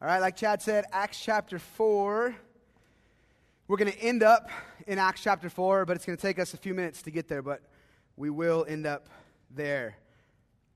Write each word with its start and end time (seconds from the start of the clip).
All 0.00 0.06
right, 0.06 0.20
like 0.20 0.36
Chad 0.36 0.62
said, 0.62 0.84
Acts 0.92 1.18
chapter 1.20 1.58
4. 1.58 2.32
We're 3.66 3.76
going 3.76 3.90
to 3.90 3.98
end 3.98 4.22
up 4.22 4.48
in 4.86 4.96
Acts 4.96 5.24
chapter 5.24 5.50
4, 5.50 5.86
but 5.86 5.96
it's 5.96 6.06
going 6.06 6.16
to 6.16 6.22
take 6.22 6.38
us 6.38 6.54
a 6.54 6.56
few 6.56 6.72
minutes 6.72 7.02
to 7.02 7.10
get 7.10 7.26
there, 7.26 7.42
but 7.42 7.62
we 8.16 8.30
will 8.30 8.64
end 8.68 8.86
up 8.86 9.08
there. 9.50 9.96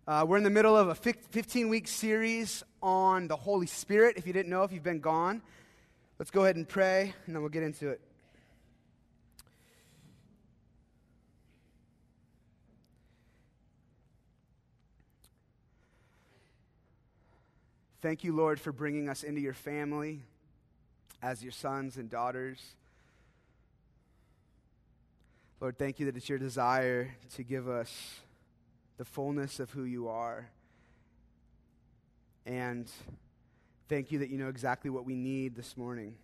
Uh, 0.09 0.25
we're 0.27 0.39
in 0.39 0.43
the 0.43 0.51
middle 0.51 0.77
of 0.77 0.89
a 0.89 0.97
15 0.97 1.69
week 1.69 1.87
series 1.87 2.65
on 2.83 3.29
the 3.29 3.37
Holy 3.37 3.69
Spirit. 3.69 4.17
If 4.17 4.27
you 4.27 4.33
didn't 4.33 4.51
know, 4.51 4.65
if 4.65 4.73
you've 4.73 4.83
been 4.83 4.99
gone, 4.99 5.41
let's 6.19 6.33
go 6.33 6.43
ahead 6.43 6.57
and 6.57 6.69
pray, 6.69 7.15
and 7.25 7.37
then 7.37 7.43
we'll 7.43 7.49
get 7.49 7.63
into 7.63 7.91
it. 7.91 8.01
Thank 18.03 18.25
you, 18.25 18.35
Lord, 18.35 18.59
for 18.59 18.73
bringing 18.73 19.09
us 19.09 19.23
into 19.23 19.41
your 19.41 19.53
family 19.53 20.23
as 21.23 21.41
your 21.41 21.53
sons 21.53 21.99
and 21.99 22.11
daughters. 22.11 22.59
Lord, 25.61 25.79
thank 25.79 26.01
you 26.01 26.07
that 26.07 26.17
it's 26.17 26.29
your 26.29 26.41
desire 26.41 27.15
to 27.37 27.45
give 27.45 27.69
us 27.69 28.17
the 28.97 29.05
fullness 29.05 29.61
of 29.61 29.71
who 29.71 29.85
you 29.85 30.09
are. 30.09 30.49
And 32.45 32.91
thank 33.89 34.11
you 34.11 34.19
that 34.19 34.31
you 34.31 34.37
know 34.37 34.49
exactly 34.49 34.91
what 34.91 35.07
we 35.07 35.15
need 35.15 35.55
this 35.55 35.77
morning. 35.77 36.17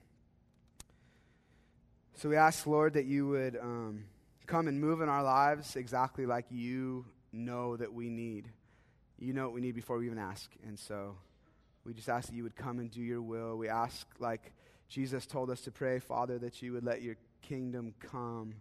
So 2.16 2.28
we 2.28 2.34
ask, 2.34 2.66
Lord, 2.66 2.95
that 2.95 3.05
you 3.05 3.28
would 3.28 3.56
um, 3.56 4.02
come 4.48 4.66
and 4.66 4.80
move 4.80 5.00
in 5.00 5.08
our 5.08 5.22
lives 5.22 5.77
exactly 5.77 6.27
like 6.27 6.47
you 6.50 7.05
know 7.30 7.77
that 7.77 7.92
we 7.92 8.08
need. 8.08 8.48
You 9.20 9.33
know 9.33 9.45
what 9.45 9.52
we 9.52 9.60
need 9.60 9.77
before 9.77 9.98
we 9.98 10.06
even 10.06 10.19
ask. 10.19 10.50
And 10.66 10.77
so. 10.77 11.14
We 11.88 11.95
just 11.95 12.10
ask 12.10 12.28
that 12.28 12.34
you 12.34 12.42
would 12.42 12.55
come 12.55 12.80
and 12.80 12.91
do 12.91 13.01
your 13.01 13.23
will. 13.23 13.56
We 13.56 13.70
ask, 13.70 14.06
like 14.19 14.52
Jesus 14.91 15.24
told 15.24 15.48
us 15.48 15.62
to 15.62 15.70
pray, 15.70 16.01
Father, 16.01 16.38
that 16.41 16.61
you 16.61 16.75
would 16.75 16.84
let 16.84 17.00
your 17.00 17.17
kingdom 17.41 17.95
come 17.98 18.56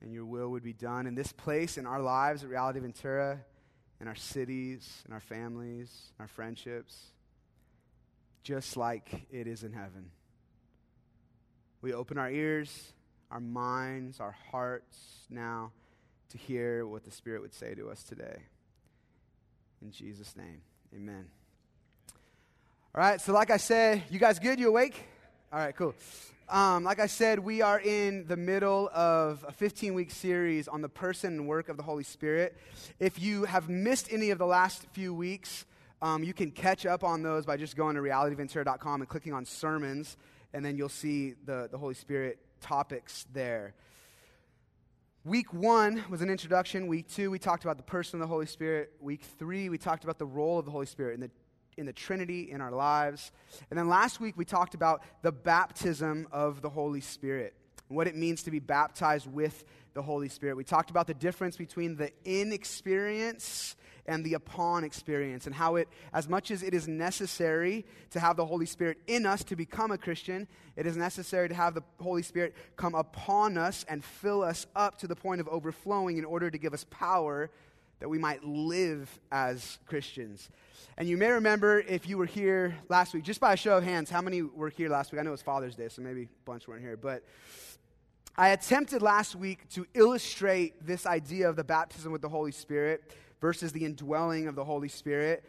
and 0.00 0.12
your 0.12 0.24
will 0.24 0.48
would 0.48 0.64
be 0.64 0.72
done 0.72 1.06
in 1.06 1.14
this 1.14 1.30
place, 1.30 1.78
in 1.78 1.86
our 1.86 2.00
lives 2.00 2.42
at 2.42 2.50
Reality 2.50 2.80
Ventura, 2.80 3.38
in 4.00 4.08
our 4.08 4.16
cities, 4.16 5.04
in 5.06 5.12
our 5.12 5.20
families, 5.20 6.10
in 6.18 6.22
our 6.24 6.28
friendships, 6.28 7.12
just 8.42 8.76
like 8.76 9.26
it 9.30 9.46
is 9.46 9.62
in 9.62 9.72
heaven. 9.72 10.10
We 11.82 11.92
open 11.92 12.18
our 12.18 12.30
ears, 12.30 12.94
our 13.30 13.40
minds, 13.40 14.18
our 14.18 14.34
hearts 14.50 14.98
now 15.30 15.70
to 16.30 16.38
hear 16.38 16.84
what 16.84 17.04
the 17.04 17.12
Spirit 17.12 17.42
would 17.42 17.54
say 17.54 17.76
to 17.76 17.90
us 17.90 18.02
today. 18.02 18.42
In 19.80 19.92
Jesus' 19.92 20.36
name, 20.36 20.62
amen. 20.92 21.26
All 22.92 23.00
right, 23.00 23.20
so 23.20 23.32
like 23.32 23.50
I 23.52 23.56
said, 23.56 24.02
you 24.10 24.18
guys 24.18 24.40
good? 24.40 24.58
You 24.58 24.66
awake? 24.66 25.04
All 25.52 25.60
right, 25.60 25.76
cool. 25.76 25.94
Um, 26.48 26.82
like 26.82 26.98
I 26.98 27.06
said, 27.06 27.38
we 27.38 27.62
are 27.62 27.78
in 27.78 28.26
the 28.26 28.36
middle 28.36 28.90
of 28.92 29.44
a 29.46 29.52
15 29.52 29.94
week 29.94 30.10
series 30.10 30.66
on 30.66 30.82
the 30.82 30.88
person 30.88 31.34
and 31.34 31.46
work 31.46 31.68
of 31.68 31.76
the 31.76 31.84
Holy 31.84 32.02
Spirit. 32.02 32.56
If 32.98 33.22
you 33.22 33.44
have 33.44 33.68
missed 33.68 34.12
any 34.12 34.30
of 34.30 34.38
the 34.38 34.46
last 34.46 34.86
few 34.90 35.14
weeks, 35.14 35.66
um, 36.02 36.24
you 36.24 36.34
can 36.34 36.50
catch 36.50 36.84
up 36.84 37.04
on 37.04 37.22
those 37.22 37.46
by 37.46 37.56
just 37.56 37.76
going 37.76 37.94
to 37.94 38.02
realityventura.com 38.02 39.02
and 39.02 39.08
clicking 39.08 39.34
on 39.34 39.44
sermons, 39.44 40.16
and 40.52 40.64
then 40.64 40.76
you'll 40.76 40.88
see 40.88 41.34
the, 41.44 41.68
the 41.70 41.78
Holy 41.78 41.94
Spirit 41.94 42.40
topics 42.60 43.24
there. 43.32 43.72
Week 45.24 45.54
one 45.54 46.02
was 46.10 46.22
an 46.22 46.28
introduction. 46.28 46.88
Week 46.88 47.06
two, 47.06 47.30
we 47.30 47.38
talked 47.38 47.62
about 47.62 47.76
the 47.76 47.84
person 47.84 48.20
of 48.20 48.26
the 48.26 48.32
Holy 48.32 48.46
Spirit. 48.46 48.94
Week 49.00 49.22
three, 49.38 49.68
we 49.68 49.78
talked 49.78 50.02
about 50.02 50.18
the 50.18 50.26
role 50.26 50.58
of 50.58 50.64
the 50.64 50.72
Holy 50.72 50.86
Spirit 50.86 51.14
and 51.14 51.22
the 51.22 51.30
in 51.80 51.86
the 51.86 51.92
Trinity 51.92 52.50
in 52.50 52.60
our 52.60 52.70
lives. 52.70 53.32
And 53.70 53.78
then 53.78 53.88
last 53.88 54.20
week 54.20 54.36
we 54.36 54.44
talked 54.44 54.74
about 54.74 55.02
the 55.22 55.32
baptism 55.32 56.28
of 56.30 56.60
the 56.60 56.68
Holy 56.68 57.00
Spirit, 57.00 57.54
what 57.88 58.06
it 58.06 58.14
means 58.14 58.42
to 58.44 58.50
be 58.50 58.60
baptized 58.60 59.26
with 59.26 59.64
the 59.94 60.02
Holy 60.02 60.28
Spirit. 60.28 60.56
We 60.56 60.62
talked 60.62 60.90
about 60.90 61.06
the 61.06 61.14
difference 61.14 61.56
between 61.56 61.96
the 61.96 62.12
in 62.24 62.52
experience 62.52 63.74
and 64.06 64.24
the 64.24 64.34
upon 64.34 64.82
experience, 64.82 65.46
and 65.46 65.54
how 65.54 65.76
it, 65.76 65.88
as 66.12 66.28
much 66.28 66.50
as 66.50 66.62
it 66.62 66.74
is 66.74 66.88
necessary 66.88 67.84
to 68.10 68.18
have 68.18 68.36
the 68.36 68.44
Holy 68.44 68.66
Spirit 68.66 68.98
in 69.06 69.24
us 69.24 69.44
to 69.44 69.54
become 69.56 69.90
a 69.90 69.98
Christian, 69.98 70.48
it 70.74 70.86
is 70.86 70.96
necessary 70.96 71.48
to 71.48 71.54
have 71.54 71.74
the 71.74 71.82
Holy 72.00 72.22
Spirit 72.22 72.54
come 72.76 72.94
upon 72.94 73.56
us 73.56 73.84
and 73.88 74.04
fill 74.04 74.42
us 74.42 74.66
up 74.74 74.98
to 74.98 75.06
the 75.06 75.14
point 75.14 75.40
of 75.40 75.48
overflowing 75.48 76.18
in 76.18 76.24
order 76.24 76.50
to 76.50 76.58
give 76.58 76.74
us 76.74 76.84
power 76.90 77.50
that 78.00 78.08
we 78.08 78.18
might 78.18 78.42
live 78.44 79.20
as 79.30 79.78
Christians. 79.86 80.48
And 80.96 81.08
you 81.08 81.16
may 81.16 81.30
remember 81.30 81.80
if 81.80 82.08
you 82.08 82.18
were 82.18 82.26
here 82.26 82.76
last 82.88 83.14
week, 83.14 83.24
just 83.24 83.40
by 83.40 83.52
a 83.52 83.56
show 83.56 83.76
of 83.76 83.84
hands, 83.84 84.10
how 84.10 84.20
many 84.20 84.42
were 84.42 84.70
here 84.70 84.88
last 84.88 85.12
week? 85.12 85.20
I 85.20 85.22
know 85.22 85.30
it 85.30 85.32
was 85.32 85.42
Father's 85.42 85.76
Day, 85.76 85.88
so 85.88 86.02
maybe 86.02 86.22
a 86.22 86.28
bunch 86.44 86.66
weren't 86.66 86.82
here. 86.82 86.96
But 86.96 87.22
I 88.36 88.48
attempted 88.48 89.02
last 89.02 89.36
week 89.36 89.68
to 89.70 89.86
illustrate 89.94 90.86
this 90.86 91.06
idea 91.06 91.48
of 91.48 91.56
the 91.56 91.64
baptism 91.64 92.10
with 92.10 92.22
the 92.22 92.28
Holy 92.28 92.52
Spirit 92.52 93.14
versus 93.40 93.72
the 93.72 93.84
indwelling 93.84 94.48
of 94.48 94.54
the 94.54 94.64
Holy 94.64 94.88
Spirit 94.88 95.44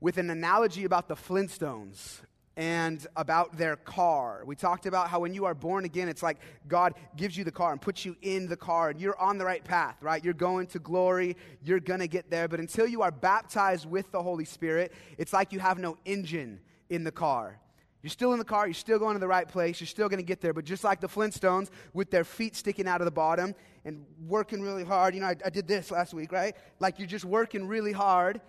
with 0.00 0.18
an 0.18 0.30
analogy 0.30 0.84
about 0.84 1.08
the 1.08 1.16
Flintstones 1.16 2.20
and 2.56 3.06
about 3.16 3.58
their 3.58 3.76
car. 3.76 4.42
We 4.46 4.56
talked 4.56 4.86
about 4.86 5.08
how 5.08 5.20
when 5.20 5.34
you 5.34 5.44
are 5.44 5.54
born 5.54 5.84
again, 5.84 6.08
it's 6.08 6.22
like 6.22 6.38
God 6.66 6.94
gives 7.16 7.36
you 7.36 7.44
the 7.44 7.52
car 7.52 7.72
and 7.72 7.80
puts 7.80 8.04
you 8.04 8.16
in 8.22 8.48
the 8.48 8.56
car, 8.56 8.90
and 8.90 9.00
you're 9.00 9.18
on 9.20 9.36
the 9.36 9.44
right 9.44 9.62
path, 9.62 9.96
right? 10.02 10.24
You're 10.24 10.34
going 10.34 10.66
to 10.68 10.78
glory, 10.78 11.36
you're 11.62 11.80
going 11.80 12.00
to 12.00 12.08
get 12.08 12.30
there. 12.30 12.48
But 12.48 12.60
until 12.60 12.86
you 12.86 13.02
are 13.02 13.10
baptized 13.10 13.88
with 13.88 14.10
the 14.10 14.22
Holy 14.22 14.46
Spirit, 14.46 14.92
it's 15.18 15.32
like 15.32 15.52
you 15.52 15.58
have 15.58 15.78
no 15.78 15.98
engine 16.06 16.60
in 16.88 17.04
the 17.04 17.12
car. 17.12 17.60
You're 18.02 18.10
still 18.10 18.32
in 18.32 18.38
the 18.38 18.44
car, 18.44 18.66
you're 18.66 18.74
still 18.74 18.98
going 18.98 19.14
to 19.14 19.20
the 19.20 19.26
right 19.26 19.48
place, 19.48 19.80
you're 19.80 19.86
still 19.88 20.08
going 20.08 20.20
to 20.20 20.26
get 20.26 20.40
there. 20.40 20.54
But 20.54 20.64
just 20.64 20.84
like 20.84 21.00
the 21.00 21.08
Flintstones 21.08 21.70
with 21.92 22.10
their 22.10 22.24
feet 22.24 22.54
sticking 22.54 22.86
out 22.86 23.00
of 23.00 23.04
the 23.04 23.10
bottom 23.10 23.54
and 23.84 24.06
working 24.26 24.62
really 24.62 24.84
hard, 24.84 25.14
you 25.14 25.20
know, 25.20 25.26
I, 25.26 25.36
I 25.44 25.50
did 25.50 25.66
this 25.66 25.90
last 25.90 26.14
week, 26.14 26.30
right? 26.30 26.54
Like 26.78 26.98
you're 26.98 27.08
just 27.08 27.24
working 27.24 27.66
really 27.66 27.92
hard 27.92 28.40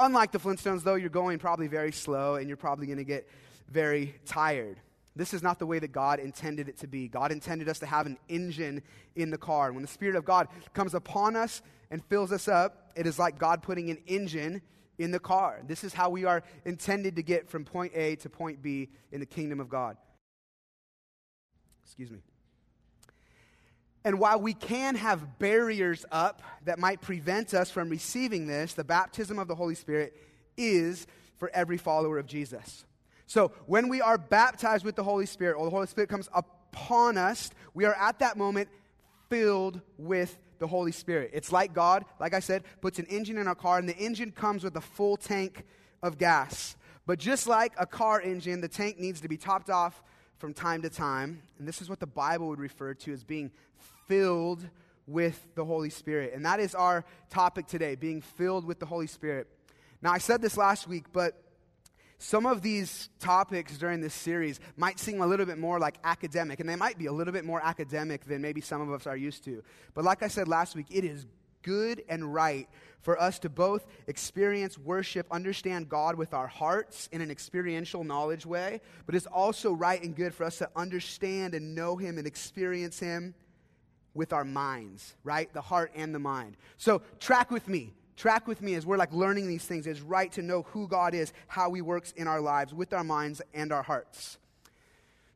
Unlike 0.00 0.32
the 0.32 0.38
Flintstones, 0.38 0.82
though, 0.82 0.94
you're 0.94 1.10
going 1.10 1.38
probably 1.38 1.66
very 1.66 1.92
slow 1.92 2.36
and 2.36 2.46
you're 2.46 2.56
probably 2.56 2.86
going 2.86 2.98
to 2.98 3.04
get 3.04 3.28
very 3.68 4.14
tired. 4.24 4.78
This 5.16 5.34
is 5.34 5.42
not 5.42 5.58
the 5.58 5.66
way 5.66 5.80
that 5.80 5.90
God 5.90 6.20
intended 6.20 6.68
it 6.68 6.78
to 6.78 6.86
be. 6.86 7.08
God 7.08 7.32
intended 7.32 7.68
us 7.68 7.80
to 7.80 7.86
have 7.86 8.06
an 8.06 8.16
engine 8.28 8.82
in 9.16 9.30
the 9.30 9.38
car. 9.38 9.72
When 9.72 9.82
the 9.82 9.88
Spirit 9.88 10.14
of 10.14 10.24
God 10.24 10.46
comes 10.72 10.94
upon 10.94 11.34
us 11.34 11.60
and 11.90 12.04
fills 12.04 12.30
us 12.30 12.46
up, 12.46 12.92
it 12.94 13.06
is 13.06 13.18
like 13.18 13.38
God 13.38 13.62
putting 13.62 13.90
an 13.90 13.98
engine 14.06 14.62
in 14.98 15.10
the 15.10 15.18
car. 15.18 15.60
This 15.66 15.82
is 15.82 15.92
how 15.92 16.10
we 16.10 16.24
are 16.24 16.44
intended 16.64 17.16
to 17.16 17.22
get 17.22 17.48
from 17.48 17.64
point 17.64 17.92
A 17.96 18.14
to 18.16 18.28
point 18.28 18.62
B 18.62 18.90
in 19.10 19.18
the 19.18 19.26
kingdom 19.26 19.58
of 19.58 19.68
God. 19.68 19.96
Excuse 21.84 22.10
me. 22.10 22.18
And 24.04 24.18
while 24.18 24.40
we 24.40 24.54
can 24.54 24.94
have 24.94 25.38
barriers 25.38 26.06
up 26.10 26.42
that 26.64 26.78
might 26.78 27.00
prevent 27.00 27.52
us 27.52 27.70
from 27.70 27.88
receiving 27.88 28.46
this, 28.46 28.74
the 28.74 28.84
baptism 28.84 29.38
of 29.38 29.48
the 29.48 29.54
Holy 29.54 29.74
Spirit 29.74 30.14
is 30.56 31.06
for 31.36 31.50
every 31.52 31.78
follower 31.78 32.18
of 32.18 32.26
Jesus. 32.26 32.84
So 33.26 33.52
when 33.66 33.88
we 33.88 34.00
are 34.00 34.16
baptized 34.16 34.84
with 34.84 34.96
the 34.96 35.04
Holy 35.04 35.26
Spirit, 35.26 35.56
or 35.58 35.64
the 35.64 35.70
Holy 35.70 35.86
Spirit 35.86 36.08
comes 36.08 36.28
upon 36.32 37.18
us, 37.18 37.50
we 37.74 37.84
are 37.84 37.94
at 37.94 38.20
that 38.20 38.36
moment 38.36 38.68
filled 39.28 39.80
with 39.98 40.38
the 40.58 40.66
Holy 40.66 40.92
Spirit. 40.92 41.30
It's 41.34 41.52
like 41.52 41.74
God, 41.74 42.04
like 42.18 42.34
I 42.34 42.40
said, 42.40 42.64
puts 42.80 42.98
an 42.98 43.06
engine 43.06 43.36
in 43.36 43.46
our 43.46 43.54
car, 43.54 43.78
and 43.78 43.88
the 43.88 43.96
engine 43.96 44.32
comes 44.32 44.64
with 44.64 44.76
a 44.76 44.80
full 44.80 45.16
tank 45.16 45.64
of 46.02 46.18
gas. 46.18 46.76
But 47.06 47.18
just 47.18 47.46
like 47.46 47.72
a 47.78 47.86
car 47.86 48.20
engine, 48.20 48.60
the 48.60 48.68
tank 48.68 48.98
needs 48.98 49.20
to 49.20 49.28
be 49.28 49.36
topped 49.36 49.70
off 49.70 50.02
from 50.38 50.54
time 50.54 50.82
to 50.82 50.90
time. 50.90 51.42
And 51.58 51.68
this 51.68 51.82
is 51.82 51.90
what 51.90 52.00
the 52.00 52.06
Bible 52.06 52.48
would 52.48 52.60
refer 52.60 52.94
to 52.94 53.12
as 53.12 53.24
being 53.24 53.50
filled 54.06 54.66
with 55.06 55.46
the 55.54 55.64
Holy 55.64 55.90
Spirit. 55.90 56.32
And 56.34 56.44
that 56.44 56.60
is 56.60 56.74
our 56.74 57.04
topic 57.30 57.66
today, 57.66 57.94
being 57.94 58.20
filled 58.20 58.64
with 58.64 58.78
the 58.78 58.86
Holy 58.86 59.06
Spirit. 59.06 59.48
Now, 60.00 60.12
I 60.12 60.18
said 60.18 60.40
this 60.40 60.56
last 60.56 60.86
week, 60.86 61.06
but 61.12 61.42
some 62.18 62.46
of 62.46 62.62
these 62.62 63.08
topics 63.20 63.78
during 63.78 64.00
this 64.00 64.14
series 64.14 64.60
might 64.76 64.98
seem 64.98 65.20
a 65.22 65.26
little 65.26 65.46
bit 65.46 65.58
more 65.58 65.78
like 65.78 65.98
academic, 66.04 66.60
and 66.60 66.68
they 66.68 66.76
might 66.76 66.98
be 66.98 67.06
a 67.06 67.12
little 67.12 67.32
bit 67.32 67.44
more 67.44 67.60
academic 67.64 68.24
than 68.24 68.42
maybe 68.42 68.60
some 68.60 68.80
of 68.80 68.92
us 68.92 69.06
are 69.06 69.16
used 69.16 69.44
to. 69.44 69.62
But 69.94 70.04
like 70.04 70.22
I 70.22 70.28
said 70.28 70.48
last 70.48 70.74
week, 70.74 70.86
it 70.90 71.04
is 71.04 71.26
good 71.68 72.02
and 72.08 72.32
right 72.32 72.66
for 73.02 73.20
us 73.20 73.38
to 73.40 73.50
both 73.50 73.86
experience 74.06 74.78
worship, 74.78 75.26
understand 75.30 75.90
God 75.90 76.14
with 76.14 76.32
our 76.32 76.46
hearts 76.46 77.10
in 77.12 77.20
an 77.20 77.30
experiential 77.30 78.04
knowledge 78.04 78.46
way, 78.46 78.80
but 79.04 79.14
it's 79.14 79.26
also 79.26 79.74
right 79.74 80.02
and 80.02 80.16
good 80.16 80.32
for 80.32 80.44
us 80.44 80.56
to 80.58 80.70
understand 80.74 81.54
and 81.54 81.74
know 81.74 81.96
Him 81.96 82.16
and 82.16 82.26
experience 82.26 82.98
Him 82.98 83.34
with 84.14 84.32
our 84.32 84.46
minds, 84.46 85.14
right? 85.24 85.52
The 85.52 85.60
heart 85.60 85.92
and 85.94 86.14
the 86.14 86.18
mind. 86.18 86.56
So, 86.78 87.02
track 87.20 87.50
with 87.50 87.68
me. 87.68 87.92
Track 88.16 88.48
with 88.48 88.62
me 88.62 88.74
as 88.74 88.86
we're 88.86 88.96
like 88.96 89.12
learning 89.12 89.46
these 89.46 89.64
things. 89.64 89.86
It's 89.86 90.00
right 90.00 90.32
to 90.32 90.42
know 90.42 90.62
who 90.62 90.88
God 90.88 91.12
is, 91.12 91.34
how 91.48 91.70
He 91.74 91.82
works 91.82 92.12
in 92.16 92.26
our 92.26 92.40
lives 92.40 92.72
with 92.72 92.94
our 92.94 93.04
minds 93.04 93.42
and 93.52 93.72
our 93.72 93.82
hearts. 93.82 94.38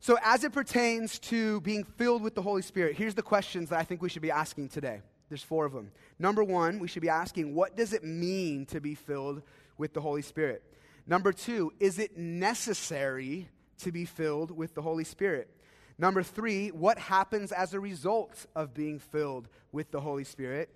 So, 0.00 0.16
as 0.24 0.44
it 0.44 0.52
pertains 0.52 1.18
to 1.20 1.60
being 1.60 1.84
filled 1.84 2.22
with 2.22 2.34
the 2.34 2.42
Holy 2.42 2.62
Spirit, 2.62 2.96
here's 2.96 3.14
the 3.14 3.22
questions 3.22 3.68
that 3.68 3.78
I 3.78 3.84
think 3.84 4.00
we 4.00 4.08
should 4.08 4.22
be 4.22 4.30
asking 4.30 4.70
today. 4.70 5.02
There's 5.32 5.42
four 5.42 5.64
of 5.64 5.72
them. 5.72 5.92
Number 6.18 6.44
one, 6.44 6.78
we 6.78 6.86
should 6.86 7.00
be 7.00 7.08
asking, 7.08 7.54
what 7.54 7.74
does 7.74 7.94
it 7.94 8.04
mean 8.04 8.66
to 8.66 8.82
be 8.82 8.94
filled 8.94 9.40
with 9.78 9.94
the 9.94 10.00
Holy 10.02 10.20
Spirit? 10.20 10.62
Number 11.06 11.32
two, 11.32 11.72
is 11.80 11.98
it 11.98 12.18
necessary 12.18 13.48
to 13.78 13.90
be 13.90 14.04
filled 14.04 14.50
with 14.50 14.74
the 14.74 14.82
Holy 14.82 15.04
Spirit? 15.04 15.48
Number 15.96 16.22
three, 16.22 16.68
what 16.68 16.98
happens 16.98 17.50
as 17.50 17.72
a 17.72 17.80
result 17.80 18.44
of 18.54 18.74
being 18.74 18.98
filled 18.98 19.48
with 19.72 19.90
the 19.90 20.02
Holy 20.02 20.24
Spirit? 20.24 20.68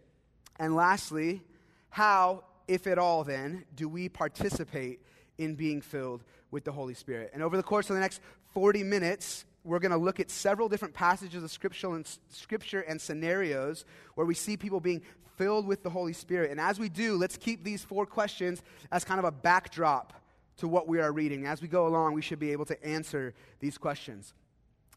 And 0.58 0.74
lastly, 0.74 1.42
how, 1.90 2.44
if 2.66 2.86
at 2.86 2.96
all, 2.96 3.24
then, 3.24 3.66
do 3.74 3.90
we 3.90 4.08
participate 4.08 5.00
in 5.36 5.54
being 5.54 5.82
filled 5.82 6.24
with 6.50 6.64
the 6.64 6.72
Holy 6.72 6.94
Spirit? 6.94 7.30
And 7.34 7.42
over 7.42 7.58
the 7.58 7.62
course 7.62 7.90
of 7.90 7.94
the 7.96 8.00
next 8.00 8.22
40 8.54 8.84
minutes, 8.84 9.44
we're 9.66 9.80
going 9.80 9.92
to 9.92 9.98
look 9.98 10.20
at 10.20 10.30
several 10.30 10.68
different 10.68 10.94
passages 10.94 11.42
of 11.42 11.50
scripture 11.50 11.94
and, 11.94 12.08
scripture 12.28 12.80
and 12.80 13.00
scenarios 13.00 13.84
where 14.14 14.26
we 14.26 14.34
see 14.34 14.56
people 14.56 14.80
being 14.80 15.02
filled 15.36 15.66
with 15.66 15.82
the 15.82 15.90
Holy 15.90 16.12
Spirit. 16.12 16.50
And 16.50 16.60
as 16.60 16.78
we 16.78 16.88
do, 16.88 17.16
let's 17.16 17.36
keep 17.36 17.64
these 17.64 17.82
four 17.82 18.06
questions 18.06 18.62
as 18.92 19.04
kind 19.04 19.18
of 19.18 19.24
a 19.24 19.32
backdrop 19.32 20.12
to 20.58 20.68
what 20.68 20.88
we 20.88 21.00
are 21.00 21.12
reading. 21.12 21.46
As 21.46 21.60
we 21.60 21.68
go 21.68 21.86
along, 21.86 22.14
we 22.14 22.22
should 22.22 22.38
be 22.38 22.52
able 22.52 22.64
to 22.66 22.84
answer 22.84 23.34
these 23.60 23.76
questions. 23.76 24.32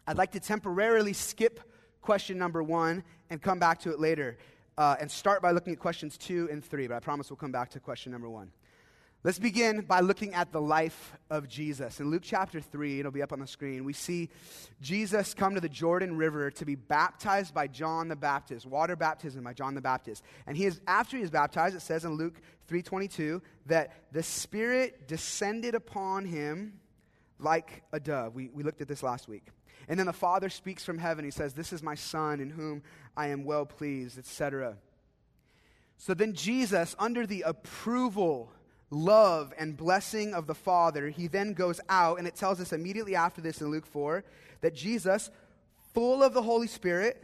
I'd 0.07 0.17
like 0.17 0.31
to 0.31 0.39
temporarily 0.39 1.13
skip 1.13 1.59
question 2.01 2.37
number 2.37 2.63
one 2.63 3.03
and 3.29 3.41
come 3.41 3.59
back 3.59 3.79
to 3.81 3.91
it 3.91 3.99
later 3.99 4.37
uh, 4.77 4.95
and 4.99 5.11
start 5.11 5.41
by 5.41 5.51
looking 5.51 5.73
at 5.73 5.79
questions 5.79 6.17
two 6.17 6.47
and 6.51 6.63
three, 6.63 6.87
but 6.87 6.95
I 6.95 6.99
promise 6.99 7.29
we'll 7.29 7.37
come 7.37 7.51
back 7.51 7.69
to 7.71 7.79
question 7.79 8.11
number 8.11 8.29
one. 8.29 8.51
Let's 9.21 9.37
begin 9.37 9.81
by 9.81 9.99
looking 9.99 10.33
at 10.33 10.53
the 10.53 10.61
life 10.61 11.11
of 11.29 11.49
Jesus. 11.49 11.99
In 11.99 12.09
Luke 12.09 12.21
chapter 12.23 12.61
3, 12.61 13.01
it'll 13.01 13.11
be 13.11 13.21
up 13.21 13.33
on 13.33 13.39
the 13.41 13.47
screen, 13.47 13.83
we 13.83 13.91
see 13.91 14.29
Jesus 14.81 15.33
come 15.33 15.55
to 15.55 15.61
the 15.61 15.67
Jordan 15.67 16.15
River 16.15 16.49
to 16.51 16.63
be 16.63 16.75
baptized 16.75 17.53
by 17.53 17.67
John 17.67 18.07
the 18.07 18.15
Baptist, 18.15 18.65
water 18.65 18.95
baptism 18.95 19.43
by 19.43 19.51
John 19.51 19.75
the 19.75 19.81
Baptist. 19.81 20.23
And 20.47 20.55
he 20.55 20.63
is 20.63 20.79
after 20.87 21.17
he 21.17 21.23
is 21.23 21.31
baptized, 21.31 21.75
it 21.75 21.81
says 21.81 22.05
in 22.05 22.13
Luke 22.13 22.35
3:22 22.69 23.41
that 23.65 23.91
the 24.13 24.23
Spirit 24.23 25.09
descended 25.09 25.75
upon 25.75 26.23
him 26.23 26.79
like 27.39 27.83
a 27.91 27.99
dove. 27.99 28.35
We, 28.35 28.49
we 28.53 28.63
looked 28.63 28.79
at 28.79 28.87
this 28.87 29.03
last 29.03 29.27
week. 29.27 29.47
And 29.89 29.99
then 29.99 30.07
the 30.07 30.13
Father 30.13 30.47
speaks 30.47 30.85
from 30.85 30.97
heaven. 30.97 31.25
He 31.25 31.31
says, 31.31 31.53
This 31.53 31.73
is 31.73 31.83
my 31.83 31.95
Son 31.95 32.39
in 32.39 32.51
whom 32.51 32.83
I 33.17 33.27
am 33.27 33.43
well 33.43 33.65
pleased, 33.65 34.17
etc. 34.17 34.77
So 35.97 36.13
then 36.13 36.31
Jesus, 36.31 36.95
under 36.97 37.27
the 37.27 37.41
approval 37.41 38.53
love 38.91 39.53
and 39.57 39.77
blessing 39.77 40.33
of 40.33 40.47
the 40.47 40.55
Father, 40.55 41.09
he 41.09 41.27
then 41.27 41.53
goes 41.53 41.79
out, 41.89 42.17
and 42.17 42.27
it 42.27 42.35
tells 42.35 42.59
us 42.59 42.73
immediately 42.73 43.15
after 43.15 43.41
this 43.41 43.61
in 43.61 43.69
Luke 43.69 43.85
4 43.85 44.23
that 44.61 44.75
Jesus, 44.75 45.29
full 45.93 46.23
of 46.23 46.33
the 46.33 46.41
Holy 46.41 46.67
Spirit, 46.67 47.23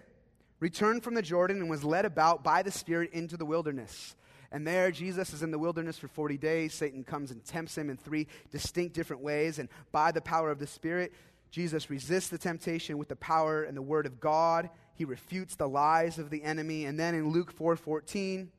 returned 0.60 1.04
from 1.04 1.14
the 1.14 1.22
Jordan 1.22 1.58
and 1.58 1.70
was 1.70 1.84
led 1.84 2.06
about 2.06 2.44
by 2.44 2.62
the 2.62 2.72
Spirit 2.72 3.12
into 3.14 3.38
the 3.38 3.46
wilderness. 3.46 4.16
And 4.52 4.66
there, 4.66 4.92
Jesus 4.92 5.34
is 5.34 5.44
in 5.44 5.52
the 5.52 5.60
wilderness 5.60 5.98
for 5.98 6.08
40 6.08 6.38
days. 6.38 6.74
Satan 6.74 7.04
comes 7.04 7.32
and 7.32 7.44
tempts 7.44 7.78
him 7.78 7.90
in 7.90 7.98
three 7.98 8.28
distinct 8.52 8.96
different 8.96 9.22
ways. 9.22 9.60
And 9.60 9.68
by 9.92 10.12
the 10.12 10.22
power 10.22 10.50
of 10.50 10.60
the 10.60 10.68
Spirit, 10.68 11.14
Jesus 11.52 11.90
resists 11.90 12.30
the 12.30 12.38
temptation 12.38 12.98
with 12.98 13.10
the 13.10 13.16
power 13.16 13.64
and 13.64 13.76
the 13.76 13.82
word 13.82 14.06
of 14.06 14.20
God. 14.20 14.70
He 14.94 15.04
refutes 15.04 15.56
the 15.56 15.68
lies 15.68 16.20
of 16.20 16.30
the 16.30 16.44
enemy. 16.44 16.86
And 16.86 16.98
then 16.98 17.16
in 17.16 17.32
Luke 17.32 17.52
4:14, 17.52 18.50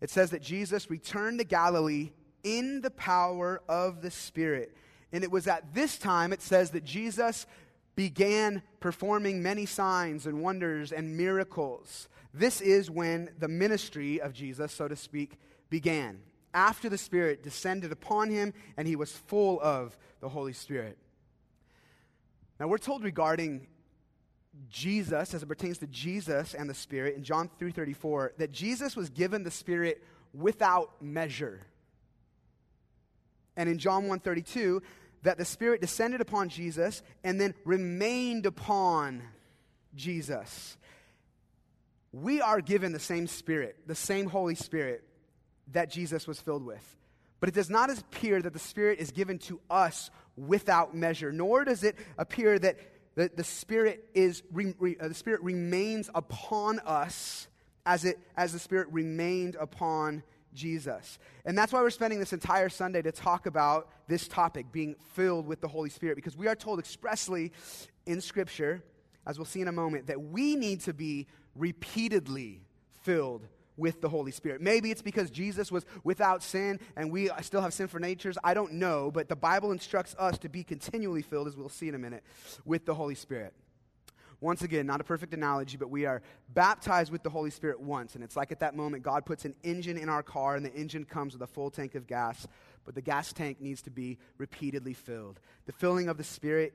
it 0.00 0.10
says 0.10 0.30
that 0.30 0.42
Jesus 0.42 0.90
returned 0.90 1.38
to 1.38 1.44
Galilee 1.44 2.10
in 2.44 2.82
the 2.82 2.90
power 2.90 3.62
of 3.68 4.02
the 4.02 4.10
Spirit. 4.10 4.76
And 5.12 5.24
it 5.24 5.30
was 5.30 5.48
at 5.48 5.74
this 5.74 5.98
time, 5.98 6.32
it 6.32 6.42
says, 6.42 6.70
that 6.70 6.84
Jesus 6.84 7.46
began 7.96 8.62
performing 8.80 9.42
many 9.42 9.66
signs 9.66 10.26
and 10.26 10.42
wonders 10.42 10.92
and 10.92 11.16
miracles. 11.16 12.08
This 12.32 12.60
is 12.60 12.90
when 12.90 13.30
the 13.38 13.48
ministry 13.48 14.20
of 14.20 14.32
Jesus, 14.32 14.72
so 14.72 14.88
to 14.88 14.96
speak, 14.96 15.38
began. 15.70 16.20
After 16.52 16.88
the 16.88 16.98
Spirit 16.98 17.42
descended 17.42 17.92
upon 17.92 18.30
him 18.30 18.52
and 18.76 18.86
he 18.86 18.96
was 18.96 19.12
full 19.12 19.60
of 19.60 19.96
the 20.20 20.28
Holy 20.28 20.52
Spirit. 20.52 20.98
Now, 22.58 22.68
we're 22.68 22.78
told 22.78 23.02
regarding 23.02 23.66
Jesus, 24.70 25.34
as 25.34 25.42
it 25.42 25.46
pertains 25.46 25.78
to 25.78 25.86
Jesus 25.88 26.54
and 26.54 26.70
the 26.70 26.74
Spirit, 26.74 27.16
in 27.16 27.24
John 27.24 27.50
3.34, 27.60 28.36
that 28.38 28.52
Jesus 28.52 28.94
was 28.94 29.10
given 29.10 29.42
the 29.42 29.50
Spirit 29.50 30.02
without 30.32 31.02
measure 31.02 31.60
and 33.56 33.68
in 33.68 33.78
John 33.78 34.06
1:32 34.06 34.82
that 35.22 35.38
the 35.38 35.44
Spirit 35.44 35.80
descended 35.80 36.20
upon 36.20 36.48
Jesus 36.48 37.02
and 37.22 37.40
then 37.40 37.54
remained 37.64 38.46
upon 38.46 39.22
Jesus. 39.94 40.76
We 42.12 42.40
are 42.40 42.60
given 42.60 42.92
the 42.92 43.00
same 43.00 43.26
Spirit, 43.26 43.76
the 43.86 43.94
same 43.94 44.26
Holy 44.26 44.54
Spirit 44.54 45.02
that 45.72 45.90
Jesus 45.90 46.26
was 46.26 46.40
filled 46.40 46.64
with. 46.64 46.96
But 47.40 47.48
it 47.48 47.54
does 47.54 47.70
not 47.70 47.90
appear 47.90 48.40
that 48.40 48.52
the 48.52 48.58
Spirit 48.58 49.00
is 49.00 49.10
given 49.10 49.38
to 49.40 49.60
us 49.70 50.10
without 50.36 50.94
measure, 50.94 51.32
nor 51.32 51.64
does 51.64 51.84
it 51.84 51.96
appear 52.18 52.58
that 52.58 52.78
the, 53.14 53.30
the 53.34 53.44
Spirit 53.44 54.08
is 54.14 54.42
re, 54.52 54.74
re, 54.78 54.96
uh, 55.00 55.08
the 55.08 55.14
Spirit 55.14 55.42
remains 55.42 56.10
upon 56.14 56.80
us 56.80 57.48
as 57.86 58.04
it 58.04 58.18
as 58.36 58.52
the 58.52 58.58
Spirit 58.58 58.88
remained 58.90 59.56
upon 59.56 60.22
Jesus. 60.54 61.18
And 61.44 61.58
that's 61.58 61.72
why 61.72 61.80
we're 61.80 61.90
spending 61.90 62.18
this 62.18 62.32
entire 62.32 62.68
Sunday 62.68 63.02
to 63.02 63.12
talk 63.12 63.46
about 63.46 63.88
this 64.08 64.28
topic, 64.28 64.72
being 64.72 64.96
filled 65.14 65.46
with 65.46 65.60
the 65.60 65.68
Holy 65.68 65.90
Spirit, 65.90 66.16
because 66.16 66.36
we 66.36 66.46
are 66.46 66.54
told 66.54 66.78
expressly 66.78 67.52
in 68.06 68.20
Scripture, 68.20 68.82
as 69.26 69.38
we'll 69.38 69.44
see 69.44 69.60
in 69.60 69.68
a 69.68 69.72
moment, 69.72 70.06
that 70.06 70.20
we 70.20 70.56
need 70.56 70.80
to 70.82 70.94
be 70.94 71.26
repeatedly 71.56 72.62
filled 73.02 73.46
with 73.76 74.00
the 74.00 74.08
Holy 74.08 74.30
Spirit. 74.30 74.60
Maybe 74.60 74.90
it's 74.92 75.02
because 75.02 75.30
Jesus 75.30 75.72
was 75.72 75.84
without 76.04 76.42
sin 76.42 76.78
and 76.96 77.10
we 77.10 77.28
still 77.40 77.60
have 77.60 77.74
sinful 77.74 78.00
natures. 78.00 78.38
I 78.44 78.54
don't 78.54 78.74
know, 78.74 79.10
but 79.10 79.28
the 79.28 79.36
Bible 79.36 79.72
instructs 79.72 80.14
us 80.18 80.38
to 80.38 80.48
be 80.48 80.62
continually 80.62 81.22
filled, 81.22 81.48
as 81.48 81.56
we'll 81.56 81.68
see 81.68 81.88
in 81.88 81.94
a 81.96 81.98
minute, 81.98 82.22
with 82.64 82.86
the 82.86 82.94
Holy 82.94 83.16
Spirit 83.16 83.52
once 84.40 84.62
again, 84.62 84.86
not 84.86 85.00
a 85.00 85.04
perfect 85.04 85.34
analogy, 85.34 85.76
but 85.76 85.90
we 85.90 86.06
are 86.06 86.22
baptized 86.52 87.10
with 87.10 87.22
the 87.22 87.30
Holy 87.30 87.50
Spirit 87.50 87.80
once. 87.80 88.14
And 88.14 88.24
it's 88.24 88.36
like 88.36 88.52
at 88.52 88.60
that 88.60 88.74
moment, 88.74 89.02
God 89.02 89.24
puts 89.24 89.44
an 89.44 89.54
engine 89.62 89.96
in 89.96 90.08
our 90.08 90.22
car, 90.22 90.56
and 90.56 90.64
the 90.64 90.72
engine 90.72 91.04
comes 91.04 91.32
with 91.32 91.42
a 91.42 91.46
full 91.46 91.70
tank 91.70 91.94
of 91.94 92.06
gas, 92.06 92.46
but 92.84 92.94
the 92.94 93.02
gas 93.02 93.32
tank 93.32 93.60
needs 93.60 93.82
to 93.82 93.90
be 93.90 94.18
repeatedly 94.38 94.94
filled. 94.94 95.40
The 95.66 95.72
filling 95.72 96.08
of 96.08 96.16
the 96.16 96.24
Spirit 96.24 96.74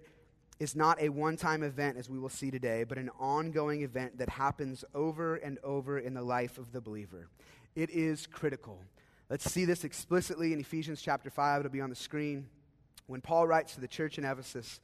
is 0.60 0.76
not 0.76 1.02
a 1.02 1.10
one 1.10 1.38
time 1.38 1.64
event, 1.64 1.98
as 1.98 2.10
we 2.10 2.20
will 2.20 2.30
see 2.30 2.52
today, 2.52 2.84
but 2.84 2.98
an 2.98 3.10
ongoing 3.20 3.82
event 3.82 4.18
that 4.18 4.30
happens 4.30 4.84
over 4.94 5.36
and 5.36 5.58
over 5.64 5.98
in 5.98 6.14
the 6.14 6.22
life 6.22 6.58
of 6.58 6.72
the 6.72 6.82
believer. 6.82 7.28
It 7.76 7.90
is 7.92 8.28
critical. 8.28 8.80
Let's 9.30 9.50
see 9.50 9.66
this 9.66 9.84
explicitly 9.84 10.54
in 10.54 10.60
Ephesians 10.60 11.02
chapter 11.02 11.30
5. 11.30 11.62
It'll 11.62 11.72
be 11.72 11.82
on 11.82 11.90
the 11.90 11.96
screen. 11.96 12.48
When 13.08 13.22
Paul 13.22 13.48
writes 13.48 13.76
to 13.76 13.82
the 13.82 13.88
church 13.88 14.18
in 14.18 14.26
Ephesus, 14.26 14.80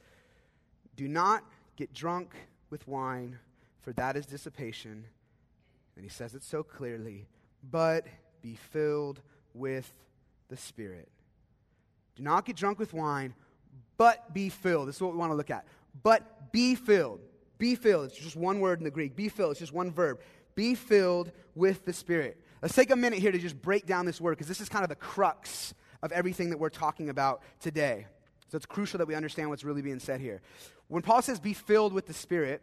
do 0.96 1.08
not 1.08 1.44
get 1.76 1.92
drunk 1.92 2.34
with 2.70 2.86
wine, 2.86 3.38
for 3.80 3.92
that 3.94 4.16
is 4.16 4.26
dissipation. 4.26 5.04
And 5.94 6.04
he 6.04 6.10
says 6.10 6.34
it 6.34 6.42
so 6.42 6.62
clearly, 6.62 7.26
but 7.70 8.06
be 8.42 8.54
filled 8.54 9.20
with 9.54 9.92
the 10.48 10.56
Spirit. 10.56 11.08
Do 12.16 12.22
not 12.22 12.44
get 12.44 12.56
drunk 12.56 12.78
with 12.78 12.92
wine, 12.92 13.34
but 13.96 14.32
be 14.34 14.48
filled. 14.48 14.88
This 14.88 14.96
is 14.96 15.02
what 15.02 15.12
we 15.12 15.18
want 15.18 15.32
to 15.32 15.36
look 15.36 15.50
at. 15.50 15.66
But 16.02 16.52
be 16.52 16.74
filled. 16.74 17.20
Be 17.58 17.74
filled. 17.74 18.06
It's 18.06 18.18
just 18.18 18.36
one 18.36 18.60
word 18.60 18.78
in 18.78 18.84
the 18.84 18.90
Greek. 18.90 19.16
Be 19.16 19.28
filled. 19.28 19.52
It's 19.52 19.60
just 19.60 19.72
one 19.72 19.90
verb. 19.90 20.20
Be 20.54 20.74
filled 20.74 21.32
with 21.54 21.84
the 21.84 21.92
Spirit. 21.92 22.40
Let's 22.62 22.74
take 22.74 22.90
a 22.90 22.96
minute 22.96 23.18
here 23.18 23.32
to 23.32 23.38
just 23.38 23.60
break 23.60 23.86
down 23.86 24.06
this 24.06 24.20
word 24.20 24.32
because 24.32 24.48
this 24.48 24.60
is 24.60 24.68
kind 24.68 24.82
of 24.82 24.88
the 24.88 24.96
crux 24.96 25.74
of 26.02 26.12
everything 26.12 26.50
that 26.50 26.58
we're 26.58 26.68
talking 26.68 27.08
about 27.08 27.42
today. 27.60 28.06
So 28.48 28.56
it's 28.56 28.66
crucial 28.66 28.98
that 28.98 29.08
we 29.08 29.14
understand 29.14 29.50
what's 29.50 29.64
really 29.64 29.82
being 29.82 29.98
said 29.98 30.20
here. 30.20 30.40
When 30.88 31.02
Paul 31.02 31.22
says 31.22 31.40
be 31.40 31.52
filled 31.52 31.92
with 31.92 32.06
the 32.06 32.12
Spirit, 32.12 32.62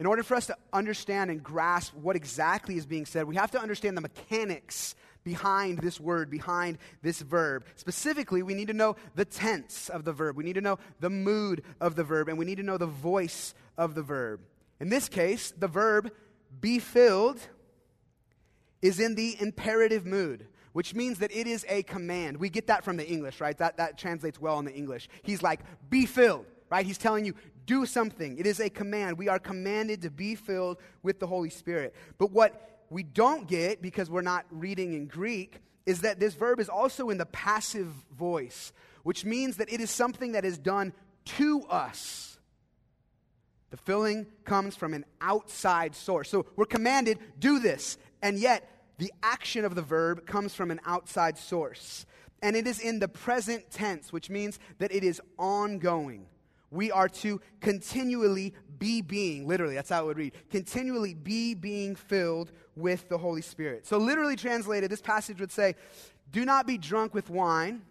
in 0.00 0.06
order 0.06 0.22
for 0.22 0.34
us 0.34 0.46
to 0.46 0.56
understand 0.72 1.30
and 1.30 1.42
grasp 1.42 1.94
what 1.94 2.16
exactly 2.16 2.76
is 2.76 2.86
being 2.86 3.06
said, 3.06 3.26
we 3.26 3.36
have 3.36 3.52
to 3.52 3.60
understand 3.60 3.96
the 3.96 4.00
mechanics 4.00 4.94
behind 5.22 5.78
this 5.78 6.00
word, 6.00 6.30
behind 6.30 6.78
this 7.00 7.20
verb. 7.20 7.64
Specifically, 7.76 8.42
we 8.42 8.54
need 8.54 8.68
to 8.68 8.74
know 8.74 8.96
the 9.14 9.24
tense 9.24 9.88
of 9.88 10.04
the 10.04 10.12
verb, 10.12 10.36
we 10.36 10.44
need 10.44 10.54
to 10.54 10.60
know 10.60 10.78
the 11.00 11.10
mood 11.10 11.62
of 11.80 11.94
the 11.94 12.04
verb, 12.04 12.28
and 12.28 12.36
we 12.36 12.44
need 12.44 12.56
to 12.56 12.62
know 12.62 12.76
the 12.76 12.86
voice 12.86 13.54
of 13.78 13.94
the 13.94 14.02
verb. 14.02 14.40
In 14.80 14.88
this 14.88 15.08
case, 15.08 15.52
the 15.56 15.68
verb 15.68 16.12
be 16.60 16.78
filled 16.78 17.40
is 18.82 19.00
in 19.00 19.14
the 19.14 19.36
imperative 19.40 20.04
mood 20.04 20.46
which 20.74 20.92
means 20.92 21.20
that 21.20 21.30
it 21.30 21.46
is 21.46 21.64
a 21.68 21.84
command. 21.84 22.36
We 22.36 22.50
get 22.50 22.66
that 22.66 22.82
from 22.82 22.96
the 22.96 23.08
English, 23.08 23.40
right? 23.40 23.56
That, 23.58 23.76
that 23.76 23.96
translates 23.96 24.40
well 24.40 24.58
in 24.58 24.64
the 24.64 24.74
English. 24.74 25.08
He's 25.22 25.40
like, 25.40 25.60
be 25.88 26.04
filled, 26.04 26.46
right? 26.70 26.84
He's 26.84 26.98
telling 26.98 27.24
you, 27.24 27.34
do 27.66 27.86
something. 27.86 28.38
It 28.38 28.46
is 28.46 28.60
a 28.60 28.68
command. 28.68 29.18
We 29.18 29.28
are 29.28 29.38
commanded 29.38 30.02
to 30.02 30.10
be 30.10 30.34
filled 30.34 30.78
with 31.02 31.20
the 31.20 31.26
Holy 31.26 31.50
Spirit. 31.50 31.94
But 32.18 32.30
what 32.30 32.82
we 32.90 33.02
don't 33.02 33.48
get, 33.48 33.80
because 33.80 34.10
we're 34.10 34.22
not 34.22 34.46
reading 34.50 34.92
in 34.92 35.06
Greek, 35.06 35.60
is 35.86 36.00
that 36.00 36.20
this 36.20 36.34
verb 36.34 36.60
is 36.60 36.68
also 36.68 37.10
in 37.10 37.18
the 37.18 37.26
passive 37.26 37.88
voice, 38.16 38.72
which 39.02 39.24
means 39.24 39.56
that 39.56 39.72
it 39.72 39.80
is 39.80 39.90
something 39.90 40.32
that 40.32 40.44
is 40.44 40.58
done 40.58 40.92
to 41.24 41.62
us. 41.68 42.38
The 43.70 43.76
filling 43.76 44.26
comes 44.44 44.76
from 44.76 44.94
an 44.94 45.04
outside 45.20 45.94
source. 45.94 46.28
So 46.28 46.46
we're 46.56 46.64
commanded, 46.64 47.18
do 47.38 47.58
this. 47.58 47.98
And 48.22 48.38
yet, 48.38 48.70
the 48.98 49.12
action 49.22 49.64
of 49.64 49.74
the 49.74 49.82
verb 49.82 50.26
comes 50.26 50.54
from 50.54 50.70
an 50.70 50.80
outside 50.86 51.36
source. 51.36 52.06
And 52.40 52.54
it 52.54 52.66
is 52.66 52.78
in 52.78 53.00
the 53.00 53.08
present 53.08 53.70
tense, 53.70 54.12
which 54.12 54.30
means 54.30 54.58
that 54.78 54.92
it 54.92 55.02
is 55.02 55.20
ongoing. 55.38 56.26
We 56.74 56.90
are 56.90 57.08
to 57.08 57.40
continually 57.60 58.52
be 58.78 59.00
being, 59.00 59.46
literally, 59.46 59.74
that's 59.74 59.90
how 59.90 60.02
it 60.02 60.06
would 60.06 60.18
read, 60.18 60.32
continually 60.50 61.14
be 61.14 61.54
being 61.54 61.94
filled 61.94 62.50
with 62.74 63.08
the 63.08 63.16
Holy 63.16 63.42
Spirit. 63.42 63.86
So, 63.86 63.96
literally 63.98 64.36
translated, 64.36 64.90
this 64.90 65.00
passage 65.00 65.40
would 65.40 65.52
say, 65.52 65.76
Do 66.32 66.44
not 66.44 66.66
be 66.66 66.76
drunk 66.76 67.14
with 67.14 67.30
wine, 67.30 67.82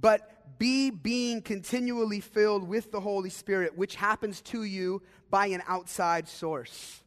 but 0.00 0.58
be 0.58 0.90
being 0.90 1.42
continually 1.42 2.20
filled 2.20 2.66
with 2.66 2.90
the 2.90 3.00
Holy 3.00 3.30
Spirit, 3.30 3.76
which 3.76 3.94
happens 3.94 4.40
to 4.42 4.64
you 4.64 5.02
by 5.30 5.46
an 5.46 5.62
outside 5.68 6.26
source. 6.26 7.02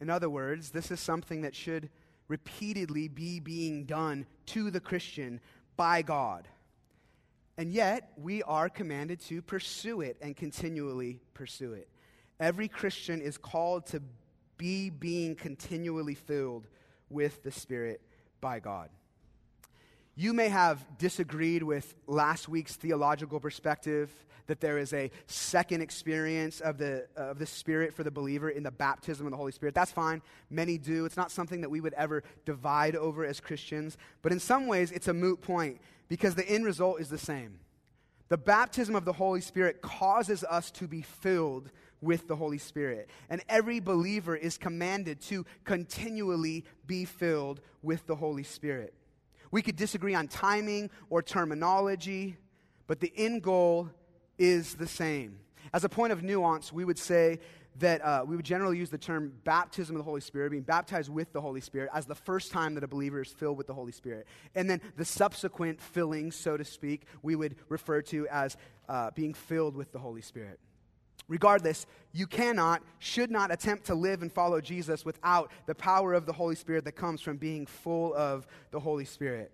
In 0.00 0.08
other 0.08 0.30
words, 0.30 0.70
this 0.70 0.90
is 0.90 1.00
something 1.00 1.42
that 1.42 1.54
should 1.54 1.90
repeatedly 2.28 3.08
be 3.08 3.40
being 3.40 3.84
done 3.84 4.26
to 4.46 4.70
the 4.70 4.80
Christian 4.80 5.40
by 5.76 6.02
God. 6.02 6.46
And 7.58 7.72
yet, 7.72 8.12
we 8.16 8.44
are 8.44 8.68
commanded 8.68 9.18
to 9.22 9.42
pursue 9.42 10.00
it 10.00 10.16
and 10.22 10.36
continually 10.36 11.18
pursue 11.34 11.72
it. 11.72 11.88
Every 12.38 12.68
Christian 12.68 13.20
is 13.20 13.36
called 13.36 13.86
to 13.86 14.00
be 14.58 14.90
being 14.90 15.34
continually 15.34 16.14
filled 16.14 16.68
with 17.10 17.42
the 17.42 17.50
Spirit 17.50 18.00
by 18.40 18.60
God. 18.60 18.90
You 20.14 20.32
may 20.32 20.48
have 20.48 20.84
disagreed 20.98 21.64
with 21.64 21.96
last 22.06 22.48
week's 22.48 22.76
theological 22.76 23.40
perspective 23.40 24.12
that 24.46 24.60
there 24.60 24.78
is 24.78 24.92
a 24.92 25.10
second 25.26 25.82
experience 25.82 26.60
of 26.60 26.78
the, 26.78 27.06
of 27.16 27.40
the 27.40 27.46
Spirit 27.46 27.92
for 27.92 28.04
the 28.04 28.10
believer 28.10 28.50
in 28.50 28.62
the 28.62 28.70
baptism 28.70 29.26
of 29.26 29.32
the 29.32 29.36
Holy 29.36 29.52
Spirit. 29.52 29.74
That's 29.74 29.92
fine. 29.92 30.22
Many 30.48 30.78
do. 30.78 31.04
It's 31.04 31.16
not 31.16 31.32
something 31.32 31.60
that 31.62 31.70
we 31.70 31.80
would 31.80 31.94
ever 31.94 32.22
divide 32.44 32.94
over 32.94 33.26
as 33.26 33.40
Christians. 33.40 33.98
But 34.22 34.30
in 34.30 34.38
some 34.38 34.68
ways, 34.68 34.92
it's 34.92 35.08
a 35.08 35.14
moot 35.14 35.40
point 35.40 35.80
because 36.08 36.34
the 36.34 36.48
end 36.48 36.64
result 36.64 37.00
is 37.00 37.08
the 37.08 37.18
same. 37.18 37.60
The 38.28 38.38
baptism 38.38 38.94
of 38.94 39.04
the 39.04 39.12
Holy 39.12 39.40
Spirit 39.40 39.80
causes 39.80 40.44
us 40.44 40.70
to 40.72 40.86
be 40.86 41.02
filled 41.02 41.70
with 42.00 42.28
the 42.28 42.36
Holy 42.36 42.58
Spirit. 42.58 43.08
And 43.30 43.42
every 43.48 43.80
believer 43.80 44.36
is 44.36 44.58
commanded 44.58 45.20
to 45.22 45.46
continually 45.64 46.64
be 46.86 47.04
filled 47.04 47.60
with 47.82 48.06
the 48.06 48.16
Holy 48.16 48.44
Spirit. 48.44 48.94
We 49.50 49.62
could 49.62 49.76
disagree 49.76 50.14
on 50.14 50.28
timing 50.28 50.90
or 51.08 51.22
terminology, 51.22 52.36
but 52.86 53.00
the 53.00 53.12
end 53.16 53.42
goal 53.42 53.88
is 54.38 54.74
the 54.74 54.86
same. 54.86 55.40
As 55.72 55.84
a 55.84 55.88
point 55.88 56.12
of 56.12 56.22
nuance, 56.22 56.72
we 56.72 56.84
would 56.84 56.98
say 56.98 57.40
that 57.78 58.04
uh, 58.04 58.24
we 58.26 58.36
would 58.36 58.44
generally 58.44 58.76
use 58.76 58.90
the 58.90 58.98
term 58.98 59.32
baptism 59.44 59.94
of 59.94 60.00
the 60.00 60.04
Holy 60.04 60.20
Spirit, 60.20 60.50
being 60.50 60.62
baptized 60.62 61.10
with 61.10 61.32
the 61.32 61.40
Holy 61.40 61.60
Spirit, 61.60 61.90
as 61.94 62.06
the 62.06 62.14
first 62.14 62.50
time 62.50 62.74
that 62.74 62.84
a 62.84 62.88
believer 62.88 63.22
is 63.22 63.32
filled 63.32 63.56
with 63.56 63.66
the 63.66 63.74
Holy 63.74 63.92
Spirit. 63.92 64.26
And 64.54 64.68
then 64.68 64.80
the 64.96 65.04
subsequent 65.04 65.80
filling, 65.80 66.32
so 66.32 66.56
to 66.56 66.64
speak, 66.64 67.06
we 67.22 67.36
would 67.36 67.56
refer 67.68 68.02
to 68.02 68.26
as 68.28 68.56
uh, 68.88 69.10
being 69.14 69.34
filled 69.34 69.76
with 69.76 69.92
the 69.92 69.98
Holy 69.98 70.22
Spirit. 70.22 70.58
Regardless, 71.28 71.86
you 72.12 72.26
cannot, 72.26 72.82
should 72.98 73.30
not 73.30 73.52
attempt 73.52 73.84
to 73.86 73.94
live 73.94 74.22
and 74.22 74.32
follow 74.32 74.60
Jesus 74.60 75.04
without 75.04 75.52
the 75.66 75.74
power 75.74 76.14
of 76.14 76.24
the 76.24 76.32
Holy 76.32 76.54
Spirit 76.54 76.84
that 76.84 76.92
comes 76.92 77.20
from 77.20 77.36
being 77.36 77.66
full 77.66 78.14
of 78.14 78.46
the 78.70 78.80
Holy 78.80 79.04
Spirit. 79.04 79.52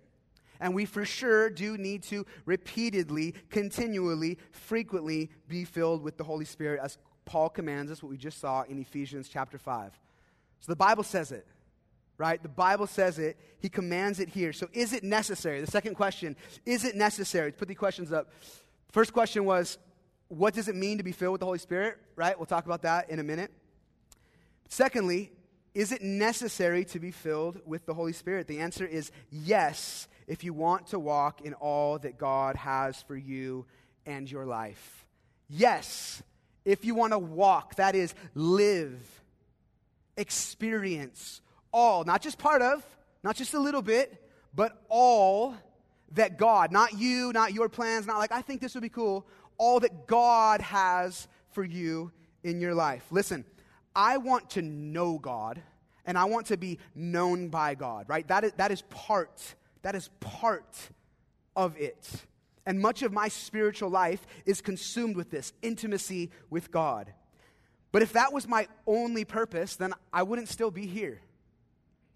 And 0.61 0.73
we 0.73 0.85
for 0.85 1.03
sure 1.03 1.49
do 1.49 1.77
need 1.77 2.03
to 2.03 2.25
repeatedly, 2.45 3.35
continually, 3.49 4.37
frequently 4.51 5.29
be 5.49 5.65
filled 5.65 6.01
with 6.01 6.17
the 6.17 6.23
Holy 6.23 6.45
Spirit 6.45 6.79
as 6.81 6.97
Paul 7.25 7.49
commands 7.49 7.91
us, 7.91 8.01
what 8.01 8.09
we 8.09 8.17
just 8.17 8.39
saw 8.39 8.63
in 8.63 8.79
Ephesians 8.79 9.27
chapter 9.27 9.57
5. 9.57 9.91
So 10.59 10.71
the 10.71 10.75
Bible 10.75 11.03
says 11.03 11.31
it, 11.31 11.45
right? 12.17 12.41
The 12.41 12.49
Bible 12.49 12.87
says 12.87 13.19
it. 13.19 13.37
He 13.59 13.69
commands 13.69 14.19
it 14.19 14.29
here. 14.29 14.53
So 14.53 14.67
is 14.73 14.93
it 14.93 15.03
necessary? 15.03 15.61
The 15.61 15.71
second 15.71 15.95
question 15.95 16.35
is 16.65 16.85
it 16.85 16.95
necessary? 16.95 17.47
Let's 17.47 17.57
put 17.57 17.67
the 17.67 17.75
questions 17.75 18.11
up. 18.11 18.31
First 18.91 19.13
question 19.13 19.45
was 19.45 19.77
what 20.27 20.53
does 20.53 20.67
it 20.67 20.75
mean 20.75 20.97
to 20.97 21.03
be 21.03 21.11
filled 21.11 21.33
with 21.33 21.39
the 21.41 21.45
Holy 21.45 21.59
Spirit, 21.59 21.97
right? 22.15 22.37
We'll 22.37 22.45
talk 22.45 22.65
about 22.65 22.81
that 22.83 23.09
in 23.09 23.19
a 23.19 23.23
minute. 23.23 23.51
Secondly, 24.69 25.31
is 25.73 25.91
it 25.91 26.01
necessary 26.01 26.85
to 26.85 26.99
be 26.99 27.11
filled 27.11 27.59
with 27.65 27.85
the 27.85 27.93
Holy 27.93 28.13
Spirit? 28.13 28.47
The 28.47 28.59
answer 28.59 28.85
is 28.85 29.11
yes, 29.29 30.07
if 30.27 30.43
you 30.43 30.53
want 30.53 30.87
to 30.87 30.99
walk 30.99 31.41
in 31.41 31.53
all 31.53 31.99
that 31.99 32.17
God 32.17 32.55
has 32.55 33.01
for 33.03 33.15
you 33.15 33.65
and 34.05 34.31
your 34.31 34.45
life. 34.45 35.05
Yes, 35.49 36.23
if 36.65 36.83
you 36.83 36.95
want 36.95 37.13
to 37.13 37.19
walk, 37.19 37.75
that 37.75 37.95
is, 37.95 38.13
live, 38.33 38.99
experience 40.17 41.41
all, 41.71 42.03
not 42.03 42.21
just 42.21 42.37
part 42.37 42.61
of, 42.61 42.83
not 43.23 43.35
just 43.35 43.53
a 43.53 43.59
little 43.59 43.81
bit, 43.81 44.21
but 44.53 44.81
all 44.89 45.55
that 46.11 46.37
God, 46.37 46.71
not 46.71 46.97
you, 46.97 47.31
not 47.33 47.53
your 47.53 47.69
plans, 47.69 48.07
not 48.07 48.17
like, 48.17 48.31
I 48.31 48.41
think 48.41 48.61
this 48.61 48.73
would 48.73 48.83
be 48.83 48.89
cool, 48.89 49.27
all 49.57 49.79
that 49.81 50.07
God 50.07 50.61
has 50.61 51.27
for 51.51 51.63
you 51.63 52.11
in 52.43 52.59
your 52.59 52.73
life. 52.73 53.05
Listen, 53.11 53.45
I 53.95 54.17
want 54.17 54.51
to 54.51 54.61
know 54.61 55.17
God 55.17 55.61
and 56.05 56.17
I 56.17 56.25
want 56.25 56.47
to 56.47 56.57
be 56.57 56.79
known 56.93 57.49
by 57.49 57.75
God, 57.75 58.05
right? 58.07 58.27
That 58.27 58.43
is, 58.43 58.51
that 58.53 58.71
is 58.71 58.81
part, 58.83 59.55
that 59.81 59.95
is 59.95 60.09
part 60.19 60.77
of 61.55 61.77
it. 61.77 62.07
And 62.65 62.79
much 62.79 63.03
of 63.03 63.13
my 63.13 63.27
spiritual 63.27 63.89
life 63.89 64.25
is 64.45 64.61
consumed 64.61 65.15
with 65.15 65.29
this 65.29 65.53
intimacy 65.61 66.31
with 66.49 66.71
God. 66.71 67.13
But 67.91 68.01
if 68.01 68.13
that 68.13 68.33
was 68.33 68.47
my 68.47 68.67
only 68.87 69.23
purpose, 69.23 69.75
then 69.75 69.93
I 70.11 70.23
wouldn't 70.23 70.49
still 70.49 70.71
be 70.71 70.85
here. 70.85 71.21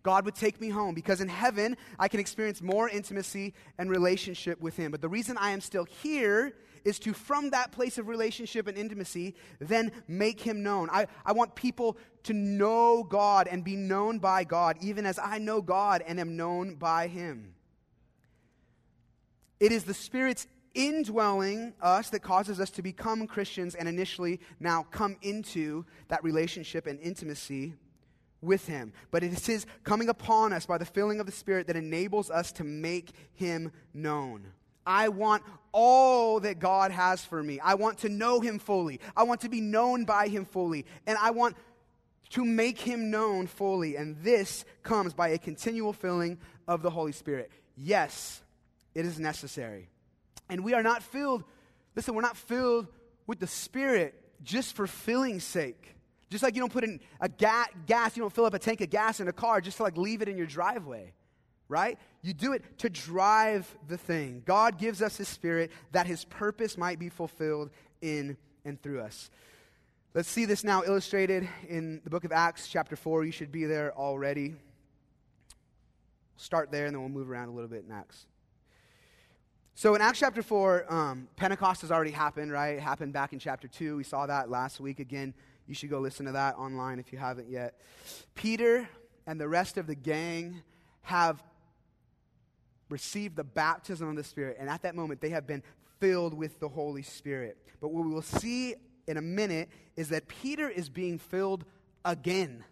God 0.01 0.25
would 0.25 0.35
take 0.35 0.59
me 0.59 0.69
home 0.69 0.95
because 0.95 1.21
in 1.21 1.27
heaven 1.27 1.77
I 1.97 2.07
can 2.07 2.19
experience 2.19 2.61
more 2.61 2.89
intimacy 2.89 3.53
and 3.77 3.89
relationship 3.89 4.59
with 4.59 4.75
Him. 4.75 4.91
But 4.91 5.01
the 5.01 5.09
reason 5.09 5.37
I 5.37 5.51
am 5.51 5.61
still 5.61 5.85
here 5.85 6.53
is 6.85 6.99
to, 6.99 7.13
from 7.13 7.51
that 7.51 7.71
place 7.71 7.97
of 7.97 8.07
relationship 8.07 8.67
and 8.67 8.77
intimacy, 8.77 9.35
then 9.59 9.91
make 10.07 10.39
him 10.41 10.63
known. 10.63 10.89
I, 10.91 11.07
I 11.25 11.33
want 11.33 11.55
people 11.55 11.97
to 12.23 12.33
know 12.33 13.03
God 13.03 13.47
and 13.47 13.63
be 13.63 13.75
known 13.75 14.19
by 14.19 14.43
God, 14.43 14.77
even 14.81 15.05
as 15.05 15.19
I 15.19 15.37
know 15.37 15.61
God 15.61 16.03
and 16.05 16.19
am 16.19 16.37
known 16.37 16.75
by 16.75 17.07
him. 17.07 17.53
It 19.59 19.71
is 19.71 19.83
the 19.83 19.93
Spirit's 19.93 20.47
indwelling 20.73 21.73
us 21.81 22.09
that 22.11 22.21
causes 22.21 22.59
us 22.59 22.69
to 22.71 22.81
become 22.81 23.27
Christians 23.27 23.75
and 23.75 23.89
initially 23.89 24.39
now 24.59 24.85
come 24.91 25.17
into 25.21 25.85
that 26.07 26.23
relationship 26.23 26.87
and 26.87 26.99
intimacy 26.99 27.73
with 28.41 28.65
Him. 28.67 28.93
But 29.11 29.23
it 29.23 29.33
is 29.33 29.45
His 29.45 29.65
coming 29.83 30.09
upon 30.09 30.53
us 30.53 30.65
by 30.65 30.77
the 30.77 30.85
filling 30.85 31.19
of 31.19 31.25
the 31.25 31.31
Spirit 31.31 31.67
that 31.67 31.75
enables 31.75 32.29
us 32.29 32.51
to 32.53 32.63
make 32.63 33.11
Him 33.33 33.71
known. 33.93 34.45
I 34.85 35.09
want 35.09 35.43
all 35.71 36.39
that 36.39 36.59
God 36.59 36.91
has 36.91 37.23
for 37.23 37.43
me. 37.43 37.59
I 37.59 37.75
want 37.75 37.99
to 37.99 38.09
know 38.09 38.39
Him 38.39 38.59
fully. 38.59 38.99
I 39.15 39.23
want 39.23 39.41
to 39.41 39.49
be 39.49 39.61
known 39.61 40.05
by 40.05 40.27
Him 40.27 40.45
fully. 40.45 40.85
And 41.05 41.17
I 41.21 41.31
want 41.31 41.57
to 42.31 42.45
make 42.45 42.79
Him 42.79 43.11
known 43.11 43.47
fully. 43.47 43.97
And 43.97 44.17
this 44.23 44.65
comes 44.83 45.13
by 45.13 45.29
a 45.29 45.37
continual 45.37 45.93
filling 45.93 46.37
of 46.67 46.81
the 46.81 46.89
Holy 46.89 47.11
Spirit. 47.11 47.51
Yes, 47.75 48.41
it 48.99 49.05
is 49.05 49.19
necessary. 49.19 49.89
And 50.49 50.63
we 50.63 50.73
are 50.73 50.83
not 50.83 51.03
filled, 51.03 51.43
listen, 51.95 52.15
we're 52.15 52.21
not 52.21 52.37
filled 52.37 52.87
with 53.27 53.39
the 53.39 53.47
Spirit 53.47 54.13
just 54.43 54.75
for 54.75 54.87
filling's 54.87 55.43
sake. 55.43 55.95
Just 56.29 56.43
like 56.43 56.55
you 56.55 56.61
don't 56.61 56.71
put 56.71 56.83
in 56.83 56.99
a 57.19 57.29
ga- 57.29 57.67
gas, 57.85 58.15
you 58.15 58.21
don't 58.21 58.33
fill 58.33 58.45
up 58.45 58.53
a 58.53 58.59
tank 58.59 58.81
of 58.81 58.89
gas 58.89 59.19
in 59.19 59.27
a 59.27 59.33
car 59.33 59.61
just 59.61 59.77
to 59.77 59.83
like 59.83 59.97
leave 59.97 60.21
it 60.21 60.29
in 60.29 60.37
your 60.37 60.47
driveway 60.47 61.13
right? 61.69 61.99
You 62.23 62.33
do 62.33 62.51
it 62.53 62.79
to 62.79 62.89
drive 62.89 63.73
the 63.87 63.97
thing. 63.97 64.41
God 64.45 64.77
gives 64.77 65.01
us 65.01 65.15
His 65.15 65.29
Spirit 65.29 65.71
that 65.91 66.07
His 66.07 66.25
purpose 66.25 66.77
might 66.77 66.99
be 66.99 67.07
fulfilled 67.07 67.69
in 68.01 68.35
and 68.65 68.81
through 68.81 69.01
us. 69.01 69.29
Let's 70.15 70.27
see 70.27 70.45
this 70.45 70.63
now 70.63 70.83
illustrated 70.83 71.47
in 71.69 72.01
the 72.03 72.09
book 72.09 72.25
of 72.25 72.31
Acts, 72.31 72.67
chapter 72.67 72.95
4. 72.95 73.23
You 73.23 73.31
should 73.31 73.51
be 73.51 73.65
there 73.65 73.95
already. 73.95 74.55
Start 76.35 76.71
there, 76.71 76.87
and 76.87 76.95
then 76.95 77.01
we'll 77.01 77.09
move 77.09 77.29
around 77.29 77.49
a 77.49 77.51
little 77.51 77.69
bit 77.69 77.85
in 77.87 77.91
Acts. 77.91 78.25
So 79.79 79.95
in 79.95 80.01
Acts 80.01 80.19
chapter 80.19 80.43
4, 80.43 80.93
um, 80.93 81.29
Pentecost 81.37 81.83
has 81.83 81.89
already 81.89 82.11
happened, 82.11 82.51
right? 82.51 82.75
It 82.75 82.81
happened 82.81 83.13
back 83.13 83.31
in 83.31 83.39
chapter 83.39 83.69
2. 83.69 83.95
We 83.95 84.03
saw 84.03 84.25
that 84.25 84.49
last 84.49 84.81
week. 84.81 84.99
Again, 84.99 85.33
you 85.67 85.73
should 85.73 85.89
go 85.89 86.01
listen 86.01 86.25
to 86.25 86.33
that 86.33 86.57
online 86.57 86.99
if 86.99 87.13
you 87.13 87.17
haven't 87.17 87.49
yet. 87.49 87.79
Peter 88.35 88.89
and 89.25 89.39
the 89.39 89.47
rest 89.47 89.77
of 89.77 89.87
the 89.87 89.95
gang 89.95 90.63
have 91.03 91.41
received 92.89 93.37
the 93.37 93.45
baptism 93.45 94.09
of 94.09 94.17
the 94.17 94.23
Spirit, 94.25 94.57
and 94.59 94.69
at 94.69 94.81
that 94.81 94.95
moment 94.95 95.21
they 95.21 95.29
have 95.29 95.47
been 95.47 95.63
filled 96.01 96.33
with 96.33 96.59
the 96.59 96.67
Holy 96.67 97.01
Spirit. 97.01 97.57
But 97.79 97.93
what 97.93 98.03
we 98.03 98.11
will 98.13 98.21
see 98.21 98.75
in 99.07 99.15
a 99.15 99.21
minute 99.21 99.69
is 99.95 100.09
that 100.09 100.27
Peter 100.27 100.67
is 100.67 100.89
being 100.89 101.17
filled 101.17 101.63
again, 102.03 102.65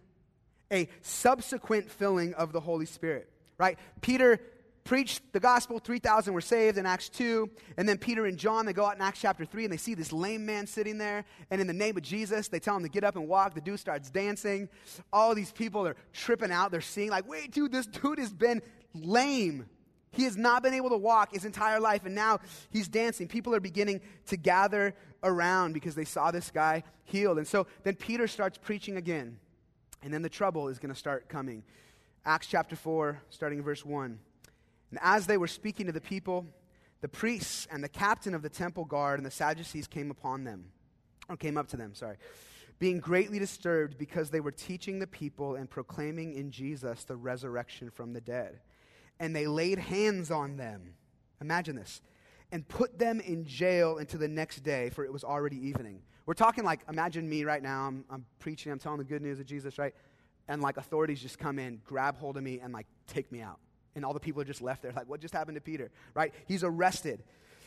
a 0.70 0.90
subsequent 1.00 1.90
filling 1.90 2.34
of 2.34 2.52
the 2.52 2.60
Holy 2.60 2.84
Spirit, 2.84 3.30
right? 3.56 3.78
Peter 4.02 4.40
preached 4.88 5.20
the 5.34 5.40
gospel, 5.40 5.78
3,000 5.78 6.32
were 6.32 6.40
saved 6.40 6.78
in 6.78 6.86
Acts 6.86 7.10
2. 7.10 7.50
And 7.76 7.86
then 7.86 7.98
Peter 7.98 8.24
and 8.24 8.38
John, 8.38 8.64
they 8.64 8.72
go 8.72 8.86
out 8.86 8.96
in 8.96 9.02
Acts 9.02 9.20
chapter 9.20 9.44
3 9.44 9.64
and 9.64 9.72
they 9.72 9.76
see 9.76 9.92
this 9.92 10.14
lame 10.14 10.46
man 10.46 10.66
sitting 10.66 10.96
there. 10.96 11.26
And 11.50 11.60
in 11.60 11.66
the 11.66 11.74
name 11.74 11.98
of 11.98 12.02
Jesus, 12.02 12.48
they 12.48 12.58
tell 12.58 12.74
him 12.74 12.84
to 12.84 12.88
get 12.88 13.04
up 13.04 13.14
and 13.14 13.28
walk. 13.28 13.54
The 13.54 13.60
dude 13.60 13.78
starts 13.78 14.08
dancing. 14.08 14.66
All 15.12 15.34
these 15.34 15.52
people 15.52 15.86
are 15.86 15.94
tripping 16.14 16.50
out. 16.50 16.70
They're 16.70 16.80
seeing, 16.80 17.10
like, 17.10 17.28
wait, 17.28 17.52
dude, 17.52 17.70
this 17.70 17.86
dude 17.86 18.18
has 18.18 18.32
been 18.32 18.62
lame 18.94 19.66
He 20.10 20.24
has 20.24 20.36
not 20.36 20.62
been 20.62 20.74
able 20.74 20.90
to 20.90 20.96
walk 20.96 21.32
his 21.32 21.44
entire 21.44 21.80
life, 21.80 22.04
and 22.04 22.14
now 22.14 22.40
he's 22.70 22.88
dancing. 22.88 23.28
People 23.28 23.54
are 23.54 23.60
beginning 23.60 24.00
to 24.26 24.36
gather 24.36 24.94
around 25.22 25.74
because 25.74 25.94
they 25.94 26.04
saw 26.04 26.30
this 26.30 26.50
guy 26.50 26.82
healed. 27.04 27.38
And 27.38 27.46
so 27.46 27.66
then 27.82 27.94
Peter 27.94 28.26
starts 28.26 28.58
preaching 28.58 28.96
again, 28.96 29.38
and 30.02 30.12
then 30.12 30.22
the 30.22 30.28
trouble 30.28 30.68
is 30.68 30.78
going 30.78 30.92
to 30.92 30.98
start 30.98 31.28
coming. 31.28 31.62
Acts 32.24 32.46
chapter 32.46 32.76
4, 32.76 33.20
starting 33.30 33.58
in 33.58 33.64
verse 33.64 33.84
1. 33.84 34.18
And 34.90 34.98
as 35.02 35.26
they 35.26 35.36
were 35.36 35.46
speaking 35.46 35.86
to 35.86 35.92
the 35.92 36.00
people, 36.00 36.46
the 37.00 37.08
priests 37.08 37.66
and 37.70 37.82
the 37.82 37.88
captain 37.88 38.34
of 38.34 38.42
the 38.42 38.48
temple 38.48 38.84
guard 38.84 39.18
and 39.18 39.26
the 39.26 39.30
Sadducees 39.30 39.86
came 39.86 40.10
upon 40.10 40.44
them, 40.44 40.66
or 41.28 41.36
came 41.36 41.56
up 41.56 41.68
to 41.68 41.76
them, 41.76 41.94
sorry, 41.94 42.16
being 42.78 43.00
greatly 43.00 43.38
disturbed 43.38 43.98
because 43.98 44.30
they 44.30 44.40
were 44.40 44.52
teaching 44.52 44.98
the 44.98 45.06
people 45.06 45.56
and 45.56 45.68
proclaiming 45.68 46.34
in 46.34 46.50
Jesus 46.50 47.04
the 47.04 47.16
resurrection 47.16 47.90
from 47.90 48.12
the 48.12 48.20
dead 48.20 48.60
and 49.20 49.34
they 49.34 49.46
laid 49.46 49.78
hands 49.78 50.30
on 50.30 50.56
them. 50.56 50.94
Imagine 51.40 51.76
this. 51.76 52.00
And 52.50 52.66
put 52.66 52.98
them 52.98 53.20
in 53.20 53.44
jail 53.44 53.98
until 53.98 54.20
the 54.20 54.28
next 54.28 54.60
day, 54.60 54.90
for 54.90 55.04
it 55.04 55.12
was 55.12 55.24
already 55.24 55.56
evening. 55.68 56.00
We're 56.24 56.34
talking 56.34 56.64
like, 56.64 56.80
imagine 56.88 57.28
me 57.28 57.44
right 57.44 57.62
now. 57.62 57.86
I'm, 57.86 58.04
I'm 58.10 58.24
preaching, 58.38 58.72
I'm 58.72 58.78
telling 58.78 58.98
the 58.98 59.04
good 59.04 59.22
news 59.22 59.38
of 59.40 59.46
Jesus, 59.46 59.78
right? 59.78 59.94
And 60.46 60.62
like 60.62 60.76
authorities 60.76 61.20
just 61.20 61.38
come 61.38 61.58
in, 61.58 61.80
grab 61.84 62.16
hold 62.16 62.36
of 62.36 62.42
me, 62.42 62.60
and 62.60 62.72
like 62.72 62.86
take 63.06 63.30
me 63.30 63.42
out. 63.42 63.58
And 63.94 64.04
all 64.04 64.12
the 64.12 64.20
people 64.20 64.40
are 64.42 64.46
just 64.46 64.62
left 64.62 64.82
there, 64.82 64.92
like, 64.96 65.08
what 65.08 65.20
just 65.20 65.34
happened 65.34 65.56
to 65.56 65.60
Peter, 65.60 65.90
right? 66.14 66.32
He's 66.46 66.64
arrested. 66.64 67.22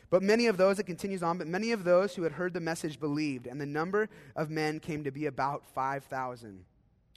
But 0.10 0.22
many 0.22 0.48
of 0.48 0.58
those, 0.58 0.78
it 0.78 0.84
continues 0.84 1.24
on, 1.24 1.38
but 1.38 1.48
many 1.48 1.72
of 1.72 1.86
those 1.86 2.16
who 2.16 2.24
had 2.24 2.34
heard 2.34 2.54
the 2.54 2.60
message 2.60 3.00
believed, 3.00 3.48
and 3.48 3.62
the 3.62 3.66
number 3.66 4.10
of 4.36 4.50
men 4.50 4.80
came 4.80 5.06
to 5.06 5.12
be 5.12 5.26
about 5.26 5.66
5,000. 5.74 6.66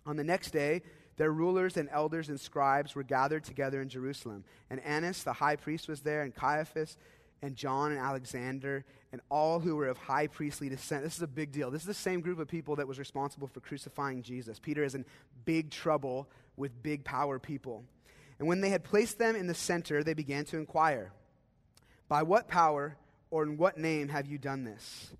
On 0.06 0.16
the 0.16 0.24
next 0.24 0.52
day, 0.52 0.82
their 1.16 1.32
rulers 1.32 1.76
and 1.76 1.88
elders 1.90 2.28
and 2.28 2.38
scribes 2.38 2.94
were 2.94 3.02
gathered 3.02 3.44
together 3.44 3.80
in 3.80 3.88
Jerusalem. 3.88 4.44
And 4.70 4.80
Annas, 4.80 5.22
the 5.22 5.32
high 5.32 5.56
priest, 5.56 5.88
was 5.88 6.00
there, 6.00 6.22
and 6.22 6.34
Caiaphas, 6.34 6.96
and 7.42 7.56
John, 7.56 7.90
and 7.90 8.00
Alexander, 8.00 8.84
and 9.12 9.20
all 9.28 9.60
who 9.60 9.76
were 9.76 9.88
of 9.88 9.98
high 9.98 10.26
priestly 10.26 10.68
descent. 10.68 11.04
This 11.04 11.16
is 11.16 11.22
a 11.22 11.28
big 11.28 11.52
deal. 11.52 11.70
This 11.70 11.82
is 11.82 11.86
the 11.86 11.94
same 11.94 12.20
group 12.20 12.38
of 12.38 12.48
people 12.48 12.76
that 12.76 12.88
was 12.88 12.98
responsible 12.98 13.46
for 13.46 13.60
crucifying 13.60 14.22
Jesus. 14.22 14.58
Peter 14.58 14.82
is 14.82 14.94
in 14.94 15.04
big 15.44 15.70
trouble 15.70 16.28
with 16.56 16.82
big 16.82 17.04
power 17.04 17.38
people. 17.38 17.84
And 18.38 18.48
when 18.48 18.60
they 18.60 18.70
had 18.70 18.84
placed 18.84 19.18
them 19.18 19.36
in 19.36 19.46
the 19.46 19.54
center, 19.54 20.02
they 20.02 20.14
began 20.14 20.44
to 20.46 20.58
inquire, 20.58 21.12
By 22.08 22.22
what 22.22 22.48
power 22.48 22.96
or 23.30 23.42
in 23.42 23.56
what 23.56 23.78
name 23.78 24.08
have 24.08 24.26
you 24.26 24.38
done 24.38 24.64
this? 24.64 25.12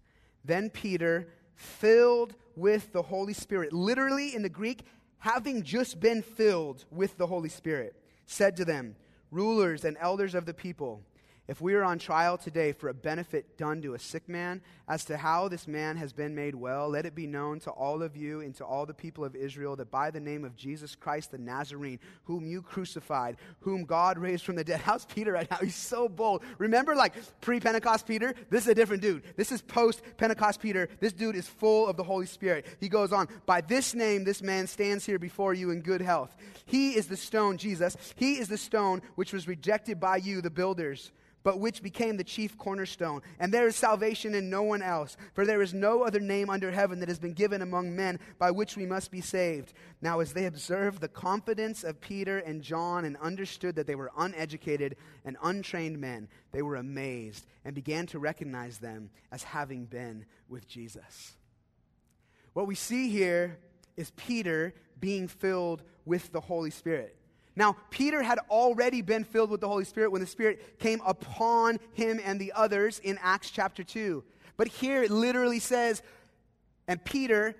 Then 0.44 0.70
Peter, 0.70 1.28
filled 1.54 2.34
with 2.56 2.92
the 2.92 3.02
Holy 3.02 3.32
Spirit, 3.32 3.72
literally 3.72 4.34
in 4.34 4.42
the 4.42 4.48
Greek, 4.48 4.84
having 5.18 5.62
just 5.62 6.00
been 6.00 6.22
filled 6.22 6.84
with 6.90 7.16
the 7.16 7.26
Holy 7.26 7.48
Spirit, 7.48 7.94
said 8.26 8.56
to 8.56 8.64
them, 8.64 8.96
Rulers 9.30 9.84
and 9.84 9.96
elders 10.00 10.34
of 10.34 10.46
the 10.46 10.54
people, 10.54 11.02
if 11.46 11.60
we 11.60 11.74
are 11.74 11.84
on 11.84 11.98
trial 11.98 12.38
today 12.38 12.72
for 12.72 12.88
a 12.88 12.94
benefit 12.94 13.58
done 13.58 13.82
to 13.82 13.92
a 13.92 13.98
sick 13.98 14.28
man, 14.30 14.62
as 14.88 15.04
to 15.04 15.16
how 15.16 15.48
this 15.48 15.68
man 15.68 15.96
has 15.98 16.12
been 16.12 16.34
made 16.34 16.54
well, 16.54 16.88
let 16.88 17.04
it 17.04 17.14
be 17.14 17.26
known 17.26 17.60
to 17.60 17.70
all 17.70 18.02
of 18.02 18.16
you 18.16 18.40
and 18.40 18.54
to 18.54 18.64
all 18.64 18.86
the 18.86 18.94
people 18.94 19.24
of 19.26 19.36
Israel 19.36 19.76
that 19.76 19.90
by 19.90 20.10
the 20.10 20.20
name 20.20 20.44
of 20.44 20.56
Jesus 20.56 20.94
Christ 20.94 21.32
the 21.32 21.38
Nazarene, 21.38 22.00
whom 22.24 22.46
you 22.46 22.62
crucified, 22.62 23.36
whom 23.60 23.84
God 23.84 24.18
raised 24.18 24.44
from 24.44 24.56
the 24.56 24.64
dead. 24.64 24.80
How's 24.84 25.04
Peter 25.04 25.32
right 25.32 25.50
now? 25.50 25.58
He's 25.58 25.74
so 25.74 26.08
bold. 26.08 26.42
Remember, 26.56 26.94
like 26.94 27.12
pre 27.42 27.60
Pentecost 27.60 28.06
Peter? 28.06 28.34
This 28.48 28.64
is 28.64 28.68
a 28.68 28.74
different 28.74 29.02
dude. 29.02 29.22
This 29.36 29.52
is 29.52 29.60
post 29.60 30.02
Pentecost 30.16 30.60
Peter. 30.60 30.88
This 31.00 31.12
dude 31.12 31.36
is 31.36 31.46
full 31.46 31.86
of 31.86 31.98
the 31.98 32.04
Holy 32.04 32.26
Spirit. 32.26 32.66
He 32.80 32.88
goes 32.88 33.12
on, 33.12 33.28
By 33.44 33.60
this 33.60 33.94
name, 33.94 34.24
this 34.24 34.42
man 34.42 34.66
stands 34.66 35.04
here 35.04 35.18
before 35.18 35.52
you 35.52 35.70
in 35.70 35.82
good 35.82 36.00
health. 36.00 36.34
He 36.64 36.92
is 36.92 37.06
the 37.06 37.16
stone, 37.18 37.58
Jesus. 37.58 37.96
He 38.16 38.38
is 38.38 38.48
the 38.48 38.58
stone 38.58 39.02
which 39.14 39.34
was 39.34 39.46
rejected 39.46 40.00
by 40.00 40.16
you, 40.16 40.40
the 40.40 40.50
builders 40.50 41.12
but 41.44 41.60
which 41.60 41.82
became 41.82 42.16
the 42.16 42.24
chief 42.24 42.58
cornerstone. 42.58 43.20
And 43.38 43.52
there 43.54 43.68
is 43.68 43.76
salvation 43.76 44.34
in 44.34 44.50
no 44.50 44.62
one 44.62 44.82
else, 44.82 45.16
for 45.34 45.46
there 45.46 45.62
is 45.62 45.72
no 45.72 46.02
other 46.02 46.18
name 46.18 46.50
under 46.50 46.72
heaven 46.72 46.98
that 47.00 47.08
has 47.08 47.18
been 47.20 47.34
given 47.34 47.62
among 47.62 47.94
men 47.94 48.18
by 48.38 48.50
which 48.50 48.76
we 48.76 48.86
must 48.86 49.10
be 49.10 49.20
saved. 49.20 49.74
Now, 50.00 50.20
as 50.20 50.32
they 50.32 50.46
observed 50.46 51.00
the 51.00 51.08
confidence 51.08 51.84
of 51.84 52.00
Peter 52.00 52.38
and 52.38 52.62
John 52.62 53.04
and 53.04 53.16
understood 53.18 53.76
that 53.76 53.86
they 53.86 53.94
were 53.94 54.10
uneducated 54.16 54.96
and 55.24 55.36
untrained 55.42 56.00
men, 56.00 56.28
they 56.50 56.62
were 56.62 56.76
amazed 56.76 57.46
and 57.64 57.74
began 57.74 58.06
to 58.06 58.18
recognize 58.18 58.78
them 58.78 59.10
as 59.30 59.42
having 59.42 59.84
been 59.84 60.24
with 60.48 60.66
Jesus. 60.66 61.34
What 62.54 62.66
we 62.66 62.74
see 62.74 63.10
here 63.10 63.58
is 63.96 64.10
Peter 64.16 64.74
being 64.98 65.28
filled 65.28 65.82
with 66.06 66.32
the 66.32 66.40
Holy 66.40 66.70
Spirit. 66.70 67.18
Now, 67.56 67.76
Peter 67.90 68.22
had 68.22 68.38
already 68.50 69.00
been 69.00 69.24
filled 69.24 69.50
with 69.50 69.60
the 69.60 69.68
Holy 69.68 69.84
Spirit 69.84 70.10
when 70.10 70.20
the 70.20 70.26
Spirit 70.26 70.78
came 70.78 71.00
upon 71.06 71.78
him 71.92 72.20
and 72.24 72.40
the 72.40 72.52
others 72.54 72.98
in 72.98 73.18
Acts 73.22 73.50
chapter 73.50 73.84
2. 73.84 74.24
But 74.56 74.68
here 74.68 75.02
it 75.02 75.10
literally 75.10 75.60
says, 75.60 76.02
and 76.88 77.04
Peter 77.04 77.54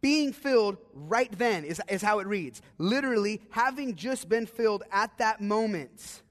being 0.00 0.32
filled 0.32 0.78
right 0.94 1.30
then 1.38 1.64
is, 1.64 1.80
is 1.88 2.02
how 2.02 2.18
it 2.18 2.26
reads. 2.26 2.60
Literally, 2.78 3.40
having 3.50 3.94
just 3.94 4.28
been 4.28 4.46
filled 4.46 4.82
at 4.90 5.16
that 5.18 5.40
moment 5.40 6.22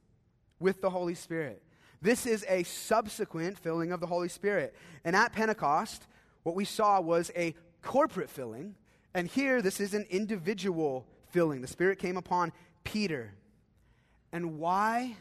with 0.60 0.82
the 0.82 0.90
Holy 0.90 1.16
Spirit. 1.16 1.62
This 2.02 2.26
is 2.26 2.44
a 2.50 2.64
subsequent 2.64 3.58
filling 3.60 3.92
of 3.92 4.00
the 4.00 4.08
Holy 4.08 4.28
Spirit. 4.28 4.76
And 5.06 5.16
at 5.16 5.32
Pentecost, 5.32 6.08
what 6.44 6.56
we 6.56 6.66
saw 6.66 7.00
was 7.00 7.32
a 7.36 7.56
corporate 7.82 8.30
filling. 8.30 8.76
And 9.14 9.28
here, 9.28 9.62
this 9.62 9.80
is 9.80 9.94
an 9.94 10.06
individual 10.10 11.06
filling. 11.32 11.62
The 11.62 11.68
Spirit 11.68 12.00
came 12.00 12.18
upon 12.18 12.52
Peter. 12.84 13.34
And 14.32 14.60
why? 14.60 15.16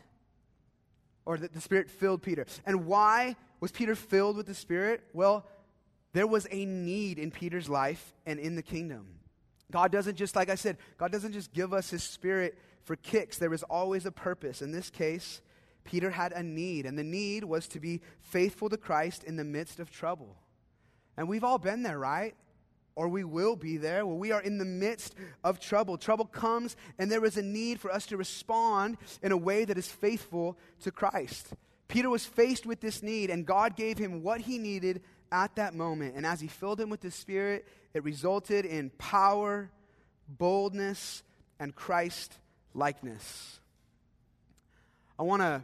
Or 1.25 1.37
the, 1.37 1.49
the 1.49 1.61
Spirit 1.61 1.91
filled 1.91 2.23
Peter. 2.23 2.47
And 2.67 2.87
why 2.87 3.37
was 3.61 3.71
Peter 3.73 3.95
filled 3.95 4.37
with 4.37 4.47
the 4.47 4.55
Spirit? 4.55 5.03
Well, 5.13 5.47
there 6.13 6.27
was 6.27 6.47
a 6.51 6.65
need 6.65 7.19
in 7.19 7.31
Peter's 7.31 7.69
life 7.69 8.13
and 8.27 8.41
in 8.41 8.57
the 8.57 8.63
kingdom. 8.63 9.07
God 9.71 9.93
doesn't 9.93 10.17
just, 10.17 10.35
like 10.35 10.51
I 10.51 10.57
said, 10.57 10.77
God 10.99 11.13
doesn't 11.13 11.33
just 11.33 11.53
give 11.53 11.73
us 11.73 11.91
his 11.91 12.03
spirit 12.03 12.59
for 12.83 12.97
kicks. 12.97 13.39
There 13.39 13.55
is 13.55 13.63
always 13.63 14.07
a 14.07 14.11
purpose. 14.11 14.63
In 14.63 14.73
this 14.73 14.91
case, 14.91 15.41
Peter 15.85 16.11
had 16.11 16.33
a 16.33 16.43
need, 16.43 16.87
and 16.87 16.99
the 16.99 17.05
need 17.05 17.45
was 17.45 17.69
to 17.69 17.81
be 17.81 18.01
faithful 18.21 18.69
to 18.69 18.77
Christ 18.77 19.25
in 19.25 19.37
the 19.37 19.45
midst 19.45 19.79
of 19.79 19.91
trouble. 19.91 20.37
And 21.17 21.29
we've 21.29 21.45
all 21.45 21.59
been 21.59 21.83
there, 21.83 21.99
right? 21.99 22.35
Or 22.97 23.09
we 23.09 23.25
will 23.25 23.57
be 23.57 23.77
there 23.77 24.05
where 24.05 24.17
we 24.17 24.33
are 24.33 24.41
in 24.41 24.59
the 24.59 24.65
midst 24.65 25.15
of 25.45 25.61
trouble. 25.61 25.97
Trouble 25.97 26.25
comes, 26.25 26.77
and 26.99 27.11
there 27.11 27.25
is 27.25 27.37
a 27.37 27.43
need 27.43 27.81
for 27.81 27.91
us 27.91 28.07
to 28.07 28.17
respond 28.17 28.97
in 29.23 29.33
a 29.33 29.37
way 29.37 29.65
that 29.65 29.79
is 29.79 29.89
faithful 29.89 30.59
to 30.81 30.91
Christ. 30.91 31.55
Peter 31.89 32.11
was 32.11 32.25
faced 32.25 32.67
with 32.67 32.81
this 32.81 33.03
need, 33.03 33.31
and 33.31 33.47
God 33.47 33.77
gave 33.77 33.99
him 33.99 34.23
what 34.23 34.41
he 34.41 34.59
needed 34.59 35.03
at 35.33 35.57
that 35.57 35.75
moment. 35.75 36.15
And 36.17 36.25
as 36.25 36.41
he 36.41 36.47
filled 36.47 36.81
him 36.81 36.91
with 36.91 37.01
the 37.01 37.11
Spirit, 37.11 37.67
it 37.95 38.05
resulted 38.05 38.65
in 38.65 38.91
power, 38.91 39.71
boldness, 40.29 41.23
and 41.59 41.75
Christ 41.75 42.37
likeness. 42.75 43.61
I 45.19 45.23
want 45.25 45.43
to 45.43 45.63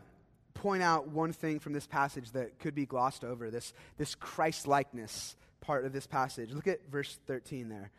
point 0.54 0.82
out 0.82 1.08
one 1.08 1.32
thing 1.32 1.60
from 1.60 1.72
this 1.72 1.86
passage 1.86 2.32
that 2.32 2.58
could 2.58 2.74
be 2.74 2.86
glossed 2.86 3.24
over 3.24 3.50
this, 3.50 3.72
this 3.98 4.14
Christ 4.14 4.66
likeness 4.66 5.36
part 5.66 5.84
of 5.84 5.92
this 5.92 6.06
passage. 6.06 6.52
Look 6.52 6.68
at 6.68 6.88
verse 6.88 7.18
13 7.26 7.68
there. 7.68 7.90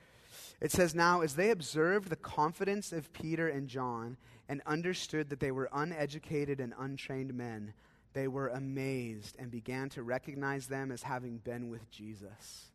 It 0.62 0.72
says, 0.72 0.96
Now, 0.96 1.22
as 1.22 1.36
they 1.36 1.52
observed 1.52 2.10
the 2.10 2.16
confidence 2.16 2.94
of 2.94 3.12
Peter 3.12 3.48
and 3.48 3.68
John 3.68 4.18
and 4.48 4.62
understood 4.66 5.30
that 5.30 5.40
they 5.40 5.52
were 5.52 5.70
uneducated 5.74 6.60
and 6.60 6.74
untrained 6.80 7.34
men, 7.34 7.74
they 8.14 8.28
were 8.28 8.48
amazed 8.48 9.36
and 9.38 9.52
began 9.52 9.90
to 9.90 10.04
recognize 10.04 10.68
them 10.68 10.92
as 10.92 11.04
having 11.04 11.38
been 11.38 11.70
with 11.70 11.90
Jesus. 11.92 12.72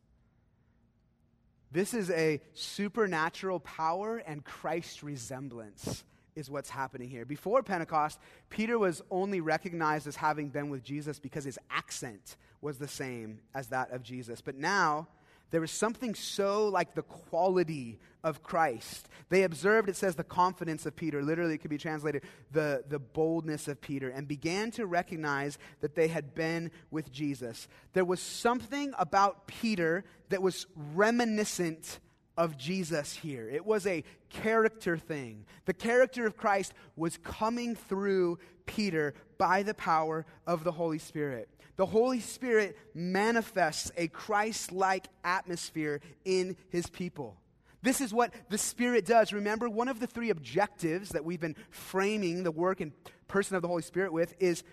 This 1.71 1.95
is 1.95 2.11
a 2.11 2.39
supernatural 2.53 3.59
power 3.59 4.17
and 4.17 4.45
Christ 4.45 5.01
resemblance 5.01 6.03
is 6.35 6.49
what's 6.49 6.69
happening 6.69 7.09
here. 7.09 7.25
Before 7.25 7.63
Pentecost, 7.63 8.19
Peter 8.49 8.77
was 8.77 9.01
only 9.09 9.41
recognized 9.41 10.07
as 10.07 10.15
having 10.15 10.49
been 10.49 10.69
with 10.69 10.83
Jesus 10.83 11.19
because 11.19 11.43
his 11.43 11.59
accent 11.69 12.37
was 12.63 12.77
the 12.77 12.87
same 12.87 13.39
as 13.53 13.67
that 13.67 13.91
of 13.91 14.01
Jesus. 14.01 14.41
But 14.41 14.55
now, 14.55 15.07
there 15.51 15.61
was 15.61 15.69
something 15.69 16.15
so 16.15 16.67
like 16.69 16.95
the 16.95 17.03
quality 17.03 17.99
of 18.23 18.41
Christ. 18.41 19.07
They 19.29 19.43
observed, 19.43 19.87
it 19.87 19.95
says, 19.95 20.15
the 20.15 20.23
confidence 20.23 20.87
of 20.87 20.95
Peter. 20.95 21.21
Literally, 21.21 21.53
it 21.53 21.57
could 21.59 21.69
be 21.69 21.77
translated 21.77 22.23
the, 22.51 22.83
the 22.87 22.97
boldness 22.97 23.67
of 23.67 23.79
Peter, 23.79 24.09
and 24.09 24.27
began 24.27 24.71
to 24.71 24.87
recognize 24.87 25.59
that 25.81 25.93
they 25.93 26.07
had 26.07 26.33
been 26.33 26.71
with 26.89 27.11
Jesus. 27.11 27.67
There 27.93 28.05
was 28.05 28.19
something 28.19 28.93
about 28.97 29.45
Peter 29.45 30.05
that 30.29 30.41
was 30.41 30.65
reminiscent 30.95 31.99
of 32.35 32.57
Jesus 32.57 33.13
here. 33.13 33.47
It 33.47 33.63
was 33.65 33.85
a 33.85 34.03
character 34.29 34.97
thing. 34.97 35.45
The 35.65 35.73
character 35.73 36.25
of 36.25 36.35
Christ 36.35 36.73
was 36.95 37.17
coming 37.17 37.75
through 37.75 38.39
Peter 38.65 39.13
by 39.37 39.61
the 39.61 39.75
power 39.75 40.25
of 40.47 40.63
the 40.63 40.71
Holy 40.71 40.97
Spirit. 40.97 41.47
The 41.75 41.85
Holy 41.85 42.19
Spirit 42.19 42.77
manifests 42.93 43.91
a 43.97 44.07
Christ 44.07 44.71
like 44.71 45.07
atmosphere 45.23 46.01
in 46.23 46.55
his 46.69 46.87
people. 46.87 47.37
This 47.81 47.99
is 47.99 48.13
what 48.13 48.33
the 48.49 48.57
Spirit 48.57 49.05
does. 49.05 49.33
Remember, 49.33 49.69
one 49.69 49.89
of 49.89 49.99
the 49.99 50.07
three 50.07 50.29
objectives 50.29 51.09
that 51.09 51.25
we've 51.25 51.39
been 51.39 51.55
framing 51.69 52.43
the 52.43 52.51
work 52.51 52.79
and 52.79 52.93
person 53.27 53.55
of 53.55 53.61
the 53.61 53.67
Holy 53.67 53.81
Spirit 53.81 54.13
with 54.13 54.33
is 54.39 54.63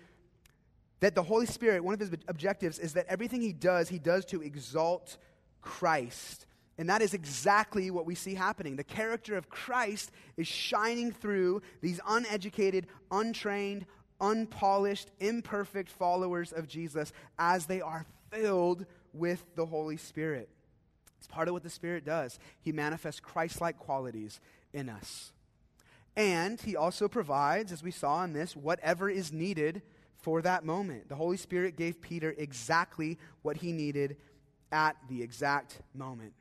that 1.00 1.14
the 1.14 1.22
Holy 1.22 1.46
Spirit, 1.46 1.82
one 1.82 1.94
of 1.94 2.00
his 2.00 2.10
objectives 2.28 2.78
is 2.78 2.92
that 2.92 3.06
everything 3.08 3.40
he 3.40 3.52
does, 3.52 3.88
he 3.88 3.98
does 3.98 4.24
to 4.26 4.42
exalt 4.42 5.16
Christ. 5.62 6.46
And 6.78 6.88
that 6.88 7.02
is 7.02 7.12
exactly 7.12 7.90
what 7.90 8.06
we 8.06 8.14
see 8.14 8.34
happening. 8.34 8.76
The 8.76 8.84
character 8.84 9.36
of 9.36 9.50
Christ 9.50 10.10
is 10.36 10.46
shining 10.46 11.10
through 11.10 11.62
these 11.80 12.00
uneducated, 12.06 12.86
untrained, 13.10 13.86
unpolished, 14.20 15.10
imperfect 15.20 15.90
followers 15.90 16.52
of 16.52 16.68
Jesus 16.68 17.12
as 17.38 17.66
they 17.66 17.80
are 17.80 18.06
filled 18.30 18.86
with 19.12 19.44
the 19.56 19.66
Holy 19.66 19.96
Spirit. 19.96 20.48
It's 21.18 21.26
part 21.26 21.48
of 21.48 21.54
what 21.54 21.62
the 21.62 21.70
Spirit 21.70 22.04
does. 22.04 22.38
He 22.60 22.72
manifests 22.72 23.20
Christ 23.20 23.60
like 23.60 23.78
qualities 23.78 24.40
in 24.72 24.88
us. 24.88 25.32
And 26.16 26.60
He 26.60 26.76
also 26.76 27.08
provides, 27.08 27.72
as 27.72 27.82
we 27.82 27.90
saw 27.90 28.24
in 28.24 28.32
this, 28.32 28.56
whatever 28.56 29.10
is 29.10 29.32
needed 29.32 29.82
for 30.20 30.42
that 30.42 30.64
moment. 30.64 31.08
The 31.08 31.14
Holy 31.14 31.36
Spirit 31.36 31.76
gave 31.76 32.00
Peter 32.00 32.34
exactly 32.36 33.18
what 33.42 33.56
he 33.56 33.72
needed 33.72 34.16
at 34.70 34.96
the 35.08 35.22
exact 35.22 35.80
moment. 35.94 36.32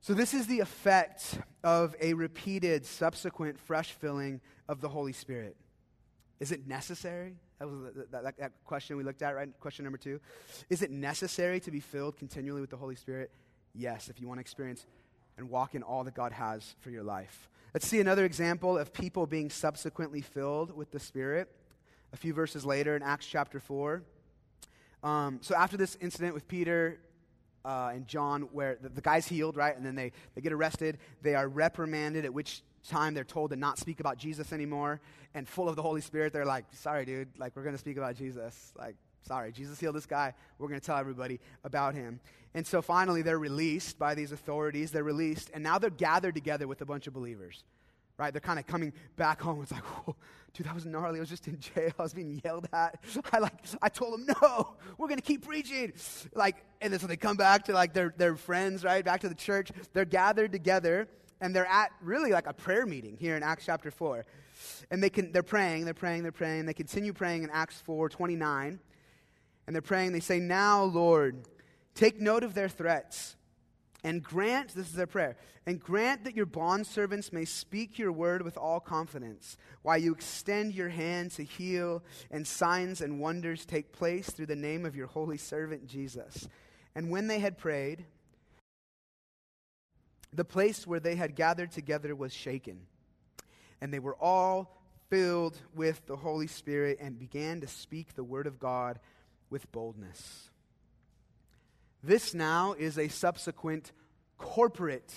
So, 0.00 0.12
this 0.12 0.34
is 0.34 0.46
the 0.46 0.60
effect 0.60 1.38
of 1.62 1.96
a 2.00 2.12
repeated, 2.12 2.84
subsequent, 2.84 3.58
fresh 3.58 3.92
filling 3.92 4.40
of 4.68 4.80
the 4.82 4.88
Holy 4.90 5.14
Spirit. 5.14 5.56
Is 6.40 6.52
it 6.52 6.66
necessary? 6.66 7.36
That 7.58 7.68
was 7.68 7.78
that, 7.94 8.24
that, 8.24 8.38
that, 8.38 8.52
question 8.64 8.96
we 8.96 9.04
looked 9.04 9.22
at, 9.22 9.34
right? 9.34 9.48
Question 9.60 9.84
number 9.84 9.98
two. 9.98 10.20
Is 10.68 10.82
it 10.82 10.90
necessary 10.90 11.60
to 11.60 11.70
be 11.70 11.80
filled 11.80 12.16
continually 12.16 12.60
with 12.60 12.70
the 12.70 12.76
Holy 12.76 12.96
Spirit? 12.96 13.30
Yes, 13.74 14.08
if 14.08 14.20
you 14.20 14.28
want 14.28 14.38
to 14.38 14.42
experience 14.42 14.86
and 15.36 15.48
walk 15.48 15.74
in 15.74 15.82
all 15.82 16.04
that 16.04 16.14
God 16.14 16.32
has 16.32 16.74
for 16.80 16.90
your 16.90 17.02
life. 17.02 17.48
Let's 17.72 17.86
see 17.86 18.00
another 18.00 18.24
example 18.24 18.78
of 18.78 18.92
people 18.92 19.26
being 19.26 19.50
subsequently 19.50 20.20
filled 20.20 20.76
with 20.76 20.90
the 20.90 21.00
Spirit. 21.00 21.50
A 22.12 22.16
few 22.16 22.32
verses 22.32 22.64
later 22.64 22.94
in 22.94 23.02
Acts 23.02 23.26
chapter 23.26 23.58
4. 23.58 24.02
Um, 25.02 25.38
so 25.42 25.56
after 25.56 25.76
this 25.76 25.96
incident 26.00 26.34
with 26.34 26.46
Peter 26.46 27.00
uh, 27.64 27.90
and 27.92 28.06
John, 28.06 28.42
where 28.52 28.78
the, 28.80 28.88
the 28.88 29.00
guy's 29.00 29.26
healed, 29.26 29.56
right? 29.56 29.76
And 29.76 29.84
then 29.84 29.96
they, 29.96 30.12
they 30.34 30.40
get 30.40 30.52
arrested. 30.52 30.98
They 31.22 31.34
are 31.34 31.48
reprimanded, 31.48 32.24
at 32.24 32.32
which 32.32 32.62
time 32.88 33.14
they're 33.14 33.24
told 33.24 33.50
to 33.50 33.56
not 33.56 33.78
speak 33.78 34.00
about 34.00 34.18
Jesus 34.18 34.52
anymore. 34.52 35.00
And 35.34 35.48
full 35.48 35.68
of 35.68 35.76
the 35.76 35.82
Holy 35.82 36.00
Spirit, 36.00 36.32
they're 36.32 36.44
like, 36.44 36.64
sorry, 36.72 37.04
dude, 37.04 37.28
like, 37.38 37.56
we're 37.56 37.62
going 37.62 37.74
to 37.74 37.78
speak 37.80 37.96
about 37.96 38.16
Jesus. 38.16 38.72
Like, 38.78 38.96
sorry, 39.22 39.52
Jesus 39.52 39.80
healed 39.80 39.96
this 39.96 40.06
guy. 40.06 40.34
We're 40.58 40.68
going 40.68 40.80
to 40.80 40.86
tell 40.86 40.98
everybody 40.98 41.40
about 41.64 41.94
him. 41.94 42.20
And 42.54 42.66
so 42.66 42.82
finally, 42.82 43.22
they're 43.22 43.38
released 43.38 43.98
by 43.98 44.14
these 44.14 44.32
authorities. 44.32 44.92
They're 44.92 45.02
released, 45.02 45.50
and 45.52 45.64
now 45.64 45.78
they're 45.78 45.90
gathered 45.90 46.34
together 46.34 46.68
with 46.68 46.80
a 46.82 46.86
bunch 46.86 47.06
of 47.06 47.14
believers 47.14 47.64
right? 48.18 48.32
They're 48.32 48.40
kind 48.40 48.58
of 48.58 48.66
coming 48.66 48.92
back 49.16 49.40
home. 49.40 49.62
It's 49.62 49.72
like, 49.72 49.82
dude, 50.52 50.66
that 50.66 50.74
was 50.74 50.86
gnarly. 50.86 51.18
I 51.18 51.20
was 51.20 51.28
just 51.28 51.48
in 51.48 51.58
jail. 51.58 51.90
I 51.98 52.02
was 52.02 52.14
being 52.14 52.40
yelled 52.44 52.68
at. 52.72 53.02
I 53.32 53.38
like, 53.38 53.64
I 53.82 53.88
told 53.88 54.14
them, 54.14 54.34
no, 54.40 54.76
we're 54.98 55.08
going 55.08 55.18
to 55.18 55.24
keep 55.24 55.46
preaching. 55.46 55.92
Like, 56.34 56.64
and 56.80 56.92
then 56.92 57.00
so 57.00 57.06
they 57.06 57.16
come 57.16 57.36
back 57.36 57.64
to 57.64 57.72
like 57.72 57.92
their, 57.92 58.14
their 58.16 58.36
friends, 58.36 58.84
right? 58.84 59.04
Back 59.04 59.22
to 59.22 59.28
the 59.28 59.34
church. 59.34 59.70
They're 59.92 60.04
gathered 60.04 60.52
together 60.52 61.08
and 61.40 61.54
they're 61.54 61.66
at 61.66 61.90
really 62.00 62.30
like 62.30 62.46
a 62.46 62.52
prayer 62.52 62.86
meeting 62.86 63.16
here 63.18 63.36
in 63.36 63.42
Acts 63.42 63.66
chapter 63.66 63.90
4. 63.90 64.24
And 64.90 65.02
they 65.02 65.10
can, 65.10 65.32
they're 65.32 65.42
praying, 65.42 65.84
they're 65.84 65.94
praying, 65.94 66.22
they're 66.22 66.32
praying. 66.32 66.66
They 66.66 66.74
continue 66.74 67.12
praying 67.12 67.42
in 67.42 67.50
Acts 67.50 67.80
4 67.80 68.08
29. 68.08 68.78
And 69.66 69.74
they're 69.74 69.82
praying, 69.82 70.12
they 70.12 70.20
say, 70.20 70.38
Now, 70.38 70.84
Lord, 70.84 71.48
take 71.94 72.20
note 72.20 72.44
of 72.44 72.54
their 72.54 72.68
threats 72.68 73.36
and 74.04 74.22
grant, 74.22 74.74
this 74.74 74.88
is 74.88 74.92
their 74.92 75.06
prayer, 75.06 75.36
and 75.66 75.80
grant 75.80 76.24
that 76.24 76.36
your 76.36 76.44
bondservants 76.44 77.32
may 77.32 77.46
speak 77.46 77.98
your 77.98 78.12
word 78.12 78.42
with 78.42 78.58
all 78.58 78.78
confidence, 78.78 79.56
while 79.80 79.96
you 79.96 80.12
extend 80.12 80.74
your 80.74 80.90
hand 80.90 81.30
to 81.32 81.42
heal, 81.42 82.02
and 82.30 82.46
signs 82.46 83.00
and 83.00 83.18
wonders 83.18 83.64
take 83.64 83.92
place 83.92 84.28
through 84.28 84.46
the 84.46 84.54
name 84.54 84.84
of 84.84 84.94
your 84.94 85.06
holy 85.06 85.38
servant 85.38 85.86
Jesus. 85.86 86.48
And 86.94 87.10
when 87.10 87.26
they 87.28 87.38
had 87.38 87.56
prayed, 87.56 88.04
the 90.34 90.44
place 90.44 90.86
where 90.86 91.00
they 91.00 91.14
had 91.14 91.36
gathered 91.36 91.70
together 91.70 92.14
was 92.14 92.32
shaken, 92.32 92.80
and 93.80 93.92
they 93.92 93.98
were 93.98 94.16
all 94.16 94.80
filled 95.08 95.56
with 95.74 96.04
the 96.06 96.16
Holy 96.16 96.46
Spirit 96.46 96.98
and 97.00 97.18
began 97.18 97.60
to 97.60 97.68
speak 97.68 98.14
the 98.14 98.24
word 98.24 98.46
of 98.46 98.58
God 98.58 98.98
with 99.50 99.70
boldness. 99.70 100.50
This 102.02 102.34
now 102.34 102.72
is 102.72 102.98
a 102.98 103.08
subsequent 103.08 103.92
corporate 104.38 105.12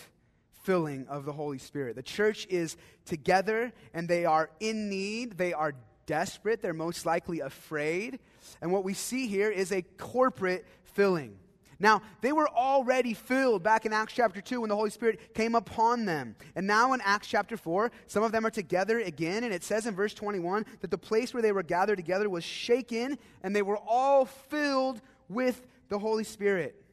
filling 0.63 1.07
of 1.07 1.25
the 1.25 1.33
Holy 1.33 1.57
Spirit. 1.57 1.95
The 1.95 2.03
church 2.03 2.45
is 2.49 2.77
together 3.05 3.73
and 3.93 4.07
they 4.07 4.25
are 4.25 4.49
in 4.59 4.89
need, 4.89 5.37
they 5.37 5.53
are 5.53 5.73
desperate, 6.05 6.61
they're 6.61 6.73
most 6.73 7.05
likely 7.05 7.39
afraid. 7.39 8.19
And 8.61 8.71
what 8.71 8.83
we 8.83 8.93
see 8.93 9.27
here 9.27 9.49
is 9.49 9.71
a 9.71 9.81
corporate 9.81 10.65
filling. 10.83 11.37
Now, 11.79 12.01
they 12.21 12.31
were 12.31 12.49
already 12.49 13.13
filled 13.13 13.61
back 13.61 13.85
in 13.85 13.93
Acts 13.93 14.13
chapter 14.13 14.41
2 14.41 14.61
when 14.61 14.69
the 14.69 14.75
Holy 14.75 14.89
Spirit 14.89 15.33
came 15.35 15.53
upon 15.53 16.05
them. 16.05 16.35
And 16.55 16.65
now 16.65 16.93
in 16.93 17.01
Acts 17.01 17.27
chapter 17.27 17.55
4, 17.55 17.91
some 18.07 18.23
of 18.23 18.31
them 18.31 18.45
are 18.45 18.51
together 18.51 18.99
again. 18.99 19.43
And 19.43 19.53
it 19.53 19.63
says 19.63 19.85
in 19.85 19.93
verse 19.93 20.13
21 20.13 20.65
that 20.81 20.89
the 20.89 20.97
place 20.97 21.33
where 21.33 21.43
they 21.43 21.51
were 21.51 21.63
gathered 21.63 21.97
together 21.97 22.29
was 22.29 22.43
shaken, 22.43 23.17
and 23.43 23.55
they 23.55 23.61
were 23.61 23.77
all 23.77 24.25
filled 24.25 25.01
with 25.29 25.65
the 25.89 25.99
Holy 25.99 26.23
Spirit. 26.23 26.83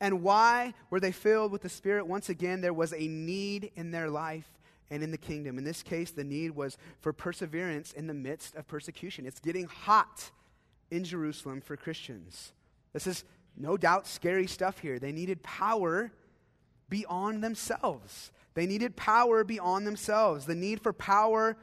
And 0.00 0.22
why 0.22 0.74
were 0.90 1.00
they 1.00 1.12
filled 1.12 1.52
with 1.52 1.62
the 1.62 1.68
Spirit? 1.68 2.06
Once 2.06 2.28
again, 2.28 2.60
there 2.60 2.72
was 2.72 2.92
a 2.92 3.08
need 3.08 3.70
in 3.74 3.90
their 3.90 4.08
life 4.08 4.48
and 4.90 5.02
in 5.02 5.10
the 5.10 5.18
kingdom. 5.18 5.58
In 5.58 5.64
this 5.64 5.82
case, 5.82 6.10
the 6.10 6.24
need 6.24 6.52
was 6.52 6.78
for 7.00 7.12
perseverance 7.12 7.92
in 7.92 8.06
the 8.06 8.14
midst 8.14 8.54
of 8.54 8.66
persecution. 8.66 9.26
It's 9.26 9.40
getting 9.40 9.66
hot 9.66 10.30
in 10.90 11.04
Jerusalem 11.04 11.60
for 11.60 11.76
Christians. 11.76 12.52
This 12.92 13.06
is 13.06 13.24
no 13.58 13.76
doubt 13.76 14.06
scary 14.06 14.46
stuff 14.46 14.78
here. 14.78 14.98
They 14.98 15.12
needed 15.12 15.42
power 15.42 16.12
beyond 16.88 17.42
themselves. 17.42 18.32
They 18.54 18.66
needed 18.66 18.96
power 18.96 19.44
beyond 19.44 19.86
themselves. 19.86 20.46
The 20.46 20.54
need 20.54 20.80
for 20.80 20.92
power 20.92 21.56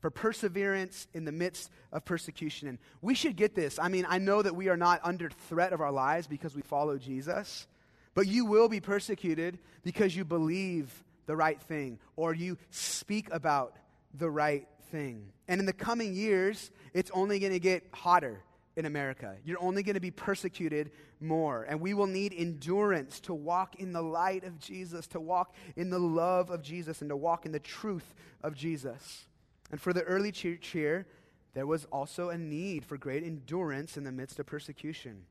for 0.00 0.10
perseverance 0.10 1.08
in 1.12 1.24
the 1.24 1.32
midst 1.32 1.70
of 1.92 2.04
persecution. 2.04 2.68
And 2.68 2.78
we 3.02 3.14
should 3.14 3.36
get 3.36 3.54
this. 3.54 3.78
I 3.78 3.88
mean, 3.88 4.06
I 4.08 4.18
know 4.18 4.42
that 4.42 4.54
we 4.54 4.68
are 4.68 4.76
not 4.76 5.00
under 5.02 5.28
threat 5.48 5.72
of 5.72 5.80
our 5.80 5.90
lives 5.90 6.26
because 6.26 6.54
we 6.54 6.62
follow 6.62 6.98
Jesus, 6.98 7.66
but 8.14 8.26
you 8.26 8.44
will 8.44 8.68
be 8.68 8.80
persecuted 8.80 9.58
because 9.82 10.14
you 10.14 10.24
believe 10.24 11.04
the 11.26 11.34
right 11.34 11.60
thing 11.60 11.98
or 12.16 12.32
you 12.32 12.58
speak 12.70 13.28
about 13.32 13.76
the 14.14 14.30
right 14.30 14.68
thing. 14.90 15.32
And 15.48 15.58
in 15.58 15.66
the 15.66 15.72
coming 15.72 16.14
years, 16.14 16.70
it's 16.94 17.10
only 17.12 17.38
going 17.38 17.52
to 17.52 17.58
get 17.58 17.84
hotter 17.92 18.40
in 18.78 18.86
America. 18.86 19.34
You're 19.44 19.60
only 19.60 19.82
going 19.82 19.94
to 19.94 20.00
be 20.00 20.12
persecuted 20.12 20.92
more. 21.20 21.64
And 21.64 21.80
we 21.80 21.94
will 21.94 22.06
need 22.06 22.32
endurance 22.32 23.18
to 23.20 23.34
walk 23.34 23.74
in 23.80 23.92
the 23.92 24.00
light 24.00 24.44
of 24.44 24.60
Jesus, 24.60 25.08
to 25.08 25.20
walk 25.20 25.52
in 25.74 25.90
the 25.90 25.98
love 25.98 26.48
of 26.48 26.62
Jesus, 26.62 27.00
and 27.00 27.10
to 27.10 27.16
walk 27.16 27.44
in 27.44 27.50
the 27.50 27.58
truth 27.58 28.14
of 28.40 28.54
Jesus. 28.54 29.26
And 29.72 29.80
for 29.80 29.92
the 29.92 30.04
early 30.04 30.30
church 30.30 30.68
here, 30.68 31.08
there 31.54 31.66
was 31.66 31.86
also 31.86 32.30
a 32.30 32.38
need 32.38 32.84
for 32.84 32.96
great 32.96 33.24
endurance 33.24 33.96
in 33.96 34.04
the 34.04 34.12
midst 34.12 34.38
of 34.38 34.46
persecution. 34.46 35.24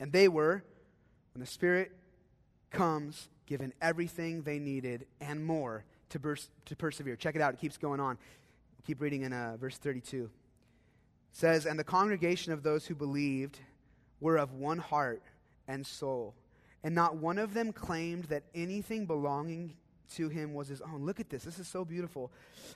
And 0.00 0.10
they 0.10 0.26
were, 0.26 0.64
when 1.34 1.40
the 1.40 1.46
Spirit 1.46 1.92
comes, 2.70 3.28
given 3.44 3.74
everything 3.82 4.42
they 4.42 4.58
needed 4.58 5.04
and 5.20 5.44
more 5.44 5.84
to, 6.08 6.18
pers- 6.18 6.48
to 6.64 6.74
persevere. 6.74 7.16
Check 7.16 7.36
it 7.36 7.42
out, 7.42 7.52
it 7.52 7.60
keeps 7.60 7.76
going 7.76 8.00
on. 8.00 8.16
keep 8.86 9.02
reading 9.02 9.22
in 9.22 9.34
uh, 9.34 9.58
verse 9.60 9.76
32. 9.76 10.30
Says, 11.32 11.66
And 11.66 11.78
the 11.78 11.84
congregation 11.84 12.52
of 12.52 12.62
those 12.62 12.86
who 12.86 12.94
believed 12.94 13.60
were 14.20 14.36
of 14.36 14.54
one 14.54 14.78
heart 14.78 15.22
and 15.66 15.86
soul, 15.86 16.34
and 16.82 16.94
not 16.94 17.16
one 17.16 17.38
of 17.38 17.54
them 17.54 17.72
claimed 17.72 18.24
that 18.24 18.44
anything 18.54 19.06
belonging 19.06 19.76
to 20.14 20.28
him 20.28 20.54
was 20.54 20.68
his 20.68 20.80
own. 20.80 21.04
Look 21.04 21.20
at 21.20 21.28
this. 21.28 21.44
This 21.44 21.58
is 21.58 21.68
so 21.68 21.84
beautiful. 21.84 22.32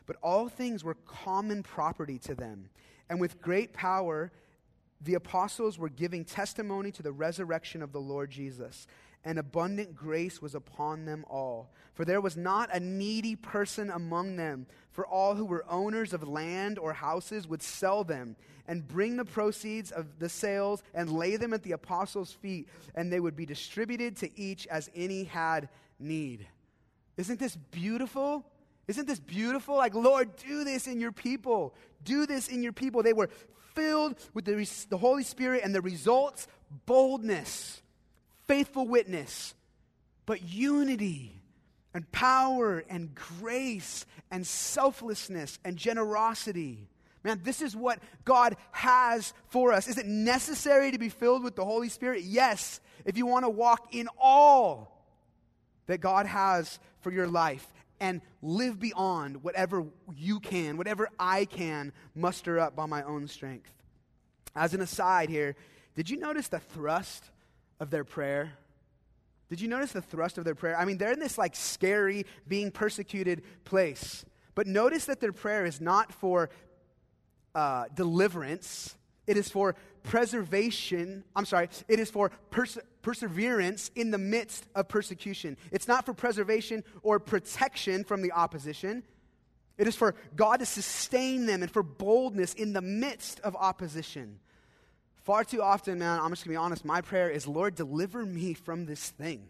But 0.06 0.16
all 0.22 0.48
things 0.48 0.84
were 0.84 0.96
common 1.06 1.62
property 1.62 2.18
to 2.20 2.34
them. 2.34 2.68
And 3.08 3.20
with 3.20 3.40
great 3.40 3.72
power, 3.72 4.30
the 5.00 5.14
apostles 5.14 5.78
were 5.78 5.88
giving 5.88 6.24
testimony 6.24 6.92
to 6.92 7.02
the 7.02 7.12
resurrection 7.12 7.82
of 7.82 7.92
the 7.92 8.00
Lord 8.00 8.30
Jesus. 8.30 8.86
And 9.24 9.38
abundant 9.38 9.94
grace 9.94 10.42
was 10.42 10.54
upon 10.54 11.04
them 11.04 11.24
all. 11.30 11.70
For 11.94 12.04
there 12.04 12.20
was 12.20 12.36
not 12.36 12.74
a 12.74 12.80
needy 12.80 13.36
person 13.36 13.90
among 13.90 14.36
them, 14.36 14.66
for 14.90 15.06
all 15.06 15.34
who 15.36 15.44
were 15.44 15.64
owners 15.68 16.12
of 16.12 16.26
land 16.26 16.78
or 16.78 16.92
houses 16.92 17.46
would 17.46 17.62
sell 17.62 18.02
them 18.02 18.36
and 18.66 18.86
bring 18.86 19.16
the 19.16 19.24
proceeds 19.24 19.90
of 19.90 20.18
the 20.18 20.28
sales 20.28 20.82
and 20.94 21.12
lay 21.12 21.36
them 21.36 21.52
at 21.52 21.62
the 21.62 21.72
apostles' 21.72 22.32
feet, 22.32 22.68
and 22.94 23.12
they 23.12 23.20
would 23.20 23.36
be 23.36 23.46
distributed 23.46 24.16
to 24.16 24.38
each 24.38 24.66
as 24.68 24.90
any 24.94 25.24
had 25.24 25.68
need. 25.98 26.46
Isn't 27.16 27.38
this 27.38 27.56
beautiful? 27.56 28.44
Isn't 28.88 29.06
this 29.06 29.20
beautiful? 29.20 29.76
Like, 29.76 29.94
Lord, 29.94 30.36
do 30.36 30.64
this 30.64 30.86
in 30.86 31.00
your 31.00 31.12
people. 31.12 31.74
Do 32.04 32.26
this 32.26 32.48
in 32.48 32.62
your 32.62 32.72
people. 32.72 33.02
They 33.02 33.12
were 33.12 33.30
filled 33.74 34.18
with 34.34 34.44
the, 34.44 34.68
the 34.88 34.98
Holy 34.98 35.22
Spirit, 35.22 35.62
and 35.64 35.74
the 35.74 35.80
results 35.80 36.46
boldness, 36.86 37.81
faithful 38.46 38.86
witness, 38.86 39.54
but 40.26 40.42
unity 40.42 41.40
and 41.94 42.10
power 42.12 42.84
and 42.88 43.14
grace 43.14 44.06
and 44.30 44.46
selflessness 44.46 45.58
and 45.64 45.76
generosity. 45.76 46.88
Man, 47.24 47.40
this 47.44 47.62
is 47.62 47.76
what 47.76 48.00
God 48.24 48.56
has 48.72 49.32
for 49.48 49.72
us. 49.72 49.86
Is 49.86 49.98
it 49.98 50.06
necessary 50.06 50.90
to 50.90 50.98
be 50.98 51.08
filled 51.08 51.44
with 51.44 51.54
the 51.54 51.64
Holy 51.64 51.88
Spirit? 51.88 52.22
Yes, 52.22 52.80
if 53.04 53.16
you 53.16 53.26
want 53.26 53.44
to 53.44 53.50
walk 53.50 53.94
in 53.94 54.08
all 54.18 55.06
that 55.86 56.00
God 56.00 56.26
has 56.26 56.78
for 57.00 57.12
your 57.12 57.28
life 57.28 57.66
and 58.00 58.20
live 58.42 58.80
beyond 58.80 59.44
whatever 59.44 59.84
you 60.16 60.40
can, 60.40 60.76
whatever 60.76 61.08
I 61.18 61.44
can 61.44 61.92
muster 62.14 62.58
up 62.58 62.74
by 62.74 62.86
my 62.86 63.02
own 63.04 63.28
strength. 63.28 63.72
As 64.56 64.74
an 64.74 64.80
aside 64.80 65.30
here, 65.30 65.54
did 65.94 66.10
you 66.10 66.16
notice 66.16 66.48
the 66.48 66.58
thrust 66.58 67.24
of 67.80 67.90
their 67.90 68.04
prayer? 68.04 68.52
Did 69.48 69.60
you 69.60 69.68
notice 69.68 69.92
the 69.92 70.00
thrust 70.00 70.38
of 70.38 70.44
their 70.44 70.54
prayer? 70.54 70.78
I 70.78 70.84
mean, 70.84 70.96
they're 70.96 71.12
in 71.12 71.18
this 71.18 71.36
like 71.36 71.54
scary, 71.54 72.24
being 72.48 72.70
persecuted 72.70 73.42
place. 73.64 74.24
But 74.54 74.66
notice 74.66 75.06
that 75.06 75.20
their 75.20 75.32
prayer 75.32 75.66
is 75.66 75.80
not 75.80 76.12
for 76.12 76.50
uh, 77.54 77.84
deliverance, 77.94 78.96
it 79.26 79.36
is 79.36 79.48
for 79.48 79.76
preservation. 80.02 81.22
I'm 81.36 81.44
sorry, 81.44 81.68
it 81.86 82.00
is 82.00 82.10
for 82.10 82.30
perse- 82.50 82.78
perseverance 83.02 83.90
in 83.94 84.10
the 84.10 84.18
midst 84.18 84.66
of 84.74 84.88
persecution. 84.88 85.56
It's 85.70 85.86
not 85.86 86.06
for 86.06 86.14
preservation 86.14 86.82
or 87.02 87.20
protection 87.20 88.04
from 88.04 88.22
the 88.22 88.32
opposition. 88.32 89.02
It 89.78 89.86
is 89.86 89.96
for 89.96 90.14
God 90.36 90.60
to 90.60 90.66
sustain 90.66 91.46
them 91.46 91.62
and 91.62 91.70
for 91.70 91.82
boldness 91.82 92.54
in 92.54 92.72
the 92.72 92.82
midst 92.82 93.40
of 93.40 93.56
opposition. 93.56 94.38
Far 95.22 95.44
too 95.44 95.62
often, 95.62 95.98
man, 95.98 96.18
I'm 96.20 96.30
just 96.30 96.44
gonna 96.44 96.52
be 96.52 96.56
honest, 96.56 96.84
my 96.84 97.00
prayer 97.00 97.30
is, 97.30 97.46
Lord, 97.46 97.74
deliver 97.74 98.24
me 98.24 98.54
from 98.54 98.86
this 98.86 99.10
thing. 99.10 99.48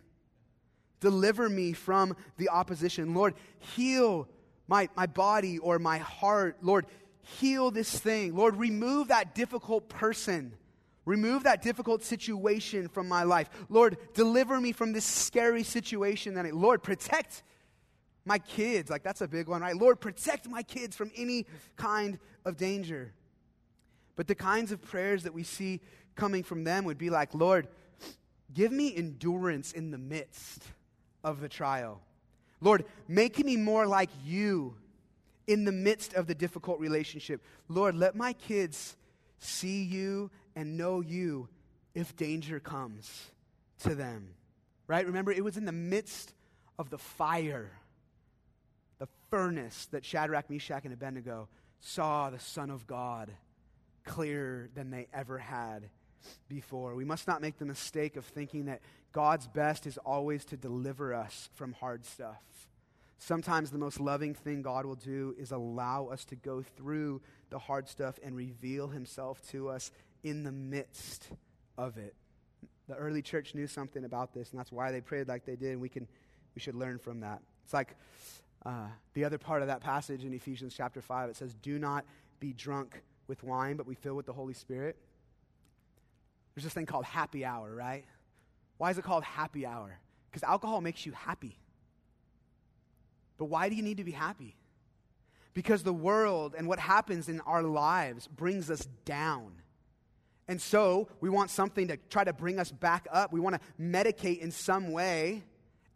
Deliver 1.00 1.48
me 1.48 1.72
from 1.72 2.14
the 2.36 2.50
opposition. 2.50 3.14
Lord, 3.14 3.34
heal 3.58 4.28
my, 4.68 4.88
my 4.96 5.06
body 5.06 5.58
or 5.58 5.78
my 5.78 5.98
heart. 5.98 6.58
Lord, 6.62 6.86
heal 7.20 7.70
this 7.70 7.98
thing. 7.98 8.36
Lord, 8.36 8.56
remove 8.56 9.08
that 9.08 9.34
difficult 9.34 9.88
person. 9.88 10.52
Remove 11.04 11.44
that 11.44 11.62
difficult 11.62 12.04
situation 12.04 12.88
from 12.88 13.08
my 13.08 13.24
life. 13.24 13.48
Lord, 13.68 13.96
deliver 14.14 14.60
me 14.60 14.72
from 14.72 14.92
this 14.92 15.04
scary 15.04 15.64
situation 15.64 16.34
that 16.34 16.46
I, 16.46 16.50
Lord, 16.50 16.82
protect 16.82 17.42
my 18.24 18.38
kids. 18.38 18.90
Like 18.90 19.02
that's 19.02 19.20
a 19.20 19.28
big 19.28 19.48
one, 19.48 19.62
right? 19.62 19.76
Lord, 19.76 20.00
protect 20.00 20.48
my 20.48 20.62
kids 20.62 20.94
from 20.94 21.10
any 21.16 21.46
kind 21.76 22.18
of 22.44 22.56
danger. 22.56 23.12
But 24.22 24.28
the 24.28 24.34
kinds 24.36 24.70
of 24.70 24.80
prayers 24.80 25.24
that 25.24 25.34
we 25.34 25.42
see 25.42 25.80
coming 26.14 26.44
from 26.44 26.62
them 26.62 26.84
would 26.84 26.96
be 26.96 27.10
like, 27.10 27.34
Lord, 27.34 27.66
give 28.54 28.70
me 28.70 28.94
endurance 28.94 29.72
in 29.72 29.90
the 29.90 29.98
midst 29.98 30.62
of 31.24 31.40
the 31.40 31.48
trial. 31.48 32.00
Lord, 32.60 32.84
make 33.08 33.44
me 33.44 33.56
more 33.56 33.84
like 33.84 34.10
you 34.24 34.76
in 35.48 35.64
the 35.64 35.72
midst 35.72 36.14
of 36.14 36.28
the 36.28 36.36
difficult 36.36 36.78
relationship. 36.78 37.42
Lord, 37.66 37.96
let 37.96 38.14
my 38.14 38.32
kids 38.32 38.96
see 39.40 39.82
you 39.82 40.30
and 40.54 40.76
know 40.76 41.00
you 41.00 41.48
if 41.92 42.14
danger 42.14 42.60
comes 42.60 43.28
to 43.80 43.96
them. 43.96 44.36
Right? 44.86 45.04
Remember, 45.04 45.32
it 45.32 45.42
was 45.42 45.56
in 45.56 45.64
the 45.64 45.72
midst 45.72 46.32
of 46.78 46.90
the 46.90 46.98
fire, 46.98 47.72
the 49.00 49.08
furnace, 49.30 49.86
that 49.86 50.04
Shadrach, 50.04 50.48
Meshach, 50.48 50.84
and 50.84 50.94
Abednego 50.94 51.48
saw 51.80 52.30
the 52.30 52.38
Son 52.38 52.70
of 52.70 52.86
God 52.86 53.32
clearer 54.04 54.68
than 54.74 54.90
they 54.90 55.08
ever 55.12 55.38
had 55.38 55.88
before. 56.48 56.94
We 56.94 57.04
must 57.04 57.26
not 57.26 57.40
make 57.40 57.58
the 57.58 57.64
mistake 57.64 58.16
of 58.16 58.24
thinking 58.24 58.66
that 58.66 58.80
God's 59.12 59.46
best 59.46 59.86
is 59.86 59.98
always 59.98 60.44
to 60.46 60.56
deliver 60.56 61.14
us 61.14 61.48
from 61.54 61.72
hard 61.72 62.04
stuff. 62.04 62.42
Sometimes 63.18 63.70
the 63.70 63.78
most 63.78 64.00
loving 64.00 64.34
thing 64.34 64.62
God 64.62 64.84
will 64.84 64.96
do 64.96 65.34
is 65.38 65.52
allow 65.52 66.06
us 66.06 66.24
to 66.26 66.36
go 66.36 66.62
through 66.76 67.20
the 67.50 67.58
hard 67.58 67.88
stuff 67.88 68.18
and 68.22 68.34
reveal 68.34 68.88
himself 68.88 69.40
to 69.50 69.68
us 69.68 69.92
in 70.24 70.42
the 70.42 70.52
midst 70.52 71.28
of 71.78 71.98
it. 71.98 72.14
The 72.88 72.96
early 72.96 73.22
church 73.22 73.54
knew 73.54 73.66
something 73.68 74.04
about 74.04 74.34
this, 74.34 74.50
and 74.50 74.58
that's 74.58 74.72
why 74.72 74.90
they 74.90 75.00
prayed 75.00 75.28
like 75.28 75.44
they 75.44 75.56
did, 75.56 75.72
and 75.72 75.80
we, 75.80 75.88
can, 75.88 76.08
we 76.54 76.60
should 76.60 76.74
learn 76.74 76.98
from 76.98 77.20
that. 77.20 77.40
It's 77.64 77.72
like 77.72 77.94
uh, 78.66 78.88
the 79.14 79.24
other 79.24 79.38
part 79.38 79.62
of 79.62 79.68
that 79.68 79.80
passage 79.80 80.24
in 80.24 80.32
Ephesians 80.34 80.74
chapter 80.76 81.00
5. 81.00 81.30
It 81.30 81.36
says, 81.36 81.54
Do 81.54 81.78
not 81.78 82.04
be 82.40 82.52
drunk 82.52 83.02
with 83.32 83.42
wine, 83.42 83.78
but 83.78 83.86
we 83.86 83.94
fill 83.94 84.14
with 84.14 84.26
the 84.26 84.32
Holy 84.34 84.52
Spirit. 84.52 84.94
There's 86.54 86.64
this 86.64 86.74
thing 86.74 86.84
called 86.84 87.06
happy 87.06 87.46
hour, 87.46 87.74
right? 87.74 88.04
Why 88.76 88.90
is 88.90 88.98
it 88.98 89.04
called 89.04 89.24
happy 89.24 89.64
hour? 89.64 89.98
Because 90.30 90.42
alcohol 90.42 90.82
makes 90.82 91.06
you 91.06 91.12
happy. 91.12 91.56
But 93.38 93.46
why 93.46 93.70
do 93.70 93.74
you 93.74 93.82
need 93.82 93.96
to 93.96 94.04
be 94.04 94.12
happy? 94.12 94.54
Because 95.54 95.82
the 95.82 95.94
world 95.94 96.54
and 96.56 96.68
what 96.68 96.78
happens 96.78 97.30
in 97.30 97.40
our 97.40 97.62
lives 97.62 98.26
brings 98.26 98.70
us 98.70 98.86
down. 99.06 99.52
And 100.46 100.60
so 100.60 101.08
we 101.22 101.30
want 101.30 101.48
something 101.48 101.88
to 101.88 101.96
try 102.10 102.24
to 102.24 102.34
bring 102.34 102.58
us 102.58 102.70
back 102.70 103.08
up. 103.10 103.32
We 103.32 103.40
want 103.40 103.54
to 103.54 103.82
medicate 103.82 104.40
in 104.40 104.50
some 104.50 104.92
way, 104.92 105.42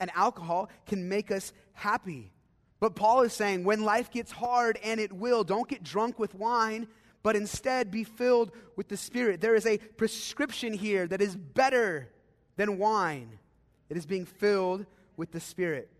and 0.00 0.10
alcohol 0.14 0.70
can 0.86 1.06
make 1.10 1.30
us 1.30 1.52
happy. 1.74 2.32
But 2.80 2.94
Paul 2.94 3.22
is 3.22 3.34
saying 3.34 3.64
when 3.64 3.82
life 3.82 4.10
gets 4.10 4.32
hard, 4.32 4.78
and 4.82 4.98
it 4.98 5.12
will, 5.12 5.44
don't 5.44 5.68
get 5.68 5.82
drunk 5.82 6.18
with 6.18 6.34
wine, 6.34 6.86
but 7.22 7.36
instead 7.36 7.90
be 7.90 8.04
filled 8.04 8.52
with 8.76 8.88
the 8.88 8.96
Spirit. 8.96 9.40
There 9.40 9.54
is 9.54 9.66
a 9.66 9.78
prescription 9.78 10.72
here 10.72 11.06
that 11.06 11.20
is 11.20 11.36
better 11.36 12.08
than 12.56 12.78
wine. 12.78 13.38
It 13.88 13.96
is 13.96 14.06
being 14.06 14.26
filled 14.26 14.86
with 15.16 15.32
the 15.32 15.40
Spirit. 15.40 15.90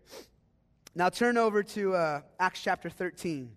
Now 0.95 1.09
turn 1.09 1.37
over 1.37 1.63
to 1.63 1.95
uh, 1.95 2.21
Acts 2.39 2.61
chapter 2.63 2.89
13. 2.89 3.51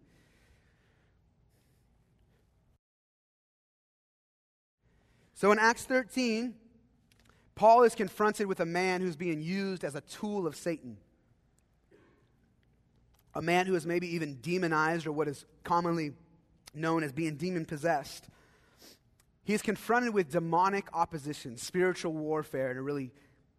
So 5.35 5.53
in 5.53 5.59
Acts 5.59 5.85
13, 5.85 6.55
Paul 7.55 7.85
is 7.85 7.95
confronted 7.95 8.47
with 8.47 8.61
a 8.61 8.67
man 8.67 9.01
who's 9.01 9.17
being 9.17 9.41
used 9.41 9.85
as 9.85 9.95
a 9.95 10.03
tool 10.03 10.47
of 10.47 10.55
Satan. 10.55 10.99
A 13.35 13.41
man 13.41 13.67
who 13.67 13.75
is 13.75 13.87
maybe 13.87 14.15
even 14.15 14.35
demonized 14.43 15.07
or 15.07 15.13
what 15.13 15.29
is 15.29 15.47
commonly 15.65 16.13
known 16.75 17.03
as 17.03 17.13
being 17.13 17.37
demon 17.37 17.65
possessed. 17.65 18.29
He 19.43 19.55
is 19.55 19.63
confronted 19.63 20.15
with 20.15 20.31
demonic 20.31 20.87
opposition, 20.93 21.57
spiritual 21.57 22.13
warfare 22.13 22.71
in 22.71 22.77
a 22.77 22.83
really 22.83 23.11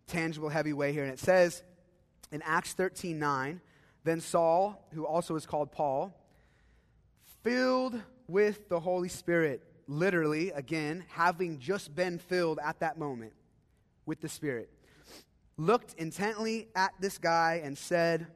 tangible, 0.08 0.50
heavy 0.50 0.74
way 0.74 0.94
here. 0.94 1.04
And 1.04 1.12
it 1.12 1.20
says 1.20 1.64
in 2.32 2.42
Acts 2.44 2.74
13 2.74 3.20
9, 3.20 3.62
then 4.04 4.22
Saul, 4.22 4.88
who 4.94 5.06
also 5.06 5.36
is 5.36 5.46
called 5.46 5.72
Paul, 5.72 6.14
filled 7.44 8.00
with 8.28 8.70
the 8.70 8.80
Holy 8.80 9.10
Spirit, 9.10 9.64
literally, 9.88 10.52
again, 10.52 11.04
having 11.10 11.60
just 11.60 11.94
been 11.94 12.18
filled 12.18 12.60
at 12.64 12.80
that 12.80 12.98
moment 12.98 13.34
with 14.06 14.22
the 14.22 14.30
Spirit, 14.30 14.70
looked 15.58 15.94
intently 15.96 16.70
at 16.76 16.94
this 17.00 17.18
guy 17.18 17.62
and 17.64 17.78
said, 17.78 18.28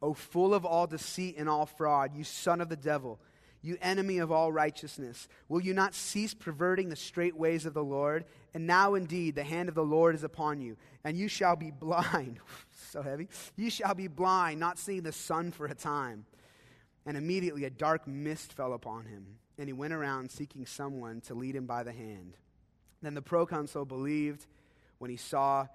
O 0.00 0.14
full 0.14 0.54
of 0.54 0.64
all 0.64 0.86
deceit 0.86 1.36
and 1.38 1.48
all 1.48 1.66
fraud, 1.66 2.14
you 2.14 2.24
son 2.24 2.60
of 2.60 2.68
the 2.68 2.76
devil, 2.76 3.18
you 3.66 3.76
enemy 3.80 4.18
of 4.18 4.30
all 4.30 4.52
righteousness, 4.52 5.28
will 5.48 5.60
you 5.60 5.74
not 5.74 5.94
cease 5.94 6.34
perverting 6.34 6.88
the 6.88 6.96
straight 6.96 7.36
ways 7.36 7.66
of 7.66 7.74
the 7.74 7.84
Lord? 7.84 8.24
And 8.54 8.66
now 8.66 8.94
indeed 8.94 9.34
the 9.34 9.44
hand 9.44 9.68
of 9.68 9.74
the 9.74 9.84
Lord 9.84 10.14
is 10.14 10.24
upon 10.24 10.60
you, 10.60 10.76
and 11.04 11.16
you 11.16 11.28
shall 11.28 11.56
be 11.56 11.70
blind. 11.70 12.40
so 12.90 13.02
heavy. 13.02 13.28
You 13.56 13.70
shall 13.70 13.94
be 13.94 14.08
blind, 14.08 14.60
not 14.60 14.78
seeing 14.78 15.02
the 15.02 15.12
sun 15.12 15.52
for 15.52 15.66
a 15.66 15.74
time. 15.74 16.26
And 17.04 17.16
immediately 17.16 17.64
a 17.64 17.70
dark 17.70 18.06
mist 18.06 18.52
fell 18.52 18.72
upon 18.72 19.06
him, 19.06 19.26
and 19.58 19.68
he 19.68 19.72
went 19.72 19.92
around 19.92 20.30
seeking 20.30 20.66
someone 20.66 21.20
to 21.22 21.34
lead 21.34 21.54
him 21.54 21.66
by 21.66 21.82
the 21.82 21.92
hand. 21.92 22.36
Then 23.02 23.14
the 23.14 23.22
proconsul 23.22 23.84
believed 23.84 24.46
when 24.98 25.10
he 25.10 25.16
saw 25.16 25.66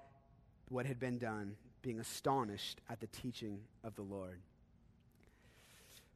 what 0.68 0.86
had 0.86 0.98
been 0.98 1.18
done, 1.18 1.56
being 1.82 2.00
astonished 2.00 2.80
at 2.90 3.00
the 3.00 3.06
teaching 3.06 3.60
of 3.84 3.94
the 3.94 4.02
Lord. 4.02 4.40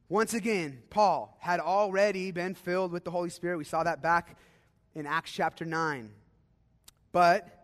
Once 0.09 0.33
again, 0.33 0.81
Paul 0.89 1.37
had 1.41 1.59
already 1.59 2.31
been 2.31 2.55
filled 2.55 2.91
with 2.91 3.03
the 3.03 3.11
Holy 3.11 3.29
Spirit. 3.29 3.57
We 3.57 3.65
saw 3.65 3.83
that 3.83 4.01
back 4.01 4.37
in 4.95 5.05
Acts 5.05 5.31
chapter 5.31 5.65
9. 5.65 6.09
But 7.11 7.57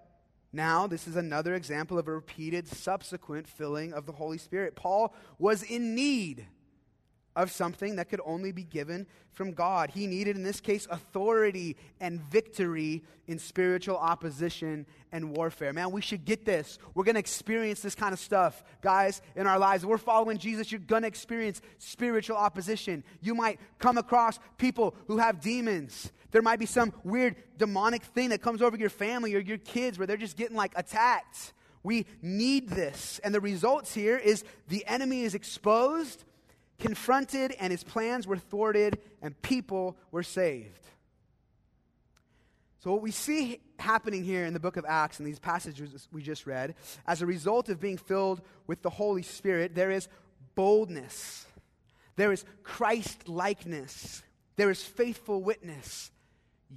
now, 0.51 0.85
this 0.85 1.07
is 1.07 1.15
another 1.15 1.55
example 1.55 1.97
of 1.97 2.07
a 2.07 2.13
repeated 2.13 2.67
subsequent 2.67 3.47
filling 3.47 3.93
of 3.93 4.05
the 4.05 4.11
Holy 4.11 4.37
Spirit. 4.37 4.75
Paul 4.75 5.15
was 5.39 5.63
in 5.63 5.95
need 5.95 6.45
of 7.35 7.51
something 7.51 7.95
that 7.95 8.09
could 8.09 8.21
only 8.25 8.51
be 8.51 8.63
given 8.63 9.07
from 9.31 9.51
God. 9.53 9.89
He 9.89 10.05
needed, 10.07 10.35
in 10.35 10.43
this 10.43 10.59
case, 10.59 10.87
authority 10.89 11.75
and 11.99 12.21
victory 12.21 13.03
in 13.27 13.39
spiritual 13.39 13.97
opposition 13.97 14.85
and 15.11 15.35
warfare. 15.35 15.73
Man, 15.73 15.91
we 15.91 16.01
should 16.01 16.25
get 16.25 16.45
this. 16.45 16.77
We're 16.93 17.03
going 17.03 17.15
to 17.15 17.19
experience 17.19 17.79
this 17.81 17.95
kind 17.95 18.13
of 18.13 18.19
stuff, 18.19 18.63
guys, 18.81 19.21
in 19.35 19.47
our 19.47 19.57
lives. 19.57 19.85
We're 19.85 19.97
following 19.97 20.37
Jesus. 20.37 20.71
You're 20.71 20.79
going 20.79 21.01
to 21.01 21.07
experience 21.07 21.61
spiritual 21.79 22.37
opposition. 22.37 23.03
You 23.21 23.33
might 23.33 23.59
come 23.79 23.97
across 23.97 24.39
people 24.57 24.95
who 25.07 25.17
have 25.17 25.41
demons. 25.41 26.11
There 26.31 26.41
might 26.41 26.59
be 26.59 26.65
some 26.65 26.93
weird 27.03 27.35
demonic 27.57 28.03
thing 28.03 28.29
that 28.29 28.41
comes 28.41 28.61
over 28.61 28.77
your 28.77 28.89
family 28.89 29.35
or 29.35 29.39
your 29.39 29.59
kids 29.59 29.97
where 29.97 30.07
they're 30.07 30.17
just 30.17 30.37
getting 30.37 30.57
like 30.57 30.73
attacked 30.75 31.53
We 31.83 32.05
need 32.21 32.69
this. 32.69 33.19
And 33.23 33.35
the 33.35 33.41
results 33.41 33.93
here 33.93 34.17
is 34.17 34.43
the 34.69 34.85
enemy 34.87 35.23
is 35.23 35.35
exposed, 35.35 36.23
confronted, 36.79 37.55
and 37.59 37.71
his 37.71 37.83
plans 37.83 38.27
were 38.27 38.37
thwarted, 38.37 38.99
and 39.21 39.39
people 39.41 39.97
were 40.11 40.23
saved. 40.23 40.79
So, 42.83 42.91
what 42.91 43.01
we 43.01 43.11
see 43.11 43.61
happening 43.79 44.25
here 44.25 44.43
in 44.43 44.53
the 44.53 44.59
book 44.59 44.75
of 44.75 44.83
Acts, 44.85 45.17
in 45.17 45.25
these 45.25 45.39
passages 45.39 46.09
we 46.11 46.21
just 46.21 46.45
read, 46.45 46.75
as 47.07 47.21
a 47.21 47.25
result 47.25 47.69
of 47.69 47.79
being 47.79 47.97
filled 47.97 48.41
with 48.67 48.81
the 48.81 48.89
Holy 48.89 49.21
Spirit, 49.21 49.73
there 49.73 49.89
is 49.89 50.09
boldness, 50.55 51.45
there 52.17 52.33
is 52.33 52.43
Christ 52.63 53.29
likeness, 53.29 54.21
there 54.57 54.69
is 54.69 54.83
faithful 54.83 55.41
witness, 55.41 56.11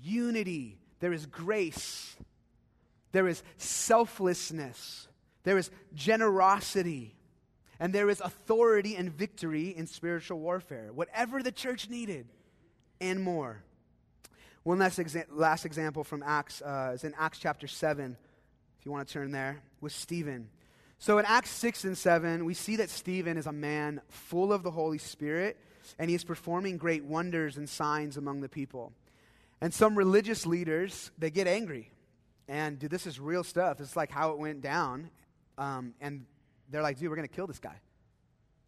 unity, 0.00 0.78
there 1.00 1.12
is 1.12 1.26
grace, 1.26 2.14
there 3.10 3.26
is 3.26 3.42
selflessness, 3.56 5.08
there 5.42 5.58
is 5.58 5.72
generosity, 5.92 7.15
and 7.78 7.92
there 7.92 8.08
is 8.08 8.20
authority 8.20 8.96
and 8.96 9.12
victory 9.12 9.74
in 9.76 9.86
spiritual 9.86 10.38
warfare. 10.38 10.90
Whatever 10.94 11.42
the 11.42 11.52
church 11.52 11.88
needed, 11.88 12.26
and 13.00 13.20
more. 13.20 13.62
One 14.62 14.78
last, 14.78 14.98
exa- 14.98 15.26
last 15.30 15.64
example 15.64 16.04
from 16.04 16.22
Acts 16.22 16.60
uh, 16.62 16.92
is 16.94 17.04
in 17.04 17.14
Acts 17.18 17.38
chapter 17.38 17.66
7, 17.66 18.16
if 18.78 18.86
you 18.86 18.92
want 18.92 19.06
to 19.06 19.12
turn 19.12 19.30
there, 19.30 19.62
with 19.80 19.92
Stephen. 19.92 20.48
So 20.98 21.18
in 21.18 21.24
Acts 21.26 21.50
6 21.50 21.84
and 21.84 21.96
7, 21.96 22.44
we 22.44 22.54
see 22.54 22.76
that 22.76 22.90
Stephen 22.90 23.36
is 23.36 23.46
a 23.46 23.52
man 23.52 24.00
full 24.08 24.52
of 24.52 24.62
the 24.62 24.70
Holy 24.70 24.98
Spirit, 24.98 25.58
and 25.98 26.08
he 26.08 26.16
is 26.16 26.24
performing 26.24 26.78
great 26.78 27.04
wonders 27.04 27.56
and 27.56 27.68
signs 27.68 28.16
among 28.16 28.40
the 28.40 28.48
people. 28.48 28.92
And 29.60 29.72
some 29.72 29.96
religious 29.96 30.46
leaders, 30.46 31.10
they 31.18 31.30
get 31.30 31.46
angry. 31.46 31.90
And 32.48 32.78
dude, 32.78 32.90
this 32.90 33.06
is 33.06 33.20
real 33.20 33.44
stuff. 33.44 33.80
It's 33.80 33.96
like 33.96 34.10
how 34.10 34.32
it 34.32 34.38
went 34.38 34.62
down. 34.62 35.10
Um, 35.58 35.94
and 36.00 36.26
they're 36.70 36.82
like, 36.82 36.98
dude, 36.98 37.08
we're 37.08 37.16
going 37.16 37.28
to 37.28 37.34
kill 37.34 37.46
this 37.46 37.58
guy. 37.58 37.80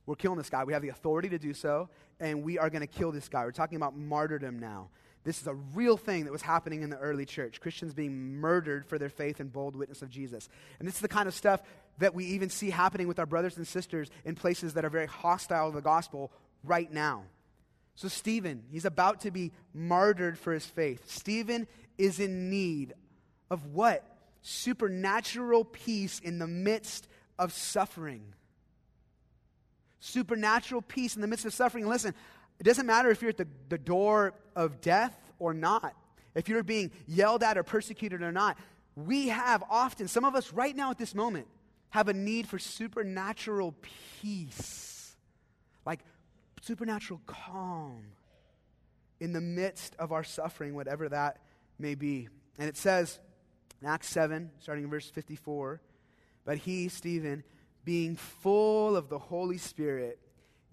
We're 0.06 0.16
killing 0.16 0.38
this 0.38 0.48
guy. 0.48 0.64
We 0.64 0.72
have 0.72 0.82
the 0.82 0.88
authority 0.88 1.28
to 1.30 1.38
do 1.38 1.52
so, 1.52 1.90
and 2.18 2.42
we 2.42 2.58
are 2.58 2.70
going 2.70 2.80
to 2.80 2.86
kill 2.86 3.12
this 3.12 3.28
guy. 3.28 3.44
We're 3.44 3.52
talking 3.52 3.76
about 3.76 3.96
martyrdom 3.96 4.58
now. 4.58 4.88
This 5.24 5.40
is 5.40 5.46
a 5.46 5.54
real 5.54 5.98
thing 5.98 6.24
that 6.24 6.32
was 6.32 6.40
happening 6.40 6.82
in 6.82 6.88
the 6.88 6.96
early 6.96 7.26
church. 7.26 7.60
Christians 7.60 7.92
being 7.92 8.36
murdered 8.40 8.86
for 8.86 8.98
their 8.98 9.10
faith 9.10 9.40
and 9.40 9.52
bold 9.52 9.76
witness 9.76 10.00
of 10.00 10.08
Jesus. 10.08 10.48
And 10.78 10.88
this 10.88 10.94
is 10.94 11.00
the 11.02 11.08
kind 11.08 11.28
of 11.28 11.34
stuff 11.34 11.60
that 11.98 12.14
we 12.14 12.24
even 12.26 12.48
see 12.48 12.70
happening 12.70 13.08
with 13.08 13.18
our 13.18 13.26
brothers 13.26 13.58
and 13.58 13.66
sisters 13.66 14.08
in 14.24 14.34
places 14.34 14.74
that 14.74 14.86
are 14.86 14.90
very 14.90 15.06
hostile 15.06 15.70
to 15.70 15.76
the 15.76 15.82
gospel 15.82 16.32
right 16.64 16.90
now. 16.90 17.24
So, 17.94 18.08
Stephen, 18.08 18.62
he's 18.70 18.86
about 18.86 19.20
to 19.22 19.30
be 19.30 19.52
martyred 19.74 20.38
for 20.38 20.54
his 20.54 20.64
faith. 20.64 21.10
Stephen 21.10 21.66
is 21.98 22.20
in 22.20 22.48
need 22.48 22.94
of 23.50 23.66
what? 23.66 24.04
Supernatural 24.40 25.64
peace 25.64 26.20
in 26.20 26.38
the 26.38 26.46
midst 26.46 27.08
of 27.38 27.52
suffering. 27.52 28.22
Supernatural 30.00 30.82
peace 30.82 31.16
in 31.16 31.22
the 31.22 31.28
midst 31.28 31.44
of 31.44 31.54
suffering. 31.54 31.86
Listen, 31.86 32.14
it 32.58 32.64
doesn't 32.64 32.86
matter 32.86 33.10
if 33.10 33.22
you're 33.22 33.30
at 33.30 33.36
the, 33.36 33.48
the 33.68 33.78
door 33.78 34.34
of 34.56 34.80
death 34.80 35.16
or 35.38 35.54
not, 35.54 35.94
if 36.34 36.48
you're 36.48 36.62
being 36.62 36.90
yelled 37.06 37.42
at 37.42 37.56
or 37.56 37.62
persecuted 37.62 38.22
or 38.22 38.32
not. 38.32 38.58
We 38.96 39.28
have 39.28 39.62
often, 39.70 40.08
some 40.08 40.24
of 40.24 40.34
us 40.34 40.52
right 40.52 40.74
now 40.74 40.90
at 40.90 40.98
this 40.98 41.14
moment, 41.14 41.46
have 41.90 42.08
a 42.08 42.12
need 42.12 42.48
for 42.48 42.58
supernatural 42.58 43.74
peace, 44.20 45.16
like 45.86 46.00
supernatural 46.60 47.20
calm 47.26 48.02
in 49.20 49.32
the 49.32 49.40
midst 49.40 49.94
of 49.98 50.12
our 50.12 50.24
suffering, 50.24 50.74
whatever 50.74 51.08
that 51.08 51.38
may 51.78 51.94
be. 51.94 52.28
And 52.58 52.68
it 52.68 52.76
says 52.76 53.18
in 53.80 53.88
Acts 53.88 54.08
7, 54.08 54.50
starting 54.60 54.84
in 54.84 54.90
verse 54.90 55.08
54, 55.08 55.80
but 56.44 56.58
he, 56.58 56.88
Stephen, 56.88 57.44
being 57.84 58.16
full 58.16 58.96
of 58.96 59.08
the 59.08 59.18
Holy 59.18 59.58
Spirit, 59.58 60.18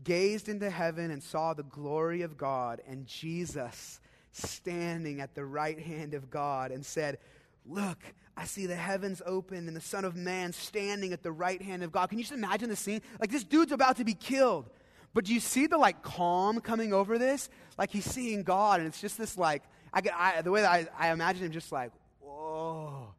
gazed 0.03 0.49
into 0.49 0.69
heaven 0.69 1.11
and 1.11 1.21
saw 1.21 1.53
the 1.53 1.63
glory 1.63 2.21
of 2.21 2.37
God 2.37 2.81
and 2.87 3.05
Jesus 3.05 3.99
standing 4.31 5.21
at 5.21 5.33
the 5.33 5.45
right 5.45 5.79
hand 5.79 6.13
of 6.13 6.29
God 6.29 6.71
and 6.71 6.85
said, 6.85 7.17
Look, 7.65 7.97
I 8.37 8.45
see 8.45 8.67
the 8.67 8.75
heavens 8.75 9.21
open 9.25 9.67
and 9.67 9.75
the 9.75 9.81
Son 9.81 10.05
of 10.05 10.15
Man 10.15 10.53
standing 10.53 11.13
at 11.13 11.23
the 11.23 11.31
right 11.31 11.61
hand 11.61 11.83
of 11.83 11.91
God. 11.91 12.09
Can 12.09 12.19
you 12.19 12.23
just 12.23 12.33
imagine 12.33 12.69
the 12.69 12.75
scene? 12.75 13.01
Like 13.19 13.31
this 13.31 13.43
dude's 13.43 13.71
about 13.71 13.97
to 13.97 14.03
be 14.03 14.13
killed. 14.13 14.69
But 15.13 15.25
do 15.25 15.33
you 15.33 15.39
see 15.39 15.65
the 15.65 15.77
like 15.77 16.03
calm 16.03 16.59
coming 16.59 16.93
over 16.93 17.17
this? 17.17 17.49
Like 17.77 17.89
he's 17.89 18.05
seeing 18.05 18.43
God, 18.43 18.81
and 18.81 18.87
it's 18.87 18.99
just 18.99 19.17
this 19.17 19.37
like 19.37 19.63
I 19.93 20.01
get 20.01 20.13
I, 20.15 20.41
the 20.41 20.51
way 20.51 20.61
that 20.61 20.69
I, 20.69 21.07
I 21.07 21.11
imagine 21.11 21.45
him 21.45 21.51
just 21.53 21.71
like, 21.71 21.91
whoa, 22.19 23.13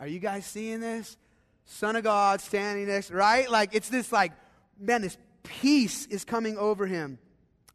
are 0.00 0.06
you 0.06 0.18
guys 0.18 0.46
seeing 0.46 0.80
this? 0.80 1.18
Son 1.64 1.96
of 1.96 2.04
God 2.04 2.40
standing 2.40 2.86
next, 2.86 3.10
right? 3.10 3.50
Like 3.50 3.74
it's 3.74 3.88
this 3.88 4.12
like, 4.12 4.32
man, 4.78 5.02
this 5.02 5.16
peace 5.42 6.06
is 6.06 6.24
coming 6.24 6.58
over 6.58 6.86
him. 6.86 7.18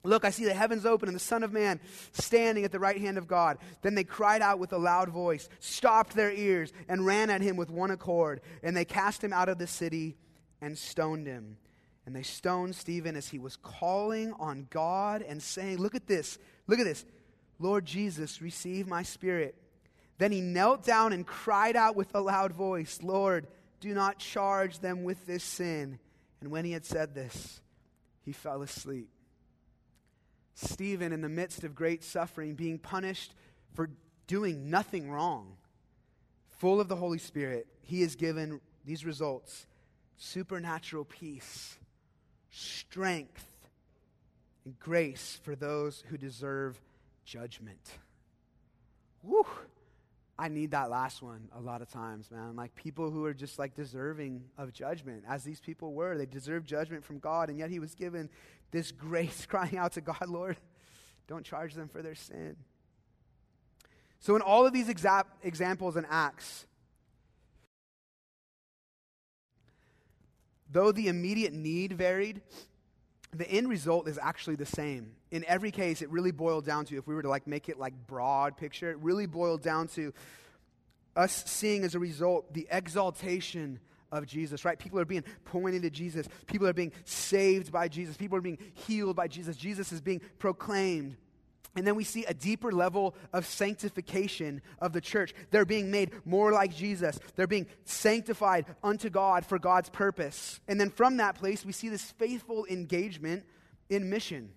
Look, 0.04 0.23
I 0.23 0.30
see 0.30 0.45
the 0.45 0.54
heavens 0.54 0.86
open 0.86 1.10
and 1.10 1.15
the 1.15 1.19
Son 1.19 1.43
of 1.43 1.52
Man 1.52 1.80
standing 2.13 2.63
at 2.63 2.71
the 2.71 2.80
right 2.80 3.00
hand 3.00 3.17
of 3.17 3.28
God. 3.28 3.58
Then 3.82 3.95
they 3.95 4.04
cried 4.04 4.41
out 4.41 4.58
with 4.60 4.71
a 4.71 4.78
loud 4.78 5.10
voice, 5.10 5.50
stopped 5.60 6.15
their 6.15 6.32
ears, 6.32 6.71
and 6.88 7.06
ran 7.06 7.30
at 7.30 7.41
him 7.41 7.58
with 7.58 7.69
one 7.69 7.91
accord. 7.91 8.41
And 8.63 8.76
they 8.76 8.86
cast 8.86 9.23
him 9.23 9.34
out 9.34 9.50
of 9.50 9.58
the 9.58 9.67
city 9.67 10.15
and 10.62 10.78
stoned 10.78 11.28
him. 11.28 11.58
And 12.06 12.15
they 12.15 12.23
stoned 12.23 12.76
Stephen 12.76 13.17
as 13.17 13.28
he 13.28 13.38
was 13.38 13.58
calling 13.58 14.34
on 14.39 14.67
God 14.69 15.21
and 15.21 15.43
saying, 15.43 15.78
Look 15.78 15.93
at 15.93 16.08
this, 16.08 16.39
look 16.67 16.80
at 16.80 16.86
this. 16.86 17.04
Lord 17.60 17.86
Jesus, 17.86 18.41
receive 18.41 18.88
my 18.88 19.04
spirit. 19.04 19.56
Then 20.19 20.32
he 20.32 20.41
knelt 20.41 20.84
down 20.86 21.12
and 21.12 21.26
cried 21.26 21.76
out 21.76 21.95
with 21.95 22.15
a 22.15 22.21
loud 22.21 22.54
voice, 22.54 23.00
Lord, 23.04 23.47
do 23.79 23.93
not 23.93 24.19
charge 24.19 24.79
them 24.79 25.03
with 25.03 25.25
this 25.25 25.43
sin. 25.43 25.99
And 26.41 26.51
when 26.51 26.65
he 26.65 26.71
had 26.71 26.85
said 26.85 27.13
this, 27.13 27.61
he 28.23 28.31
fell 28.31 28.61
asleep. 28.61 29.09
Stephen, 30.53 31.13
in 31.13 31.21
the 31.21 31.29
midst 31.29 31.63
of 31.63 31.75
great 31.75 32.03
suffering, 32.03 32.55
being 32.55 32.79
punished 32.79 33.33
for 33.73 33.89
doing 34.25 34.69
nothing 34.69 35.09
wrong, 35.09 35.57
full 36.49 36.81
of 36.81 36.87
the 36.87 36.95
Holy 36.95 37.19
Spirit, 37.19 37.67
he 37.81 38.01
is 38.01 38.15
given 38.15 38.59
these 38.85 39.05
results 39.05 39.67
supernatural 40.17 41.05
peace, 41.05 41.77
strength, 42.49 43.45
and 44.65 44.79
grace 44.79 45.39
for 45.43 45.55
those 45.55 46.03
who 46.07 46.17
deserve 46.17 46.81
judgment. 47.23 47.99
Woo! 49.21 49.45
I 50.39 50.50
need 50.50 50.71
that 50.71 50.91
last 50.91 51.23
one 51.23 51.50
a 51.56 51.60
lot 51.60 51.82
of 51.82 51.89
times, 51.89 52.30
man. 52.30 52.56
Like 52.56 52.76
people 52.76 53.10
who 53.10 53.26
are 53.26 53.34
just 53.34 53.58
like 53.58 53.76
deserving 53.76 54.43
of 54.58 54.71
judgment, 54.71 55.23
as 55.28 55.43
these 55.43 55.60
people 55.60 55.93
were. 55.93 56.17
They 56.17 56.28
deserve 56.28 56.63
judgment 56.63 57.04
from 57.04 57.17
God, 57.17 57.50
and 57.50 57.58
yet 57.58 57.71
he 57.71 57.80
was 57.80 57.95
given 57.95 58.30
this 58.71 58.91
grace, 58.91 59.45
crying 59.50 59.78
out 59.78 59.93
to 59.93 60.02
God, 60.02 60.28
Lord, 60.28 60.58
don't 61.28 61.43
charge 61.43 61.73
them 61.73 61.88
for 61.88 62.02
their 62.02 62.15
sin. 62.15 62.56
So, 64.19 64.36
in 64.36 64.41
all 64.41 64.65
of 64.65 64.73
these 64.73 64.88
exa- 64.88 65.26
examples 65.43 65.95
and 65.95 66.06
acts, 66.10 66.65
though 70.69 70.91
the 70.91 71.08
immediate 71.08 71.54
need 71.54 71.93
varied, 71.93 72.41
the 73.35 73.49
end 73.49 73.69
result 73.69 74.07
is 74.07 74.17
actually 74.21 74.55
the 74.55 74.65
same. 74.65 75.11
In 75.31 75.43
every 75.47 75.71
case, 75.71 76.01
it 76.01 76.09
really 76.09 76.31
boiled 76.31 76.65
down 76.65 76.85
to, 76.85 76.97
if 76.97 77.07
we 77.07 77.15
were 77.15 77.21
to 77.21 77.29
like 77.29 77.47
make 77.47 77.69
it 77.69 77.77
like 77.77 77.93
broad 78.07 78.57
picture, 78.57 78.89
it 78.89 78.97
really 78.99 79.25
boiled 79.25 79.61
down 79.61 79.87
to 79.89 80.13
us 81.15 81.43
seeing 81.45 81.83
as 81.83 81.95
a 81.95 81.99
result 81.99 82.53
the 82.53 82.67
exaltation 82.71 83.79
of 84.11 84.25
Jesus, 84.25 84.63
right? 84.63 84.79
People 84.79 84.99
are 84.99 85.05
being 85.05 85.25
pointed 85.45 85.81
to 85.81 85.89
Jesus. 85.89 86.27
People 86.45 86.67
are 86.67 86.73
being 86.73 86.93
saved 87.03 87.71
by 87.71 87.87
Jesus. 87.87 88.15
People 88.15 88.37
are 88.37 88.41
being 88.41 88.59
healed 88.73 89.15
by 89.15 89.27
Jesus. 89.27 89.57
Jesus 89.57 89.91
is 89.91 89.99
being 89.99 90.21
proclaimed. 90.39 91.17
And 91.77 91.85
then 91.85 91.95
we 91.95 92.03
see 92.03 92.25
a 92.25 92.33
deeper 92.33 92.71
level 92.71 93.15
of 93.31 93.45
sanctification 93.45 94.63
of 94.79 94.93
the 94.93 94.99
church. 94.99 95.35
They're 95.51 95.63
being 95.63 95.91
made 95.91 96.11
more 96.25 96.51
like 96.51 96.75
Jesus. 96.75 97.19
They're 97.35 97.45
being 97.45 97.67
sanctified 97.85 98.65
unto 98.83 99.11
God 99.11 99.45
for 99.45 99.59
God's 99.59 99.89
purpose. 99.89 100.59
And 100.67 100.81
then 100.81 100.89
from 100.89 101.17
that 101.17 101.35
place, 101.35 101.63
we 101.63 101.71
see 101.71 101.89
this 101.89 102.01
faithful 102.01 102.65
engagement 102.65 103.45
in 103.89 104.10
mission. 104.10 104.49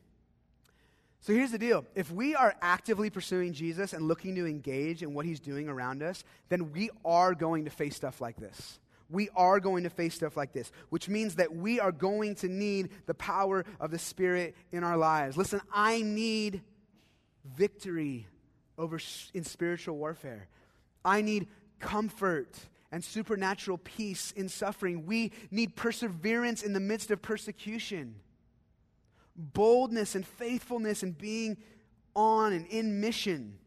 So 1.20 1.34
here's 1.34 1.50
the 1.52 1.58
deal 1.58 1.84
if 1.94 2.10
we 2.10 2.34
are 2.34 2.54
actively 2.62 3.10
pursuing 3.10 3.52
Jesus 3.52 3.92
and 3.92 4.08
looking 4.08 4.34
to 4.36 4.46
engage 4.46 5.02
in 5.02 5.12
what 5.12 5.26
he's 5.26 5.40
doing 5.40 5.68
around 5.68 6.02
us, 6.02 6.24
then 6.48 6.72
we 6.72 6.88
are 7.04 7.34
going 7.34 7.66
to 7.66 7.70
face 7.70 7.96
stuff 7.96 8.22
like 8.22 8.36
this. 8.36 8.78
We 9.10 9.28
are 9.36 9.60
going 9.60 9.84
to 9.84 9.90
face 9.90 10.14
stuff 10.14 10.38
like 10.38 10.54
this, 10.54 10.72
which 10.88 11.06
means 11.06 11.34
that 11.34 11.54
we 11.54 11.80
are 11.80 11.92
going 11.92 12.36
to 12.36 12.48
need 12.48 12.90
the 13.04 13.12
power 13.12 13.66
of 13.78 13.90
the 13.90 13.98
Spirit 13.98 14.54
in 14.72 14.84
our 14.84 14.96
lives. 14.96 15.36
Listen, 15.36 15.60
I 15.70 16.00
need 16.00 16.62
victory 17.44 18.26
over 18.78 18.98
in 19.34 19.44
spiritual 19.44 19.96
warfare. 19.96 20.48
I 21.04 21.22
need 21.22 21.48
comfort 21.78 22.58
and 22.92 23.02
supernatural 23.02 23.78
peace 23.78 24.32
in 24.32 24.48
suffering. 24.48 25.06
We 25.06 25.32
need 25.50 25.76
perseverance 25.76 26.62
in 26.62 26.72
the 26.72 26.80
midst 26.80 27.10
of 27.10 27.22
persecution 27.22 28.16
boldness 29.40 30.14
and 30.14 30.26
faithfulness 30.26 31.02
and 31.02 31.16
being 31.16 31.56
on 32.14 32.52
and 32.52 32.66
in 32.66 33.00
mission. 33.00 33.58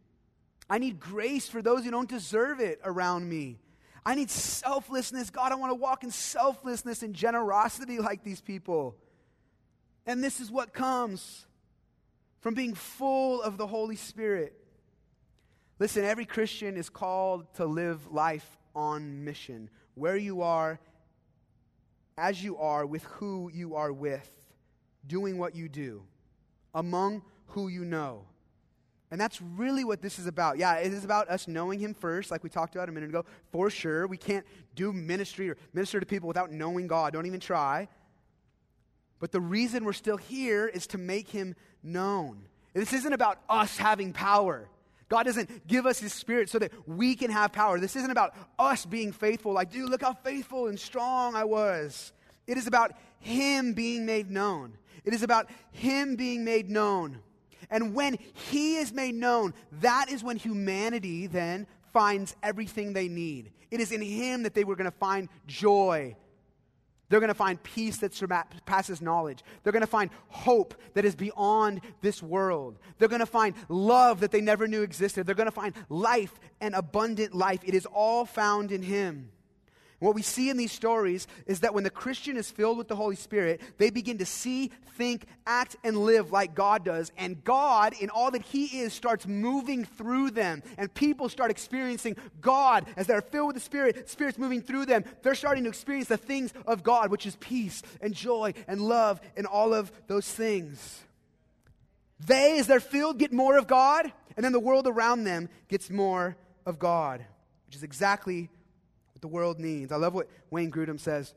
I 0.69 0.78
need 0.78 0.99
grace 0.99 1.47
for 1.47 1.61
those 1.61 1.84
who 1.84 1.91
don't 1.91 2.09
deserve 2.09 2.59
it 2.59 2.80
around 2.84 3.28
me. 3.28 3.59
I 4.05 4.15
need 4.15 4.30
selflessness. 4.30 5.30
God, 5.30 5.51
I 5.51 5.55
want 5.55 5.71
to 5.71 5.76
walk 5.76 6.03
in 6.03 6.11
selflessness 6.11 7.03
and 7.03 7.13
generosity 7.13 7.97
like 7.99 8.24
these 8.24 8.41
people. 8.41 8.95
And 10.05 10.24
this 10.24 10.39
is 10.39 10.51
what 10.51 10.74
comes 10.74 11.45
from 12.43 12.53
being 12.53 12.73
full 12.73 13.41
of 13.41 13.57
the 13.57 13.65
Holy 13.65 13.95
Spirit. 13.95 14.53
Listen, 15.79 16.03
every 16.03 16.25
Christian 16.25 16.75
is 16.75 16.89
called 16.89 17.45
to 17.53 17.65
live 17.65 18.11
life 18.11 18.45
on 18.75 19.23
mission, 19.23 19.69
where 19.95 20.17
you 20.17 20.41
are, 20.41 20.77
as 22.17 22.43
you 22.43 22.57
are, 22.57 22.85
with 22.85 23.03
who 23.03 23.49
you 23.53 23.75
are 23.75 23.93
with, 23.93 24.29
doing 25.07 25.37
what 25.37 25.55
you 25.55 25.69
do, 25.69 26.03
among 26.75 27.21
who 27.47 27.69
you 27.69 27.85
know. 27.85 28.25
And 29.09 29.21
that's 29.21 29.41
really 29.41 29.85
what 29.85 30.01
this 30.01 30.19
is 30.19 30.27
about. 30.27 30.57
Yeah, 30.57 30.75
it 30.75 30.91
is 30.91 31.05
about 31.05 31.29
us 31.29 31.47
knowing 31.47 31.79
Him 31.79 31.93
first, 31.93 32.29
like 32.29 32.43
we 32.43 32.49
talked 32.49 32.75
about 32.75 32.89
a 32.89 32.91
minute 32.91 33.09
ago, 33.09 33.23
for 33.53 33.69
sure. 33.69 34.05
We 34.05 34.17
can't 34.17 34.45
do 34.75 34.91
ministry 34.91 35.49
or 35.49 35.55
minister 35.73 36.01
to 36.01 36.05
people 36.05 36.27
without 36.27 36.51
knowing 36.51 36.87
God. 36.87 37.13
Don't 37.13 37.25
even 37.25 37.39
try. 37.39 37.87
But 39.19 39.31
the 39.31 39.39
reason 39.39 39.85
we're 39.85 39.93
still 39.93 40.17
here 40.17 40.67
is 40.67 40.87
to 40.87 40.97
make 40.97 41.29
Him 41.29 41.55
known. 41.84 42.45
This 42.73 42.93
isn't 42.93 43.13
about 43.13 43.39
us 43.49 43.77
having 43.77 44.13
power. 44.13 44.67
God 45.09 45.23
doesn't 45.23 45.67
give 45.67 45.86
us 45.86 45.99
His 45.99 46.13
Spirit 46.13 46.49
so 46.49 46.57
that 46.59 46.71
we 46.88 47.15
can 47.15 47.29
have 47.29 47.51
power. 47.51 47.79
This 47.79 47.95
isn't 47.95 48.09
about 48.09 48.36
us 48.57 48.86
being 48.86 49.11
faithful, 49.11 49.53
like, 49.53 49.71
dude, 49.71 49.89
look 49.89 50.01
how 50.01 50.13
faithful 50.13 50.67
and 50.67 50.79
strong 50.79 51.36
I 51.36 51.43
was. 51.43 52.13
It 52.47 52.57
is 52.57 52.65
about 52.65 52.93
Him 53.19 53.73
being 53.73 54.05
made 54.05 54.31
known. 54.31 54.73
It 55.05 55.13
is 55.13 55.21
about 55.21 55.49
Him 55.71 56.15
being 56.15 56.43
made 56.43 56.69
known. 56.69 57.19
And 57.69 57.93
when 57.93 58.17
He 58.34 58.77
is 58.77 58.91
made 58.91 59.15
known, 59.15 59.53
that 59.81 60.07
is 60.09 60.23
when 60.23 60.38
humanity 60.38 61.27
then 61.27 61.67
finds 61.91 62.36
everything 62.41 62.93
they 62.93 63.07
need. 63.07 63.51
It 63.69 63.79
is 63.79 63.91
in 63.91 64.01
Him 64.01 64.43
that 64.43 64.53
they 64.53 64.63
were 64.63 64.75
going 64.75 64.91
to 64.91 64.97
find 64.97 65.29
joy. 65.45 66.15
They're 67.14 67.20
going 67.20 67.28
to 67.28 67.36
find 67.36 67.61
peace 67.61 67.97
that 67.97 68.16
surpasses 68.16 68.99
knowledge. 68.99 69.43
They're 69.61 69.72
going 69.72 69.82
to 69.82 69.86
find 69.86 70.09
hope 70.30 70.74
that 70.95 71.05
is 71.05 71.16
beyond 71.16 71.82
this 72.01 72.24
world. 72.24 72.80
They're 72.97 73.07
going 73.07 73.20
to 73.20 73.28
find 73.28 73.53
love 73.70 74.22
that 74.22 74.32
they 74.32 74.41
never 74.41 74.68
knew 74.68 74.82
existed. 74.82 75.28
They're 75.28 75.36
going 75.36 75.45
to 75.45 75.51
find 75.51 75.76
life 75.89 76.34
and 76.59 76.74
abundant 76.74 77.36
life. 77.36 77.59
It 77.64 77.76
is 77.76 77.86
all 77.86 78.26
found 78.26 78.72
in 78.72 78.82
Him. 78.82 79.30
What 80.04 80.16
we 80.16 80.22
see 80.22 80.49
in 80.49 80.58
these 80.58 80.74
stories 80.74 81.28
is 81.47 81.62
that 81.62 81.74
when 81.74 81.86
the 81.86 81.89
Christian 81.89 82.36
is 82.36 82.51
filled 82.51 82.78
with 82.78 82.89
the 82.89 82.95
Holy 82.95 83.16
Spirit, 83.16 83.62
they 83.78 83.89
begin 83.89 84.18
to 84.18 84.26
see, 84.26 84.70
think, 84.97 85.26
act, 85.47 85.78
and 85.82 85.97
live 85.97 86.30
like 86.30 86.54
God 86.54 86.84
does. 86.84 87.14
And 87.18 87.41
God, 87.45 87.93
in 87.97 88.10
all 88.10 88.30
that 88.32 88.41
He 88.41 88.82
is, 88.82 88.91
starts 88.91 89.26
moving 89.26 89.86
through 89.86 90.32
them. 90.32 90.62
And 90.78 90.93
people 90.93 91.30
start 91.30 91.51
experiencing 91.51 92.18
God 92.41 92.86
as 92.97 93.08
they're 93.08 93.22
filled 93.22 93.47
with 93.47 93.56
the 93.56 93.62
Spirit, 93.62 94.10
Spirit's 94.10 94.38
moving 94.38 94.62
through 94.62 94.88
them. 94.88 95.06
They're 95.22 95.36
starting 95.36 95.64
to 95.64 95.70
experience 95.70 96.10
the 96.10 96.18
things 96.18 96.54
of 96.68 96.84
God, 96.84 97.10
which 97.10 97.26
is 97.26 97.38
peace 97.38 97.82
and 98.01 98.14
joy 98.14 98.56
and 98.68 98.82
love 98.82 99.22
and 99.38 99.47
all 99.47 99.74
of 99.74 99.89
those 100.08 100.28
things. 100.30 100.99
They, 102.20 102.60
as 102.60 102.68
they're 102.68 102.82
filled, 102.82 103.20
get 103.20 103.32
more 103.32 103.58
of 103.58 103.68
God, 103.68 104.12
and 104.36 104.43
then 104.43 104.51
the 104.51 104.60
world 104.60 104.86
around 104.86 105.24
them 105.24 105.47
gets 105.70 105.89
more 105.89 106.36
of 106.66 106.78
God, 106.78 107.24
which 107.68 107.78
is 107.78 107.84
exactly 107.84 108.49
the 109.24 109.28
world 109.28 109.57
needs. 109.57 109.91
I 109.91 109.95
love 109.95 110.13
what 110.13 110.30
Wayne 110.51 110.69
Grudem 110.69 110.99
says. 110.99 111.34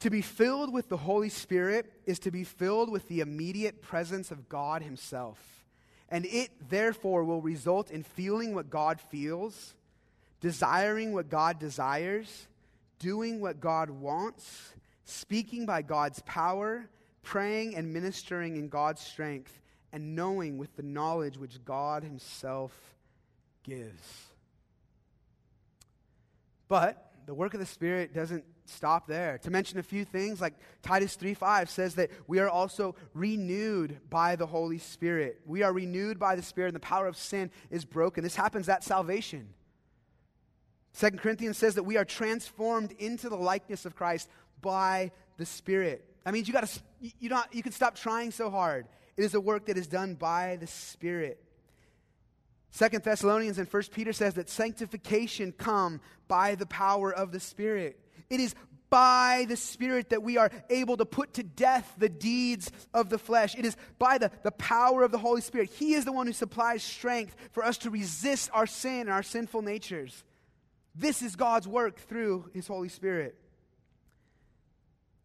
To 0.00 0.10
be 0.10 0.22
filled 0.22 0.72
with 0.72 0.88
the 0.88 0.96
Holy 0.96 1.28
Spirit 1.28 1.92
is 2.06 2.20
to 2.20 2.30
be 2.30 2.44
filled 2.44 2.90
with 2.90 3.08
the 3.08 3.20
immediate 3.20 3.82
presence 3.82 4.30
of 4.30 4.48
God 4.48 4.82
Himself. 4.82 5.38
And 6.08 6.24
it, 6.26 6.50
therefore, 6.70 7.24
will 7.24 7.42
result 7.42 7.90
in 7.90 8.04
feeling 8.04 8.54
what 8.54 8.70
God 8.70 9.00
feels, 9.00 9.74
desiring 10.40 11.12
what 11.12 11.28
God 11.28 11.58
desires, 11.58 12.46
doing 13.00 13.40
what 13.40 13.60
God 13.60 13.90
wants, 13.90 14.74
speaking 15.04 15.66
by 15.66 15.82
God's 15.82 16.22
power, 16.24 16.86
praying 17.24 17.74
and 17.74 17.92
ministering 17.92 18.56
in 18.56 18.68
God's 18.68 19.00
strength, 19.00 19.60
and 19.92 20.14
knowing 20.14 20.58
with 20.58 20.76
the 20.76 20.84
knowledge 20.84 21.38
which 21.38 21.64
God 21.64 22.04
Himself 22.04 22.72
gives. 23.64 24.25
But 26.68 27.12
the 27.26 27.34
work 27.34 27.54
of 27.54 27.60
the 27.60 27.66
Spirit 27.66 28.14
doesn't 28.14 28.44
stop 28.64 29.06
there. 29.06 29.38
To 29.38 29.50
mention 29.50 29.78
a 29.78 29.82
few 29.82 30.04
things, 30.04 30.40
like 30.40 30.54
Titus 30.82 31.14
3 31.16 31.34
5 31.34 31.70
says 31.70 31.94
that 31.96 32.10
we 32.26 32.38
are 32.38 32.48
also 32.48 32.94
renewed 33.14 33.98
by 34.10 34.36
the 34.36 34.46
Holy 34.46 34.78
Spirit. 34.78 35.40
We 35.44 35.62
are 35.62 35.72
renewed 35.72 36.18
by 36.18 36.36
the 36.36 36.42
Spirit, 36.42 36.68
and 36.68 36.76
the 36.76 36.80
power 36.80 37.06
of 37.06 37.16
sin 37.16 37.50
is 37.70 37.84
broken. 37.84 38.22
This 38.22 38.36
happens 38.36 38.68
at 38.68 38.84
salvation. 38.84 39.48
Second 40.92 41.18
Corinthians 41.18 41.58
says 41.58 41.74
that 41.74 41.82
we 41.82 41.96
are 41.96 42.04
transformed 42.04 42.92
into 42.98 43.28
the 43.28 43.36
likeness 43.36 43.84
of 43.84 43.94
Christ 43.94 44.28
by 44.62 45.10
the 45.36 45.46
Spirit. 45.46 46.04
That 46.24 46.32
means 46.32 46.48
you 46.48 46.54
got 46.54 46.66
to 46.66 46.80
you 47.00 47.28
don't 47.28 47.46
you 47.52 47.62
can 47.62 47.72
stop 47.72 47.94
trying 47.94 48.30
so 48.30 48.50
hard. 48.50 48.86
It 49.16 49.24
is 49.24 49.34
a 49.34 49.40
work 49.40 49.66
that 49.66 49.76
is 49.76 49.86
done 49.86 50.14
by 50.14 50.56
the 50.56 50.66
Spirit. 50.66 51.42
Second 52.76 53.04
Thessalonians 53.04 53.56
and 53.56 53.66
First 53.66 53.90
Peter 53.90 54.12
says 54.12 54.34
that 54.34 54.50
sanctification 54.50 55.50
come 55.50 55.98
by 56.28 56.56
the 56.56 56.66
power 56.66 57.10
of 57.10 57.32
the 57.32 57.40
Spirit. 57.40 57.98
It 58.28 58.38
is 58.38 58.54
by 58.90 59.46
the 59.48 59.56
Spirit 59.56 60.10
that 60.10 60.22
we 60.22 60.36
are 60.36 60.50
able 60.68 60.98
to 60.98 61.06
put 61.06 61.32
to 61.34 61.42
death 61.42 61.90
the 61.96 62.10
deeds 62.10 62.70
of 62.92 63.08
the 63.08 63.16
flesh. 63.16 63.54
It 63.56 63.64
is 63.64 63.78
by 63.98 64.18
the, 64.18 64.30
the 64.42 64.50
power 64.50 65.04
of 65.04 65.10
the 65.10 65.16
Holy 65.16 65.40
Spirit. 65.40 65.70
He 65.70 65.94
is 65.94 66.04
the 66.04 66.12
one 66.12 66.26
who 66.26 66.34
supplies 66.34 66.82
strength 66.82 67.34
for 67.50 67.64
us 67.64 67.78
to 67.78 67.88
resist 67.88 68.50
our 68.52 68.66
sin 68.66 69.00
and 69.00 69.10
our 69.10 69.22
sinful 69.22 69.62
natures. 69.62 70.22
This 70.94 71.22
is 71.22 71.34
God's 71.34 71.66
work 71.66 71.98
through 71.98 72.50
His 72.52 72.66
Holy 72.66 72.90
Spirit. 72.90 73.38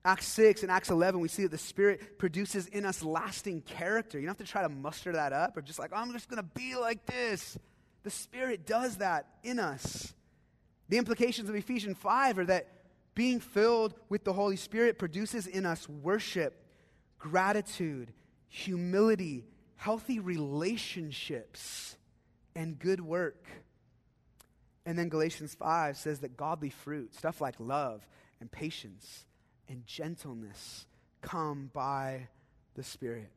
Acts 0.03 0.27
6 0.29 0.63
and 0.63 0.71
Acts 0.71 0.89
11, 0.89 1.19
we 1.19 1.27
see 1.27 1.43
that 1.43 1.51
the 1.51 1.57
Spirit 1.57 2.17
produces 2.17 2.65
in 2.67 2.85
us 2.85 3.03
lasting 3.03 3.61
character. 3.61 4.19
You 4.19 4.25
don't 4.25 4.37
have 4.39 4.45
to 4.45 4.51
try 4.51 4.63
to 4.63 4.69
muster 4.69 5.11
that 5.11 5.31
up 5.31 5.55
or 5.55 5.61
just 5.61 5.77
like, 5.77 5.91
oh, 5.93 5.97
I'm 5.97 6.11
just 6.11 6.27
going 6.27 6.41
to 6.41 6.49
be 6.55 6.75
like 6.75 7.05
this. 7.05 7.57
The 8.03 8.09
Spirit 8.09 8.65
does 8.65 8.97
that 8.97 9.27
in 9.43 9.59
us. 9.59 10.13
The 10.89 10.97
implications 10.97 11.49
of 11.49 11.55
Ephesians 11.55 11.97
5 11.99 12.39
are 12.39 12.45
that 12.45 12.67
being 13.13 13.39
filled 13.39 13.93
with 14.09 14.23
the 14.23 14.33
Holy 14.33 14.55
Spirit 14.55 14.97
produces 14.97 15.45
in 15.45 15.67
us 15.67 15.87
worship, 15.87 16.65
gratitude, 17.19 18.11
humility, 18.47 19.45
healthy 19.75 20.19
relationships, 20.19 21.95
and 22.55 22.79
good 22.79 23.01
work. 23.01 23.45
And 24.83 24.97
then 24.97 25.09
Galatians 25.09 25.53
5 25.53 25.95
says 25.95 26.21
that 26.21 26.37
godly 26.37 26.71
fruit, 26.71 27.13
stuff 27.13 27.39
like 27.39 27.55
love 27.59 28.05
and 28.39 28.51
patience 28.51 29.25
and 29.71 29.87
gentleness 29.87 30.85
come 31.21 31.71
by 31.73 32.27
the 32.75 32.83
Spirit. 32.83 33.29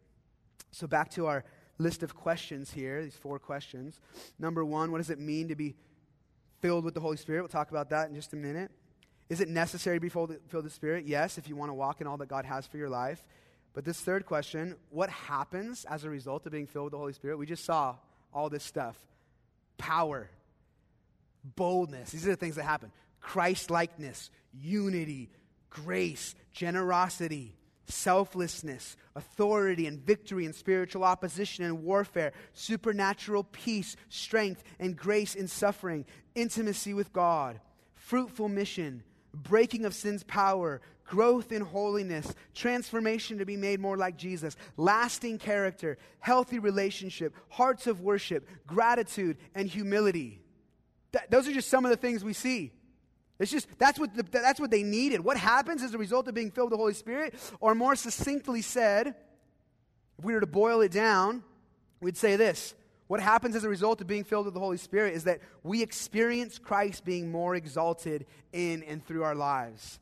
So, 0.73 0.87
back 0.87 1.11
to 1.13 1.27
our 1.27 1.45
list 1.79 2.03
of 2.03 2.15
questions 2.15 2.73
here, 2.73 3.03
these 3.03 3.15
four 3.15 3.39
questions. 3.39 4.01
Number 4.39 4.65
one, 4.65 4.91
what 4.91 4.99
does 4.99 5.11
it 5.11 5.21
mean 5.21 5.49
to 5.49 5.55
be 5.55 5.77
filled 6.61 6.85
with 6.85 6.95
the 6.95 7.01
Holy 7.01 7.17
Spirit? 7.17 7.43
We'll 7.43 7.49
talk 7.49 7.71
about 7.71 7.91
that 7.91 8.09
in 8.09 8.15
just 8.15 8.33
a 8.33 8.37
minute. 8.37 8.71
Is 9.29 9.41
it 9.41 9.49
necessary 9.49 9.97
to 9.97 10.01
be 10.01 10.09
filled, 10.09 10.37
with 10.53 10.65
the 10.65 10.71
Spirit? 10.71 11.07
Yes, 11.07 11.39
if 11.39 11.49
you 11.49 11.57
want 11.57 11.71
to 11.71 11.75
walk 11.75 12.01
in 12.01 12.07
all 12.07 12.17
that 12.19 12.29
God 12.29 12.45
has 12.45 12.67
for 12.67 12.77
your 12.77 12.91
life. 12.91 13.25
But 13.73 13.85
this 13.85 14.01
third 14.01 14.27
question, 14.27 14.77
what 14.91 15.11
happens 15.11 15.85
as 15.85 16.05
a 16.05 16.11
result 16.11 16.47
of 16.47 16.53
being 16.53 16.67
filled 16.67 16.87
with 16.87 16.93
the 16.93 16.99
Holy 16.99 17.13
Spirit? 17.13 17.39
We 17.39 17.47
just 17.47 17.65
saw 17.65 17.97
all 18.33 18.51
this 18.51 18.65
stuff 18.65 18.97
power, 19.79 20.31
boldness. 21.57 22.11
These 22.11 22.27
are 22.27 22.31
the 22.31 22.37
things 22.37 22.57
that 22.57 22.65
happen. 22.65 22.93
Christ 23.21 23.71
likeness, 23.71 24.31
unity, 24.53 25.31
grace, 25.75 26.35
generosity, 26.53 27.57
selflessness, 27.87 28.97
authority 29.17 29.87
and 29.87 30.01
victory 30.01 30.47
and 30.47 30.55
spiritual 30.55 31.05
opposition 31.05 31.65
and 31.65 31.85
warfare, 31.85 32.33
supernatural 32.55 33.45
peace, 33.45 33.97
strength 34.09 34.65
and 34.79 34.97
grace 34.97 35.35
in 35.35 35.49
suffering, 35.49 36.07
intimacy 36.35 36.95
with 36.95 37.13
God, 37.13 37.61
fruitful 37.95 38.49
mission, 38.49 39.03
breaking 39.35 39.85
of 39.85 39.95
sin's 39.95 40.23
power, 40.23 40.81
growth 41.05 41.53
in 41.53 41.61
holiness, 41.61 42.33
transformation 42.55 43.39
to 43.39 43.45
be 43.45 43.57
made 43.57 43.81
more 43.81 43.97
like 43.97 44.17
Jesus, 44.17 44.57
lasting 44.77 45.39
character, 45.39 45.99
healthy 46.21 46.59
relationship, 46.59 47.35
hearts 47.51 47.87
of 47.87 48.01
worship, 48.01 48.49
gratitude, 48.67 49.37
and 49.55 49.69
humility. 49.69 50.41
Those 51.29 51.47
are 51.49 51.53
just 51.53 51.69
some 51.69 51.85
of 51.85 51.91
the 51.91 51.97
things 51.97 52.25
we 52.25 52.33
see. 52.33 52.73
It's 53.45 53.53
just 53.53 53.79
that's 53.79 53.99
what, 53.99 54.17
the, 54.17 54.23
that's 54.23 54.59
what 54.59 54.71
they 54.71 54.83
needed. 54.83 55.21
What 55.21 55.37
happens 55.37 55.83
as 55.83 55.93
a 55.93 55.99
result 55.99 56.27
of 56.29 56.35
being 56.35 56.51
filled 56.51 56.71
with 56.71 56.79
the 56.79 56.83
Holy 56.83 56.95
Spirit? 56.95 57.35
Or 57.61 57.75
more 57.75 57.95
succinctly 57.95 58.63
said, 58.63 59.09
if 60.19 60.25
we 60.25 60.33
were 60.33 60.41
to 60.41 60.47
boil 60.47 60.81
it 60.81 60.91
down, 60.91 61.43
we'd 62.01 62.17
say 62.17 62.37
this. 62.37 62.75
What 63.07 63.21
happens 63.21 63.55
as 63.55 63.63
a 63.63 63.69
result 63.69 64.01
of 64.01 64.07
being 64.07 64.25
filled 64.25 64.47
with 64.47 64.55
the 64.55 64.61
Holy 64.61 64.79
Spirit 64.79 65.13
is 65.13 65.25
that 65.25 65.41
we 65.63 65.83
experience 65.83 66.59
Christ 66.59 67.05
being 67.05 67.31
more 67.31 67.55
exalted 67.55 68.25
in 68.55 68.83
and 68.85 69.07
through 69.07 69.25
our 69.25 69.35
lives. 69.35 70.01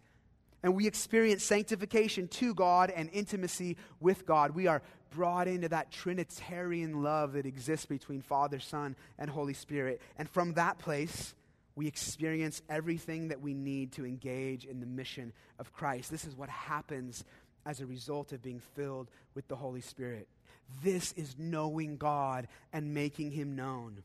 And 0.62 0.76
we 0.76 0.86
experience 0.86 1.42
sanctification 1.42 2.28
to 2.28 2.54
God 2.54 2.92
and 2.94 3.10
intimacy 3.12 3.76
with 3.98 4.24
God. 4.24 4.52
We 4.52 4.68
are 4.68 4.82
brought 5.10 5.48
into 5.48 5.68
that 5.70 5.90
Trinitarian 5.90 7.02
love 7.02 7.32
that 7.32 7.44
exists 7.44 7.86
between 7.86 8.22
Father, 8.22 8.60
Son, 8.60 8.94
and 9.18 9.28
Holy 9.28 9.54
Spirit. 9.54 10.00
And 10.16 10.30
from 10.30 10.54
that 10.54 10.78
place, 10.78 11.34
we 11.74 11.86
experience 11.86 12.62
everything 12.68 13.28
that 13.28 13.40
we 13.40 13.54
need 13.54 13.92
to 13.92 14.04
engage 14.04 14.64
in 14.64 14.80
the 14.80 14.86
mission 14.86 15.32
of 15.58 15.72
Christ. 15.72 16.10
This 16.10 16.24
is 16.24 16.36
what 16.36 16.48
happens 16.48 17.24
as 17.64 17.80
a 17.80 17.86
result 17.86 18.32
of 18.32 18.42
being 18.42 18.60
filled 18.74 19.10
with 19.34 19.48
the 19.48 19.56
Holy 19.56 19.80
Spirit. 19.80 20.28
This 20.82 21.12
is 21.12 21.36
knowing 21.38 21.96
God 21.96 22.48
and 22.72 22.94
making 22.94 23.30
Him 23.30 23.56
known. 23.56 24.02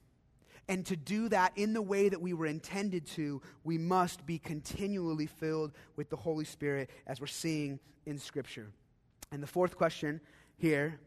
And 0.70 0.86
to 0.88 0.98
do 0.98 1.30
that 1.30 1.54
in 1.56 1.74
the 1.74 1.82
way 1.82 2.10
that 2.10 2.22
we 2.22 2.34
were 2.34 2.46
intended 2.46 3.06
to, 3.08 3.42
we 3.64 3.78
must 3.78 4.26
be 4.26 4.38
continually 4.38 5.28
filled 5.28 5.72
with 5.96 6.10
the 6.10 6.18
Holy 6.18 6.46
Spirit 6.46 6.90
as 7.06 7.22
we're 7.22 7.28
seeing 7.28 7.80
in 8.06 8.20
Scripture. 8.20 8.68
And 9.32 9.42
the 9.42 9.48
fourth 9.48 9.78
question 9.78 10.20
here, 10.58 11.00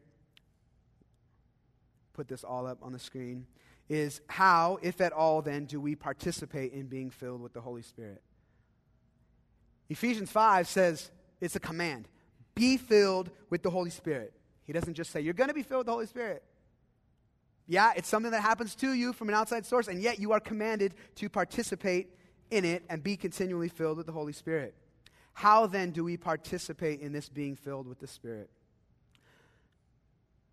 put 2.14 2.28
this 2.28 2.42
all 2.42 2.66
up 2.66 2.78
on 2.82 2.92
the 2.92 2.98
screen, 2.98 3.46
is 3.90 4.20
how, 4.28 4.78
if 4.80 5.00
at 5.00 5.12
all, 5.12 5.42
then, 5.42 5.66
do 5.66 5.80
we 5.80 5.96
participate 5.96 6.72
in 6.72 6.86
being 6.86 7.10
filled 7.10 7.42
with 7.42 7.52
the 7.52 7.60
Holy 7.60 7.82
Spirit? 7.82 8.22
Ephesians 9.90 10.30
5 10.30 10.68
says 10.68 11.10
it's 11.40 11.56
a 11.56 11.60
command 11.60 12.08
be 12.54 12.76
filled 12.76 13.30
with 13.48 13.62
the 13.62 13.70
Holy 13.70 13.90
Spirit. 13.90 14.32
He 14.64 14.72
doesn't 14.72 14.94
just 14.94 15.10
say, 15.10 15.20
You're 15.20 15.34
going 15.34 15.48
to 15.48 15.54
be 15.54 15.62
filled 15.62 15.80
with 15.80 15.86
the 15.86 15.92
Holy 15.92 16.06
Spirit. 16.06 16.42
Yeah, 17.66 17.92
it's 17.96 18.08
something 18.08 18.32
that 18.32 18.42
happens 18.42 18.74
to 18.76 18.92
you 18.92 19.12
from 19.12 19.28
an 19.28 19.34
outside 19.34 19.64
source, 19.64 19.88
and 19.88 20.02
yet 20.02 20.18
you 20.18 20.32
are 20.32 20.40
commanded 20.40 20.94
to 21.16 21.28
participate 21.28 22.14
in 22.50 22.64
it 22.64 22.84
and 22.90 23.02
be 23.02 23.16
continually 23.16 23.68
filled 23.68 23.96
with 23.96 24.06
the 24.06 24.12
Holy 24.12 24.32
Spirit. 24.32 24.74
How 25.32 25.66
then 25.66 25.90
do 25.90 26.04
we 26.04 26.16
participate 26.16 27.00
in 27.00 27.12
this 27.12 27.28
being 27.28 27.56
filled 27.56 27.86
with 27.86 27.98
the 27.98 28.06
Spirit? 28.06 28.50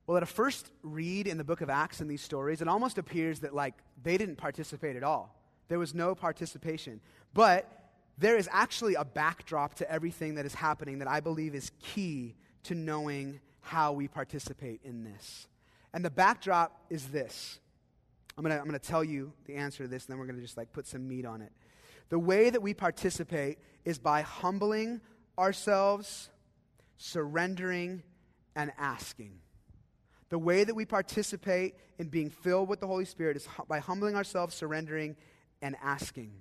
Well, 0.08 0.16
at 0.16 0.24
a 0.24 0.26
first 0.26 0.72
read 0.84 1.28
in 1.28 1.38
the 1.38 1.44
book 1.44 1.60
of 1.60 1.70
Acts 1.70 2.00
in 2.00 2.08
these 2.08 2.22
stories, 2.22 2.62
it 2.62 2.70
almost 2.70 2.98
appears 2.98 3.42
that 3.42 3.54
like 3.54 3.74
they 4.02 4.18
didn't 4.18 4.38
participate 4.38 4.96
at 4.96 5.04
all. 5.04 5.36
There 5.68 5.80
was 5.80 5.94
no 5.94 6.16
participation. 6.16 7.02
But 7.34 7.70
there 8.18 8.38
is 8.38 8.48
actually 8.52 8.96
a 8.96 9.04
backdrop 9.04 9.76
to 9.76 9.92
everything 9.92 10.36
that 10.36 10.46
is 10.46 10.56
happening 10.56 11.00
that 11.00 11.10
I 11.10 11.20
believe 11.20 11.54
is 11.54 11.72
key 11.82 12.36
to 12.64 12.74
knowing 12.74 13.42
how 13.60 13.92
we 13.92 14.08
participate 14.08 14.80
in 14.84 15.04
this. 15.04 15.48
And 15.94 16.06
the 16.06 16.10
backdrop 16.10 16.80
is 16.90 17.08
this. 17.10 17.60
I'm 18.38 18.44
going 18.44 18.56
to 18.56 18.62
I'm 18.62 18.72
to 18.72 18.80
tell 18.80 19.04
you 19.04 19.34
the 19.46 19.56
answer 19.56 19.84
to 19.84 19.90
this, 19.90 20.06
and 20.06 20.14
then 20.14 20.20
we're 20.20 20.26
going 20.26 20.38
to 20.38 20.42
just 20.42 20.58
like 20.58 20.72
put 20.72 20.88
some 20.88 21.06
meat 21.08 21.26
on 21.26 21.42
it. 21.42 21.52
The 22.10 22.20
way 22.20 22.50
that 22.50 22.62
we 22.62 22.74
participate 22.74 23.58
is 23.84 24.00
by 24.00 24.22
humbling 24.22 25.02
ourselves, 25.38 26.30
surrendering, 26.98 28.04
and 28.56 28.72
asking. 28.78 29.40
The 30.30 30.40
way 30.40 30.64
that 30.64 30.76
we 30.76 30.86
participate 30.86 31.76
in 31.98 32.08
being 32.10 32.30
filled 32.30 32.68
with 32.68 32.80
the 32.80 32.88
Holy 32.88 33.06
Spirit 33.06 33.38
is 33.38 33.48
by 33.68 33.80
humbling 33.80 34.16
ourselves, 34.16 34.56
surrendering, 34.56 35.16
and 35.62 35.76
asking. 35.82 36.32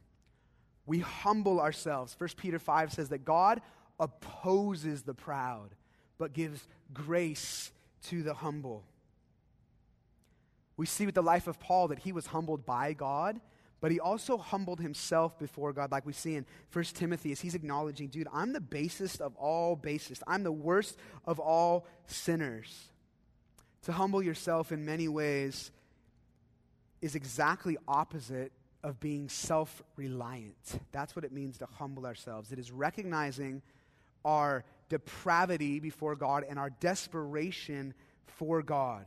We 0.87 1.01
humble 1.01 1.61
ourselves. 1.61 2.14
1 2.18 2.30
Peter 2.37 2.59
5 2.59 2.93
says 2.93 3.09
that 3.11 3.24
God 3.24 3.61
opposes 3.99 5.03
the 5.03 5.14
proud, 5.14 5.74
but 6.18 6.32
gives 6.32 6.66
grace 6.93 7.70
to 8.05 8.22
the 8.22 8.34
humble. 8.34 8.84
We 10.76 10.87
see 10.87 11.07
with 11.07 11.14
the 11.14 11.22
life 11.22 11.47
of 11.47 11.59
Paul 11.59 11.89
that 11.89 12.01
he 12.01 12.12
was 12.12 12.26
humbled 12.26 12.66
by 12.66 12.93
God, 12.93 13.41
but 13.80 13.91
he 13.91 14.01
also 14.01 14.37
humbled 14.37 14.80
himself 14.80 15.39
before 15.39 15.72
God, 15.72 15.93
like 15.93 16.07
we 16.07 16.12
see 16.12 16.34
in 16.34 16.47
1 16.72 16.84
Timothy, 16.95 17.32
as 17.32 17.41
he's 17.41 17.55
acknowledging, 17.55 18.09
dude, 18.09 18.28
I'm 18.32 18.53
the 18.53 18.61
basest 18.61 19.20
of 19.20 19.34
all 19.37 19.76
basest. 19.76 20.22
I'm 20.26 20.43
the 20.43 20.53
worst 20.53 20.99
of 21.24 21.39
all 21.39 21.87
sinners. 22.07 22.91
To 23.87 23.93
humble 23.93 24.20
yourself 24.20 24.72
in 24.72 24.84
many 24.84 25.07
ways 25.07 25.70
is 27.01 27.14
exactly 27.14 27.76
opposite 27.87 28.51
of 28.82 28.99
being 28.99 29.28
self 29.28 29.80
reliant. 29.95 30.80
That's 30.91 31.14
what 31.14 31.24
it 31.24 31.30
means 31.30 31.59
to 31.59 31.66
humble 31.66 32.05
ourselves. 32.05 32.51
It 32.51 32.59
is 32.59 32.72
recognizing 32.72 33.62
our 34.24 34.64
depravity 34.89 35.78
before 35.78 36.16
God 36.16 36.45
and 36.49 36.59
our 36.59 36.70
desperation 36.70 37.95
for 38.26 38.61
God. 38.61 39.07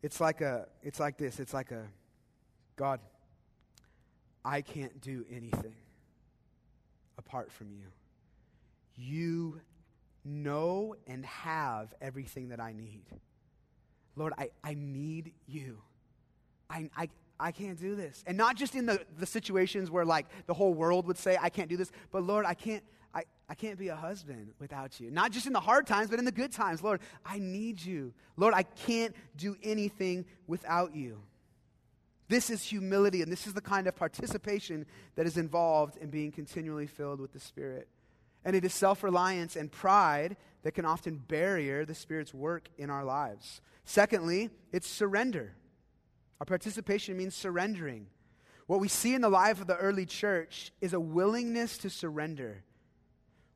It's 0.00 0.20
like 0.20 0.40
a 0.42 0.68
it's 0.84 1.00
like 1.00 1.18
this. 1.18 1.40
It's 1.40 1.52
like 1.52 1.72
a 1.72 1.86
God, 2.76 3.00
I 4.44 4.60
can't 4.60 5.00
do 5.00 5.26
anything 5.28 5.74
apart 7.18 7.50
from 7.50 7.72
you. 7.72 7.86
You 8.94 9.60
know 10.28 10.94
and 11.06 11.24
have 11.24 11.94
everything 12.00 12.50
that 12.50 12.60
I 12.60 12.72
need. 12.72 13.04
Lord, 14.16 14.32
I, 14.36 14.50
I 14.62 14.74
need 14.74 15.32
you. 15.46 15.78
I, 16.68 16.90
I, 16.96 17.08
I 17.40 17.52
can't 17.52 17.78
do 17.78 17.94
this. 17.94 18.22
And 18.26 18.36
not 18.36 18.56
just 18.56 18.74
in 18.74 18.86
the, 18.86 19.00
the 19.18 19.26
situations 19.26 19.90
where 19.90 20.04
like 20.04 20.26
the 20.46 20.54
whole 20.54 20.74
world 20.74 21.06
would 21.06 21.18
say, 21.18 21.38
I 21.40 21.48
can't 21.48 21.68
do 21.68 21.76
this, 21.76 21.90
but 22.10 22.22
Lord, 22.22 22.44
I 22.44 22.54
can't, 22.54 22.82
I, 23.14 23.22
I 23.48 23.54
can't 23.54 23.78
be 23.78 23.88
a 23.88 23.96
husband 23.96 24.52
without 24.58 25.00
you. 25.00 25.10
Not 25.10 25.32
just 25.32 25.46
in 25.46 25.52
the 25.52 25.60
hard 25.60 25.86
times, 25.86 26.10
but 26.10 26.18
in 26.18 26.24
the 26.24 26.32
good 26.32 26.52
times. 26.52 26.82
Lord, 26.82 27.00
I 27.24 27.38
need 27.38 27.80
you. 27.80 28.12
Lord, 28.36 28.54
I 28.54 28.64
can't 28.64 29.14
do 29.36 29.56
anything 29.62 30.26
without 30.46 30.94
you. 30.94 31.22
This 32.28 32.50
is 32.50 32.62
humility, 32.62 33.22
and 33.22 33.32
this 33.32 33.46
is 33.46 33.54
the 33.54 33.62
kind 33.62 33.86
of 33.86 33.96
participation 33.96 34.84
that 35.14 35.26
is 35.26 35.38
involved 35.38 35.96
in 35.96 36.10
being 36.10 36.30
continually 36.30 36.86
filled 36.86 37.20
with 37.20 37.32
the 37.32 37.40
Spirit. 37.40 37.88
And 38.44 38.54
it 38.56 38.64
is 38.64 38.72
self 38.72 39.02
reliance 39.02 39.56
and 39.56 39.70
pride 39.70 40.36
that 40.62 40.72
can 40.72 40.84
often 40.84 41.16
barrier 41.16 41.84
the 41.84 41.94
Spirit's 41.94 42.34
work 42.34 42.68
in 42.76 42.90
our 42.90 43.04
lives. 43.04 43.60
Secondly, 43.84 44.50
it's 44.72 44.88
surrender. 44.88 45.54
Our 46.40 46.46
participation 46.46 47.16
means 47.16 47.34
surrendering. 47.34 48.06
What 48.66 48.80
we 48.80 48.88
see 48.88 49.14
in 49.14 49.22
the 49.22 49.30
life 49.30 49.60
of 49.60 49.66
the 49.66 49.76
early 49.76 50.06
church 50.06 50.72
is 50.80 50.92
a 50.92 51.00
willingness 51.00 51.78
to 51.78 51.90
surrender. 51.90 52.64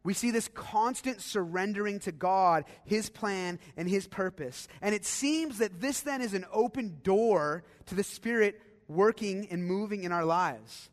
We 0.04 0.14
see 0.14 0.30
this 0.30 0.48
constant 0.48 1.20
surrendering 1.20 2.00
to 2.00 2.12
God, 2.12 2.64
His 2.84 3.08
plan, 3.08 3.60
and 3.76 3.88
His 3.88 4.08
purpose. 4.08 4.66
And 4.80 4.94
it 4.94 5.04
seems 5.04 5.58
that 5.58 5.80
this 5.80 6.00
then 6.00 6.22
is 6.22 6.34
an 6.34 6.46
open 6.52 6.98
door 7.02 7.62
to 7.86 7.94
the 7.94 8.02
Spirit 8.02 8.60
working 8.88 9.46
and 9.50 9.64
moving 9.64 10.02
in 10.02 10.12
our 10.12 10.24
lives. 10.24 10.90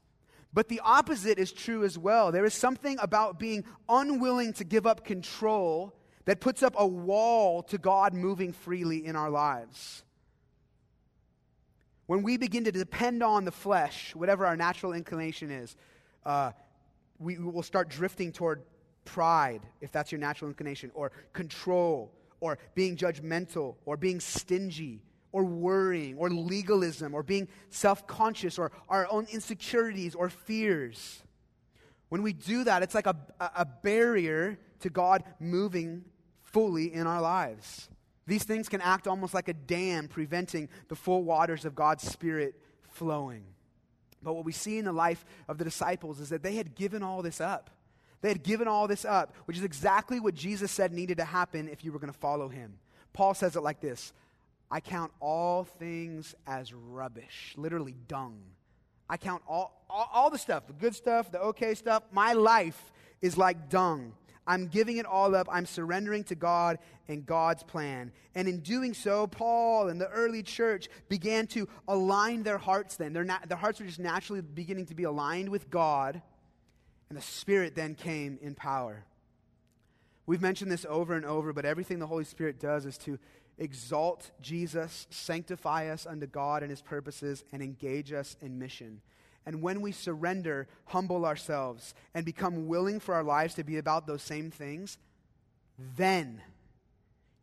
But 0.52 0.68
the 0.68 0.82
opposite 0.84 1.38
is 1.38 1.52
true 1.52 1.84
as 1.84 1.98
well. 1.98 2.32
There 2.32 2.46
is 2.46 2.54
something 2.54 2.98
about 3.00 3.40
being 3.40 3.66
unwilling 3.88 4.54
to 4.54 4.64
give 4.64 4.88
up 4.88 5.06
control 5.06 5.96
that 6.26 6.40
puts 6.40 6.64
up 6.64 6.76
a 6.78 6.86
wall 6.86 7.64
to 7.64 7.78
God 7.78 8.14
moving 8.14 8.54
freely 8.54 9.06
in 9.06 9.16
our 9.16 9.30
lives. 9.30 10.04
When 12.08 12.24
we 12.24 12.38
begin 12.38 12.64
to 12.64 12.72
depend 12.72 13.22
on 13.22 13.46
the 13.46 13.52
flesh, 13.52 14.16
whatever 14.16 14.46
our 14.46 14.58
natural 14.58 14.94
inclination 14.94 15.52
is, 15.52 15.76
uh, 16.26 16.52
we, 17.20 17.38
we 17.38 17.52
will 17.52 17.64
start 17.64 17.90
drifting 17.90 18.32
toward 18.32 18.64
pride, 19.06 19.62
if 19.82 19.92
that's 19.92 20.12
your 20.12 20.20
natural 20.20 20.50
inclination, 20.50 20.90
or 20.96 21.12
control, 21.34 22.12
or 22.40 22.58
being 22.74 22.96
judgmental, 22.96 23.76
or 23.86 23.98
being 23.98 24.20
stingy, 24.20 25.04
or 25.32 25.44
worrying 25.44 26.18
or 26.18 26.30
legalism 26.30 27.14
or 27.14 27.24
being 27.24 27.48
self 27.70 28.08
conscious 28.08 28.58
or 28.58 28.72
our 28.88 29.08
own 29.12 29.28
insecurities 29.32 30.16
or 30.16 30.30
fears. 30.30 31.22
When 32.10 32.24
we 32.24 32.34
do 32.34 32.64
that, 32.64 32.82
it's 32.82 32.96
like 32.96 33.06
a, 33.06 33.16
a 33.40 33.66
barrier 33.66 34.58
to 34.80 34.90
God 34.90 35.24
moving 35.40 36.06
fully 36.44 36.94
in 36.94 37.06
our 37.06 37.22
lives. 37.22 37.90
These 38.26 38.44
things 38.44 38.70
can 38.70 38.82
act 38.82 39.08
almost 39.08 39.34
like 39.34 39.48
a 39.48 39.54
dam 39.54 40.08
preventing 40.08 40.70
the 40.88 40.96
full 40.96 41.24
waters 41.24 41.66
of 41.66 41.76
God's 41.76 42.04
Spirit 42.04 42.56
flowing. 42.92 43.44
But 44.22 44.34
what 44.34 44.46
we 44.46 44.52
see 44.52 44.78
in 44.78 44.86
the 44.86 44.92
life 44.92 45.26
of 45.48 45.58
the 45.58 45.64
disciples 45.64 46.20
is 46.20 46.30
that 46.30 46.44
they 46.44 46.56
had 46.56 46.76
given 46.76 47.04
all 47.04 47.22
this 47.22 47.40
up. 47.40 47.70
They 48.22 48.30
had 48.30 48.44
given 48.44 48.68
all 48.68 48.88
this 48.88 49.06
up, 49.06 49.34
which 49.46 49.58
is 49.58 49.64
exactly 49.64 50.20
what 50.20 50.34
Jesus 50.34 50.72
said 50.72 50.92
needed 50.92 51.18
to 51.18 51.26
happen 51.26 51.70
if 51.70 51.86
you 51.86 51.92
were 51.92 52.00
going 52.00 52.12
to 52.12 52.20
follow 52.20 52.50
him. 52.50 52.80
Paul 53.14 53.34
says 53.34 53.56
it 53.56 53.62
like 53.62 53.80
this 53.80 54.14
I 54.72 54.80
count 54.80 55.12
all 55.20 55.64
things 55.64 56.36
as 56.46 56.74
rubbish, 56.74 57.54
literally 57.58 57.96
dung. 58.08 58.40
I 59.10 59.18
count 59.18 59.42
all, 59.48 59.84
all, 59.90 60.10
all, 60.14 60.30
the 60.30 60.38
stuff, 60.38 60.68
the 60.68 60.74
good 60.74 60.94
stuff, 60.94 61.32
the 61.32 61.40
okay 61.42 61.74
stuff. 61.74 62.04
My 62.12 62.34
life 62.34 62.92
is 63.22 63.38
like 63.38 63.70
dung. 63.70 64.14
I'm 64.46 64.68
giving 64.68 64.98
it 64.98 65.06
all 65.06 65.36
up. 65.36 65.48
I'm 65.52 65.66
surrendering 65.66 66.24
to 66.26 66.36
God 66.36 66.80
and 67.08 67.26
God's 67.26 67.64
plan. 67.64 68.12
And 68.36 68.48
in 68.48 68.60
doing 68.60 68.94
so, 68.94 69.28
Paul 69.28 69.90
and 69.90 70.00
the 70.00 70.10
early 70.10 70.44
church 70.44 70.90
began 71.08 71.48
to 71.48 71.68
align 71.88 72.44
their 72.44 72.58
hearts 72.58 72.96
then. 72.96 73.14
Their, 73.14 73.24
na- 73.24 73.46
their 73.48 73.58
hearts 73.58 73.80
were 73.80 73.86
just 73.86 74.00
naturally 74.00 74.42
beginning 74.42 74.88
to 74.88 74.96
be 74.96 75.04
aligned 75.04 75.50
with 75.50 75.70
God. 75.70 76.22
And 77.10 77.18
the 77.18 77.24
Spirit 77.24 77.76
then 77.76 77.96
came 77.96 78.38
in 78.42 78.54
power. 78.54 79.06
We've 80.28 80.42
mentioned 80.42 80.72
this 80.72 80.86
over 80.88 81.16
and 81.16 81.26
over, 81.26 81.54
but 81.54 81.66
everything 81.66 81.98
the 81.98 82.08
Holy 82.08 82.24
Spirit 82.24 82.60
does 82.60 82.86
is 82.86 83.00
to 83.00 83.18
exalt 83.60 84.32
Jesus, 84.42 85.06
sanctify 85.10 85.90
us 85.90 86.08
unto 86.08 86.26
God 86.26 86.64
and 86.64 86.72
his 86.72 86.82
purposes, 86.82 87.44
and 87.52 87.62
engage 87.62 88.12
us 88.12 88.36
in 88.42 88.58
mission. 88.58 89.02
And 89.46 89.62
when 89.62 89.82
we 89.82 89.92
surrender, 89.92 90.68
humble 90.86 91.26
ourselves, 91.26 91.94
and 92.14 92.26
become 92.26 92.68
willing 92.68 93.00
for 93.00 93.16
our 93.16 93.24
lives 93.24 93.54
to 93.56 93.64
be 93.64 93.78
about 93.78 94.08
those 94.08 94.24
same 94.24 94.50
things, 94.52 94.98
then 95.96 96.42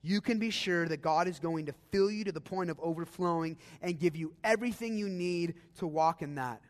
you 0.03 0.21
can 0.21 0.39
be 0.39 0.51
sure 0.51 0.87
that 0.87 1.03
God 1.03 1.27
is 1.27 1.39
going 1.39 1.67
to 1.67 1.75
fill 1.91 2.11
you 2.11 2.23
to 2.25 2.33
the 2.33 2.41
point 2.41 2.71
of 2.71 2.79
overflowing 2.81 3.57
and 3.83 3.99
give 3.99 4.15
you 4.15 4.35
everything 4.45 4.97
you 4.97 5.09
need 5.09 5.55
to 5.79 5.87
walk 5.87 6.23
in 6.23 6.37
that. 6.37 6.61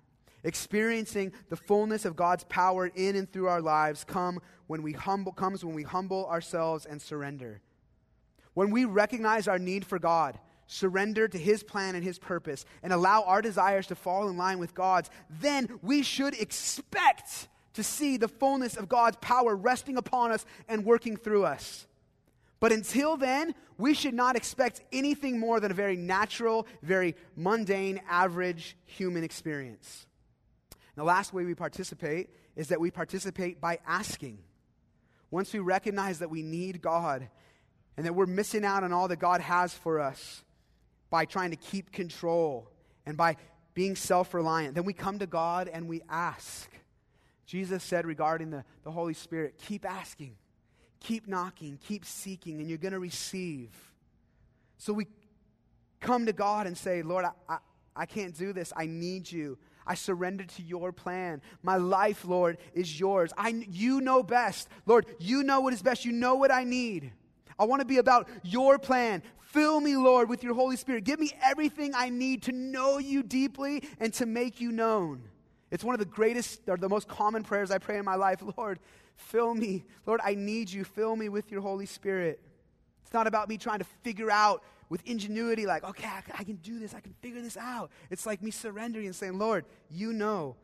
Experiencing 0.43 1.33
the 1.49 1.57
fullness 1.57 2.05
of 2.05 2.17
God's 2.17 2.45
power 2.45 2.87
in 2.87 3.17
and 3.17 3.31
through 3.31 3.49
our 3.49 3.61
lives 3.61 4.05
come 4.05 4.41
when 4.69 4.83
we 4.83 4.93
humble, 4.93 5.33
comes 5.33 5.65
when 5.65 5.75
we 5.75 5.83
humble 5.83 6.27
ourselves 6.27 6.87
and 6.87 7.03
surrender. 7.03 7.61
When 8.57 8.71
we 8.71 8.87
recognize 8.87 9.49
our 9.49 9.59
need 9.59 9.85
for 9.85 9.99
God, 9.99 10.39
surrender 10.67 11.29
to 11.29 11.37
His 11.37 11.63
plan 11.63 11.95
and 11.95 12.03
His 12.03 12.19
purpose, 12.19 12.65
and 12.83 12.91
allow 12.91 13.21
our 13.25 13.43
desires 13.43 13.89
to 13.89 13.95
fall 13.95 14.31
in 14.31 14.39
line 14.39 14.59
with 14.59 14.75
God's, 14.75 15.11
then 15.29 15.79
we 15.83 16.03
should 16.03 16.33
expect 16.33 17.49
to 17.75 17.83
see 17.83 18.17
the 18.17 18.29
fullness 18.29 18.79
of 18.79 18.89
God's 18.89 19.19
power 19.21 19.55
resting 19.55 19.99
upon 19.99 20.33
us 20.33 20.47
and 20.69 20.87
working 20.87 21.19
through 21.19 21.45
us. 21.45 21.87
But 22.59 22.73
until 22.73 23.19
then, 23.19 23.55
we 23.77 23.93
should 23.93 24.15
not 24.15 24.37
expect 24.37 24.81
anything 24.91 25.39
more 25.39 25.61
than 25.61 25.71
a 25.71 25.75
very 25.75 25.99
natural, 25.99 26.67
very 26.83 27.15
mundane, 27.37 28.01
average 28.09 28.75
human 28.87 29.23
experience. 29.23 30.07
The 30.95 31.05
last 31.05 31.35
way 31.35 31.45
we 31.45 31.55
participate 31.55 32.31
is 32.57 32.69
that 32.69 32.81
we 32.81 32.91
participate 32.91 33.61
by 33.61 33.81
asking. 33.87 34.39
Once 35.31 35.53
we 35.53 35.59
recognize 35.59 36.21
that 36.21 36.31
we 36.31 36.41
need 36.41 36.81
God 36.81 37.29
and 37.97 38.07
that 38.07 38.15
we're 38.15 38.27
missing 38.27 38.65
out 38.65 38.85
on 38.85 38.93
all 38.93 39.09
that 39.09 39.19
God 39.19 39.41
has 39.41 39.73
for 39.73 40.01
us 40.01 40.43
by 41.11 41.25
trying 41.25 41.51
to 41.51 41.57
keep 41.57 41.93
control 41.93 42.69
and 43.07 43.17
by 43.17 43.37
being 43.75 43.95
self 43.97 44.35
reliant, 44.35 44.75
then 44.75 44.85
we 44.85 44.93
come 44.93 45.19
to 45.19 45.27
God 45.27 45.69
and 45.69 45.89
we 45.89 46.03
ask. 46.09 46.71
Jesus 47.47 47.85
said 47.85 48.07
regarding 48.07 48.51
the, 48.51 48.65
the 48.83 48.91
Holy 48.91 49.15
Spirit, 49.15 49.55
keep 49.65 49.89
asking, 49.89 50.35
keep 50.99 51.29
knocking, 51.29 51.79
keep 51.87 52.05
seeking, 52.05 52.59
and 52.61 52.69
you're 52.69 52.79
going 52.79 52.93
to 52.93 52.99
receive. 52.99 53.71
So 54.79 54.93
we 54.93 55.07
come 56.01 56.27
to 56.27 56.33
God 56.33 56.67
and 56.67 56.77
say, 56.77 57.03
Lord, 57.03 57.25
I, 57.25 57.31
I, 57.49 57.59
I 57.95 58.07
can't 58.07 58.37
do 58.37 58.53
this. 58.53 58.73
I 58.77 58.87
need 58.87 59.31
you. 59.31 59.59
I 59.87 59.95
surrender 59.95 60.45
to 60.45 60.63
your 60.63 60.91
plan. 60.91 61.41
My 61.63 61.77
life, 61.77 62.25
Lord, 62.25 62.59
is 62.75 62.99
yours. 62.99 63.33
I, 63.39 63.51
you 63.71 64.01
know 64.01 64.23
best. 64.23 64.69
Lord, 64.85 65.07
you 65.21 65.45
know 65.45 65.61
what 65.61 65.73
is 65.73 65.83
best. 65.83 66.05
You 66.05 66.13
know 66.13 66.35
what 66.35 66.51
I 66.51 66.65
need. 66.65 67.13
I 67.59 67.65
want 67.65 67.81
to 67.81 67.87
be 67.87 67.99
about 67.99 68.29
your 68.43 68.79
plan. 68.79 69.23
Fill 69.39 69.81
me, 69.81 69.97
Lord, 69.97 70.29
with 70.29 70.43
your 70.43 70.55
Holy 70.55 70.77
Spirit. 70.77 71.05
Give 71.05 71.19
me 71.19 71.33
everything 71.43 71.93
I 71.95 72.11
need 72.11 72.43
to 72.45 72.53
know 72.53 72.99
you 72.99 73.23
deeply 73.23 73.83
and 73.99 74.13
to 74.15 74.27
make 74.27 74.61
you 74.61 74.73
known. 74.73 75.23
It's 75.71 75.83
one 75.83 75.95
of 75.95 75.99
the 75.99 76.05
greatest 76.05 76.61
or 76.69 76.77
the 76.77 76.89
most 76.89 77.09
common 77.09 77.43
prayers 77.43 77.71
I 77.71 77.79
pray 77.79 77.99
in 77.99 78.05
my 78.05 78.15
life. 78.17 78.43
Lord, 78.57 78.79
fill 79.17 79.55
me. 79.55 79.85
Lord, 80.05 80.21
I 80.23 80.35
need 80.35 80.71
you. 80.71 80.85
Fill 80.85 81.17
me 81.17 81.29
with 81.29 81.51
your 81.51 81.61
Holy 81.61 81.87
Spirit. 81.87 82.41
It's 83.03 83.15
not 83.15 83.27
about 83.27 83.49
me 83.49 83.57
trying 83.57 83.79
to 83.79 83.87
figure 84.03 84.31
out 84.31 84.63
with 84.89 85.03
ingenuity, 85.05 85.67
like, 85.67 85.83
okay, 85.83 86.09
I, 86.39 86.45
can 86.45 86.57
do 86.57 86.79
this. 86.79 86.95
I 86.95 87.01
can 87.01 87.13
figure 87.21 87.43
this 87.43 87.57
out. 87.57 87.91
It's 88.11 88.25
like 88.25 88.41
me 88.41 88.53
surrendering 88.53 89.07
and 89.07 89.17
saying, 89.17 89.39
Lord, 89.39 89.65
you 89.91 90.13
know. 90.13 90.57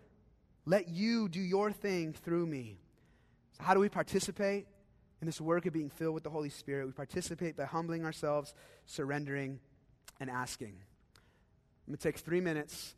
Let 0.65 0.89
you 0.89 1.29
do 1.29 1.41
your 1.41 1.73
thing 1.73 2.13
through 2.13 2.47
me. 2.47 2.79
So, 3.59 3.65
how 3.65 3.75
do 3.75 3.81
we 3.81 3.89
participate 3.89 4.67
in 5.23 5.27
this 5.27 5.41
work 5.41 5.67
of 5.67 5.73
being 5.73 5.89
filled 5.89 6.15
with 6.15 6.25
the 6.25 6.31
Holy 6.31 6.51
Spirit? 6.51 6.85
We 6.85 6.93
participate 6.93 7.57
by 7.57 7.65
humbling 7.65 8.05
ourselves, 8.05 8.55
surrendering, 8.87 9.61
and 10.19 10.29
asking. 10.29 10.75
I'm 11.87 11.93
going 11.93 11.97
to 11.97 12.03
take 12.03 12.19
three 12.19 12.41
minutes 12.41 12.95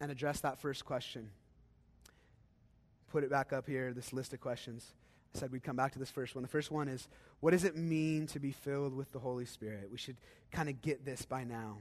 and 0.00 0.10
address 0.10 0.40
that 0.40 0.60
first 0.60 0.84
question. 0.84 1.30
Put 3.10 3.22
it 3.22 3.30
back 3.30 3.52
up 3.52 3.66
here, 3.66 3.92
this 3.92 4.12
list 4.12 4.32
of 4.32 4.40
questions. 4.40 4.92
I 5.34 5.38
said 5.38 5.52
we'd 5.52 5.62
come 5.62 5.76
back 5.76 5.92
to 5.92 6.00
this 6.00 6.10
first 6.10 6.34
one. 6.34 6.42
The 6.42 6.48
first 6.48 6.72
one 6.72 6.88
is 6.88 7.08
what 7.38 7.52
does 7.52 7.64
it 7.64 7.76
mean 7.76 8.26
to 8.28 8.40
be 8.40 8.50
filled 8.50 8.94
with 8.94 9.12
the 9.12 9.20
Holy 9.20 9.46
Spirit? 9.46 9.88
We 9.90 9.98
should 9.98 10.16
kind 10.50 10.68
of 10.68 10.82
get 10.82 11.04
this 11.04 11.24
by 11.24 11.44
now. 11.44 11.78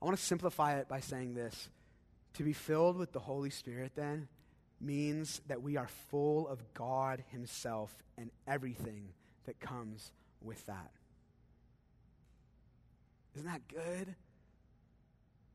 I 0.00 0.04
want 0.04 0.16
to 0.16 0.24
simplify 0.24 0.78
it 0.78 0.88
by 0.88 1.00
saying 1.00 1.34
this. 1.34 1.68
To 2.34 2.44
be 2.44 2.52
filled 2.52 2.96
with 2.96 3.12
the 3.12 3.18
Holy 3.18 3.50
Spirit, 3.50 3.92
then, 3.96 4.28
means 4.80 5.40
that 5.48 5.62
we 5.62 5.76
are 5.76 5.88
full 6.10 6.46
of 6.48 6.62
God 6.74 7.24
Himself 7.30 7.94
and 8.16 8.30
everything 8.46 9.08
that 9.46 9.60
comes 9.60 10.12
with 10.42 10.64
that. 10.66 10.90
Isn't 13.34 13.46
that 13.46 13.66
good? 13.68 14.14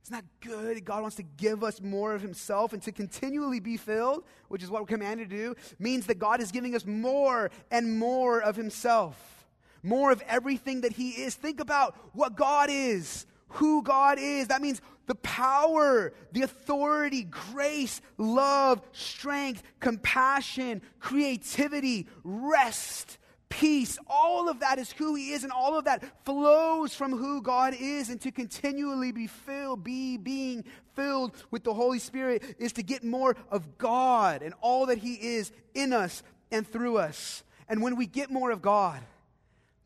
Isn't 0.03 0.15
that 0.15 0.25
good? 0.41 0.83
God 0.83 1.01
wants 1.01 1.15
to 1.15 1.23
give 1.23 1.63
us 1.63 1.81
more 1.81 2.13
of 2.13 2.21
Himself 2.21 2.73
and 2.73 2.81
to 2.83 2.91
continually 2.91 3.61
be 3.61 3.77
filled, 3.77 4.25
which 4.49 4.61
is 4.61 4.69
what 4.69 4.81
we're 4.81 4.87
commanded 4.87 5.29
to 5.29 5.35
do, 5.35 5.55
means 5.79 6.07
that 6.07 6.19
God 6.19 6.41
is 6.41 6.51
giving 6.51 6.75
us 6.75 6.85
more 6.85 7.51
and 7.71 7.97
more 7.97 8.41
of 8.41 8.57
Himself, 8.57 9.47
more 9.81 10.11
of 10.11 10.21
everything 10.27 10.81
that 10.81 10.93
He 10.93 11.11
is. 11.11 11.35
Think 11.35 11.61
about 11.61 11.95
what 12.11 12.35
God 12.35 12.69
is, 12.69 13.25
who 13.53 13.81
God 13.83 14.19
is. 14.19 14.47
That 14.47 14.61
means 14.61 14.81
the 15.05 15.15
power, 15.15 16.13
the 16.31 16.43
authority, 16.43 17.23
grace, 17.23 18.01
love, 18.17 18.81
strength, 18.93 19.63
compassion, 19.79 20.81
creativity, 20.99 22.07
rest, 22.23 23.17
peace, 23.49 23.99
all 24.07 24.49
of 24.49 24.61
that 24.61 24.79
is 24.79 24.91
who 24.93 25.15
He 25.15 25.31
is, 25.31 25.43
and 25.43 25.51
all 25.51 25.77
of 25.77 25.85
that 25.85 26.03
flows 26.25 26.95
from 26.95 27.11
who 27.11 27.41
God 27.41 27.75
is. 27.79 28.09
And 28.09 28.19
to 28.21 28.31
continually 28.31 29.11
be 29.11 29.27
filled, 29.27 29.83
be 29.83 30.17
being 30.17 30.63
filled 30.95 31.35
with 31.51 31.63
the 31.63 31.73
Holy 31.73 31.99
Spirit 31.99 32.55
is 32.57 32.73
to 32.73 32.83
get 32.83 33.03
more 33.03 33.35
of 33.51 33.77
God 33.77 34.41
and 34.41 34.53
all 34.61 34.87
that 34.87 34.97
He 34.97 35.13
is 35.13 35.51
in 35.73 35.93
us 35.93 36.23
and 36.51 36.67
through 36.67 36.97
us. 36.97 37.43
And 37.69 37.81
when 37.81 37.95
we 37.95 38.07
get 38.07 38.31
more 38.31 38.51
of 38.51 38.61
God, 38.61 38.99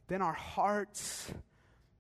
then 0.07 0.21
our 0.21 0.33
hearts 0.33 1.31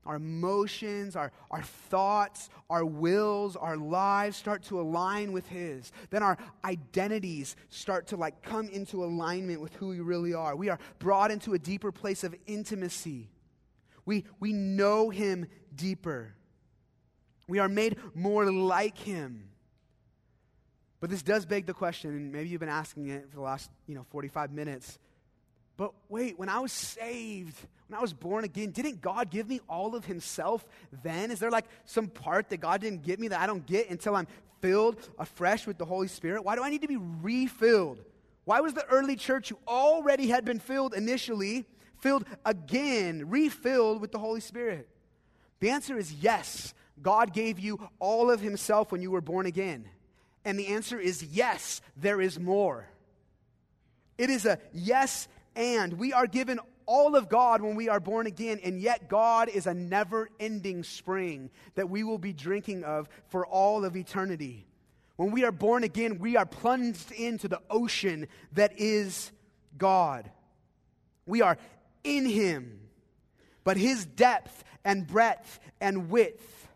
our 0.07 0.15
emotions, 0.15 1.15
our, 1.15 1.31
our 1.51 1.61
thoughts, 1.61 2.49
our 2.69 2.85
wills, 2.85 3.55
our 3.57 3.75
lives 3.75 4.37
start 4.37 4.63
to 4.63 4.79
align 4.79 5.33
with 5.33 5.47
His. 5.49 5.91
Then 6.09 6.23
our 6.23 6.37
identities 6.63 7.55
start 7.69 8.07
to 8.07 8.15
like 8.15 8.41
come 8.41 8.69
into 8.69 9.03
alignment 9.03 9.61
with 9.61 9.73
who 9.75 9.89
we 9.89 9.99
really 9.99 10.33
are. 10.33 10.55
We 10.55 10.69
are 10.69 10.79
brought 10.97 11.29
into 11.29 11.53
a 11.53 11.59
deeper 11.59 11.91
place 11.91 12.23
of 12.23 12.33
intimacy. 12.47 13.29
We, 14.05 14.23
we 14.39 14.53
know 14.53 15.09
Him 15.09 15.47
deeper. 15.75 16.33
We 17.49 17.59
are 17.59 17.69
made 17.69 17.97
more 18.15 18.49
like 18.49 18.97
Him. 18.97 19.49
But 20.99 21.09
this 21.09 21.21
does 21.21 21.45
beg 21.45 21.65
the 21.65 21.73
question, 21.73 22.11
and 22.11 22.31
maybe 22.31 22.49
you've 22.49 22.61
been 22.61 22.69
asking 22.69 23.09
it 23.09 23.29
for 23.29 23.35
the 23.35 23.41
last, 23.41 23.69
you 23.85 23.93
know, 23.93 24.05
45 24.09 24.51
minutes. 24.51 24.97
But 25.77 25.93
wait, 26.09 26.37
when 26.39 26.49
I 26.49 26.59
was 26.59 26.71
saved, 26.71 27.55
when 27.87 27.97
I 27.97 28.01
was 28.01 28.11
born 28.11 28.43
again, 28.43 28.71
didn't 28.71 28.99
God 28.99 29.29
give 29.29 29.47
me 29.47 29.61
all 29.69 29.95
of 29.95 30.05
Himself 30.05 30.67
then? 31.03 31.29
Is 31.31 31.39
there 31.39 31.51
like 31.51 31.65
some 31.85 32.07
part 32.07 32.49
that 32.49 32.57
God 32.57 32.81
didn't 32.81 33.03
give 33.03 33.19
me 33.19 33.29
that 33.29 33.39
I 33.39 33.45
don't 33.45 33.65
get 33.65 33.89
until 33.89 34.15
I'm 34.15 34.27
filled 34.59 34.97
afresh 35.19 35.67
with 35.67 35.77
the 35.77 35.85
Holy 35.85 36.07
Spirit? 36.07 36.43
Why 36.43 36.55
do 36.55 36.63
I 36.63 36.71
need 36.71 36.81
to 36.81 36.87
be 36.87 36.97
refilled? 36.97 38.03
Why 38.43 38.59
was 38.61 38.73
the 38.73 38.85
early 38.85 39.15
church 39.15 39.49
who 39.49 39.57
already 39.67 40.27
had 40.29 40.45
been 40.45 40.59
filled 40.59 40.93
initially 40.93 41.65
filled 41.99 42.25
again, 42.45 43.29
refilled 43.29 44.01
with 44.01 44.11
the 44.11 44.19
Holy 44.19 44.41
Spirit? 44.41 44.89
The 45.59 45.69
answer 45.69 45.97
is 45.97 46.11
yes. 46.13 46.73
God 47.01 47.33
gave 47.33 47.59
you 47.59 47.87
all 47.99 48.31
of 48.31 48.41
Himself 48.41 48.91
when 48.91 49.01
you 49.01 49.11
were 49.11 49.21
born 49.21 49.45
again. 49.45 49.87
And 50.43 50.57
the 50.57 50.67
answer 50.67 50.99
is 50.99 51.21
yes, 51.23 51.81
there 51.95 52.19
is 52.19 52.39
more. 52.39 52.87
It 54.17 54.29
is 54.29 54.45
a 54.45 54.59
yes 54.73 55.27
and 55.57 55.93
we 55.93 56.13
are 56.13 56.27
given 56.27 56.59
all 56.85 57.15
of 57.15 57.27
God 57.27 57.61
when 57.61 57.75
we 57.75 57.89
are 57.89 57.99
born 57.99 58.27
again, 58.27 58.61
and 58.63 58.79
yet 58.79 59.09
God 59.09 59.49
is 59.49 59.67
a 59.67 59.73
never 59.73 60.29
ending 60.39 60.83
spring 60.83 61.49
that 61.75 61.89
we 61.89 62.03
will 62.03 62.19
be 62.19 62.31
drinking 62.31 62.83
of 62.85 63.09
for 63.27 63.45
all 63.45 63.83
of 63.83 63.97
eternity. 63.97 64.67
When 65.17 65.31
we 65.31 65.43
are 65.43 65.51
born 65.51 65.83
again, 65.83 66.19
we 66.19 66.37
are 66.37 66.45
plunged 66.45 67.11
into 67.11 67.47
the 67.47 67.59
ocean 67.69 68.27
that 68.53 68.79
is 68.79 69.31
God. 69.77 70.29
We 71.25 71.41
are 71.41 71.57
in 72.03 72.25
Him, 72.25 72.79
but 73.63 73.75
His 73.75 74.05
depth 74.05 74.63
and 74.85 75.05
breadth 75.05 75.59
and 75.81 76.09
width 76.09 76.67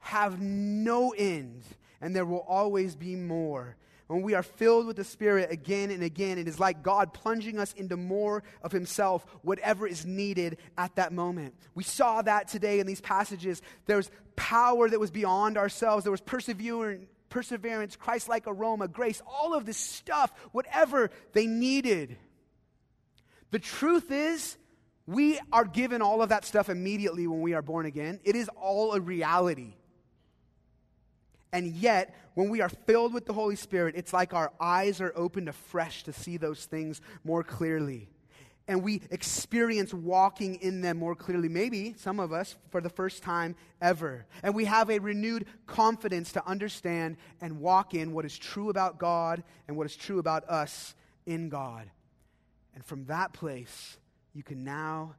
have 0.00 0.40
no 0.40 1.10
end, 1.12 1.62
and 2.00 2.14
there 2.14 2.26
will 2.26 2.44
always 2.48 2.96
be 2.96 3.14
more 3.14 3.76
when 4.10 4.22
we 4.22 4.34
are 4.34 4.42
filled 4.42 4.88
with 4.88 4.96
the 4.96 5.04
Spirit 5.04 5.52
again 5.52 5.92
and 5.92 6.02
again, 6.02 6.36
it 6.36 6.48
is 6.48 6.58
like 6.58 6.82
God 6.82 7.14
plunging 7.14 7.60
us 7.60 7.72
into 7.74 7.96
more 7.96 8.42
of 8.60 8.72
Himself, 8.72 9.24
whatever 9.42 9.86
is 9.86 10.04
needed 10.04 10.58
at 10.76 10.96
that 10.96 11.12
moment. 11.12 11.54
We 11.76 11.84
saw 11.84 12.20
that 12.22 12.48
today 12.48 12.80
in 12.80 12.88
these 12.88 13.00
passages. 13.00 13.62
There's 13.86 14.10
power 14.34 14.88
that 14.88 14.98
was 14.98 15.12
beyond 15.12 15.56
ourselves, 15.56 16.04
there 16.04 16.10
was 16.10 16.20
perseverance. 16.20 17.06
Perseverance, 17.28 17.94
Christ 17.94 18.28
like 18.28 18.48
aroma, 18.48 18.88
grace, 18.88 19.22
all 19.24 19.54
of 19.54 19.64
this 19.64 19.76
stuff, 19.76 20.32
whatever 20.50 21.12
they 21.32 21.46
needed. 21.46 22.16
The 23.52 23.60
truth 23.60 24.10
is, 24.10 24.56
we 25.06 25.38
are 25.52 25.64
given 25.64 26.02
all 26.02 26.22
of 26.22 26.30
that 26.30 26.44
stuff 26.44 26.68
immediately 26.68 27.28
when 27.28 27.40
we 27.40 27.54
are 27.54 27.62
born 27.62 27.86
again. 27.86 28.18
It 28.24 28.34
is 28.34 28.50
all 28.60 28.94
a 28.94 29.00
reality. 29.00 29.74
And 31.52 31.72
yet, 31.74 32.14
when 32.34 32.48
we 32.48 32.60
are 32.60 32.68
filled 32.68 33.12
with 33.12 33.26
the 33.26 33.32
Holy 33.32 33.56
Spirit, 33.56 33.94
it's 33.96 34.12
like 34.12 34.32
our 34.34 34.52
eyes 34.60 35.00
are 35.00 35.12
opened 35.16 35.48
afresh 35.48 36.04
to 36.04 36.12
see 36.12 36.36
those 36.36 36.64
things 36.64 37.00
more 37.24 37.42
clearly. 37.42 38.08
and 38.70 38.84
we 38.84 39.02
experience 39.10 39.92
walking 39.92 40.54
in 40.62 40.80
them 40.80 40.96
more 40.96 41.16
clearly. 41.16 41.48
Maybe 41.48 41.92
some 41.98 42.20
of 42.20 42.32
us 42.32 42.54
for 42.70 42.80
the 42.80 42.88
first 42.88 43.20
time 43.20 43.56
ever. 43.82 44.26
And 44.44 44.54
we 44.54 44.64
have 44.66 44.90
a 44.90 45.00
renewed 45.00 45.46
confidence 45.66 46.30
to 46.34 46.46
understand 46.46 47.16
and 47.40 47.58
walk 47.60 47.94
in 47.94 48.12
what 48.12 48.24
is 48.24 48.38
true 48.38 48.70
about 48.70 48.96
God 48.98 49.42
and 49.66 49.76
what 49.76 49.86
is 49.86 49.96
true 49.96 50.20
about 50.20 50.48
us 50.48 50.94
in 51.26 51.48
God. 51.48 51.90
And 52.76 52.84
from 52.84 53.06
that 53.06 53.32
place, 53.32 53.98
you 54.34 54.44
can 54.44 54.62
now 54.62 55.16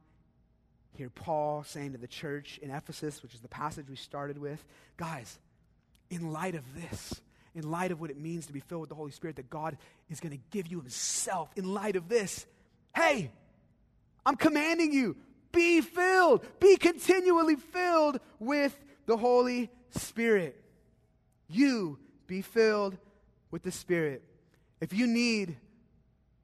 hear 0.96 1.10
Paul 1.10 1.62
saying 1.62 1.92
to 1.92 1.98
the 1.98 2.08
church 2.08 2.58
in 2.62 2.70
Ephesus, 2.70 3.22
which 3.22 3.34
is 3.34 3.40
the 3.40 3.48
passage 3.48 3.90
we 3.90 3.96
started 3.96 4.38
with, 4.38 4.64
guys, 4.96 5.38
in 6.12 6.30
light 6.30 6.54
of 6.54 6.62
this, 6.74 7.22
in 7.54 7.70
light 7.70 7.90
of 7.90 7.98
what 7.98 8.10
it 8.10 8.18
means 8.18 8.46
to 8.46 8.52
be 8.52 8.60
filled 8.60 8.82
with 8.82 8.90
the 8.90 8.94
Holy 8.94 9.10
Spirit, 9.10 9.36
that 9.36 9.48
God 9.48 9.78
is 10.10 10.20
going 10.20 10.36
to 10.36 10.42
give 10.50 10.66
you 10.66 10.78
Himself, 10.78 11.48
in 11.56 11.72
light 11.72 11.96
of 11.96 12.08
this, 12.08 12.46
hey, 12.94 13.30
I'm 14.26 14.36
commanding 14.36 14.92
you, 14.92 15.16
be 15.52 15.80
filled, 15.80 16.44
be 16.60 16.76
continually 16.76 17.56
filled 17.56 18.20
with 18.38 18.78
the 19.06 19.16
Holy 19.16 19.70
Spirit. 19.90 20.62
You 21.48 21.98
be 22.26 22.42
filled 22.42 22.98
with 23.50 23.62
the 23.62 23.72
Spirit. 23.72 24.22
If 24.82 24.92
you 24.92 25.06
need 25.06 25.56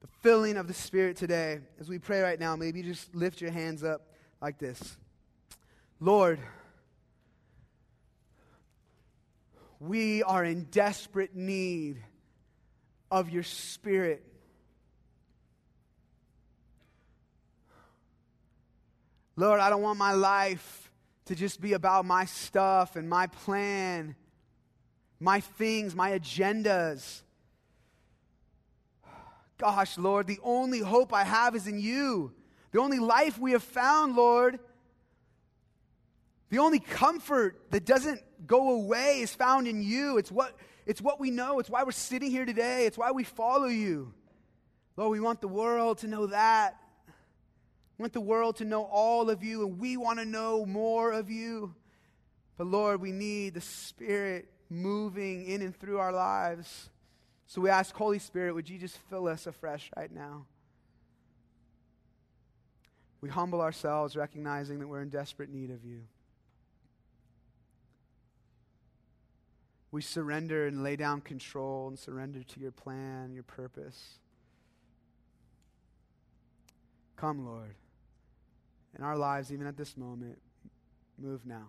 the 0.01 0.09
filling 0.23 0.57
of 0.57 0.67
the 0.67 0.75
Spirit 0.75 1.19
today, 1.19 1.61
as 1.79 1.91
we 1.91 1.99
pray 1.99 2.23
right 2.23 2.41
now, 2.41 2.57
maybe 2.57 2.83
just 2.83 3.15
lift 3.15 3.43
your 3.43 3.51
hands 3.51 3.85
up 3.85 4.07
like 4.41 4.59
this 4.59 4.97
Lord, 6.01 6.39
we 9.81 10.23
are 10.23 10.45
in 10.45 10.65
desperate 10.65 11.35
need 11.35 12.03
of 13.11 13.31
your 13.31 13.43
Spirit. 13.43 14.25
Lord, 19.37 19.61
I 19.61 19.71
don't 19.71 19.83
want 19.83 19.99
my 19.99 20.13
life 20.13 20.91
to 21.27 21.35
just 21.35 21.61
be 21.61 21.75
about 21.75 22.05
my 22.05 22.25
stuff 22.25 22.97
and 22.97 23.09
my 23.09 23.29
plan, 23.29 24.17
my 25.21 25.41
things, 25.41 25.95
my 25.95 26.19
agendas. 26.19 27.23
Gosh, 29.59 29.97
Lord, 29.97 30.27
the 30.27 30.41
only 30.43 30.81
hope 30.81 31.13
I 31.13 31.25
have 31.25 31.55
is 31.55 31.67
in 31.67 31.79
you. 31.79 32.33
The 32.73 32.81
only 32.81 32.99
life 32.99 33.39
we 33.39 33.53
have 33.53 33.63
found, 33.63 34.17
Lord, 34.17 34.59
the 36.51 36.59
only 36.59 36.79
comfort 36.79 37.71
that 37.71 37.85
doesn't 37.85 38.23
go 38.47 38.73
away 38.73 39.21
is 39.21 39.35
found 39.35 39.69
in 39.69 39.83
you. 39.83 40.19
It's 40.19 40.33
what, 40.33 40.57
it's 40.87 41.03
what 41.03 41.21
we 41.21 41.31
know. 41.31 41.59
It's 41.59 41.69
why 41.69 41.83
we're 41.83 41.93
sitting 41.93 42.31
here 42.31 42.45
today. 42.45 42.87
It's 42.87 42.97
why 42.97 43.11
we 43.11 43.25
follow 43.25 43.67
you. 43.67 44.15
Lord, 44.97 45.13
we 45.13 45.21
want 45.21 45.41
the 45.41 45.49
world 45.49 45.99
to 45.99 46.07
know 46.07 46.27
that. 46.27 46.77
We 47.99 48.03
want 48.03 48.13
the 48.13 48.21
world 48.21 48.57
to 48.57 48.65
know 48.65 48.85
all 48.85 49.29
of 49.29 49.43
you, 49.43 49.67
and 49.67 49.79
we 49.79 49.97
want 49.97 50.21
to 50.21 50.25
know 50.25 50.65
more 50.65 51.13
of 51.13 51.31
you. 51.31 51.75
But 52.57 52.69
Lord, 52.69 53.01
we 53.01 53.13
need 53.13 53.55
the 53.55 53.61
Spirit 53.61 54.49
moving 54.71 55.47
in 55.47 55.63
and 55.63 55.77
through 55.77 55.99
our 55.99 56.13
lives. 56.13 56.91
So 57.47 57.61
we 57.61 57.71
ask, 57.71 57.95
Holy 57.95 58.19
Spirit, 58.19 58.55
would 58.55 58.69
you 58.69 58.79
just 58.79 58.99
fill 59.11 59.29
us 59.29 59.47
afresh 59.47 59.91
right 59.97 60.13
now? 60.13 60.47
We 63.21 63.29
humble 63.29 63.61
ourselves, 63.61 64.17
recognizing 64.17 64.79
that 64.79 64.87
we're 64.87 65.03
in 65.03 65.09
desperate 65.09 65.51
need 65.51 65.71
of 65.71 65.85
you. 65.85 66.03
We 69.91 70.03
surrender 70.03 70.67
and 70.67 70.83
lay 70.83 70.97
down 70.97 71.23
control 71.23 71.89
and 71.89 71.99
surrender 71.99 72.43
to 72.43 72.61
your 72.61 72.73
plan, 72.73 73.33
your 73.33 73.43
purpose. 73.43 74.19
Come, 77.17 77.47
Lord 77.47 77.75
in 78.97 79.05
our 79.05 79.17
lives, 79.17 79.53
even 79.53 79.67
at 79.67 79.77
this 79.77 79.97
moment, 79.97 80.39
move 81.19 81.47
now. 81.47 81.69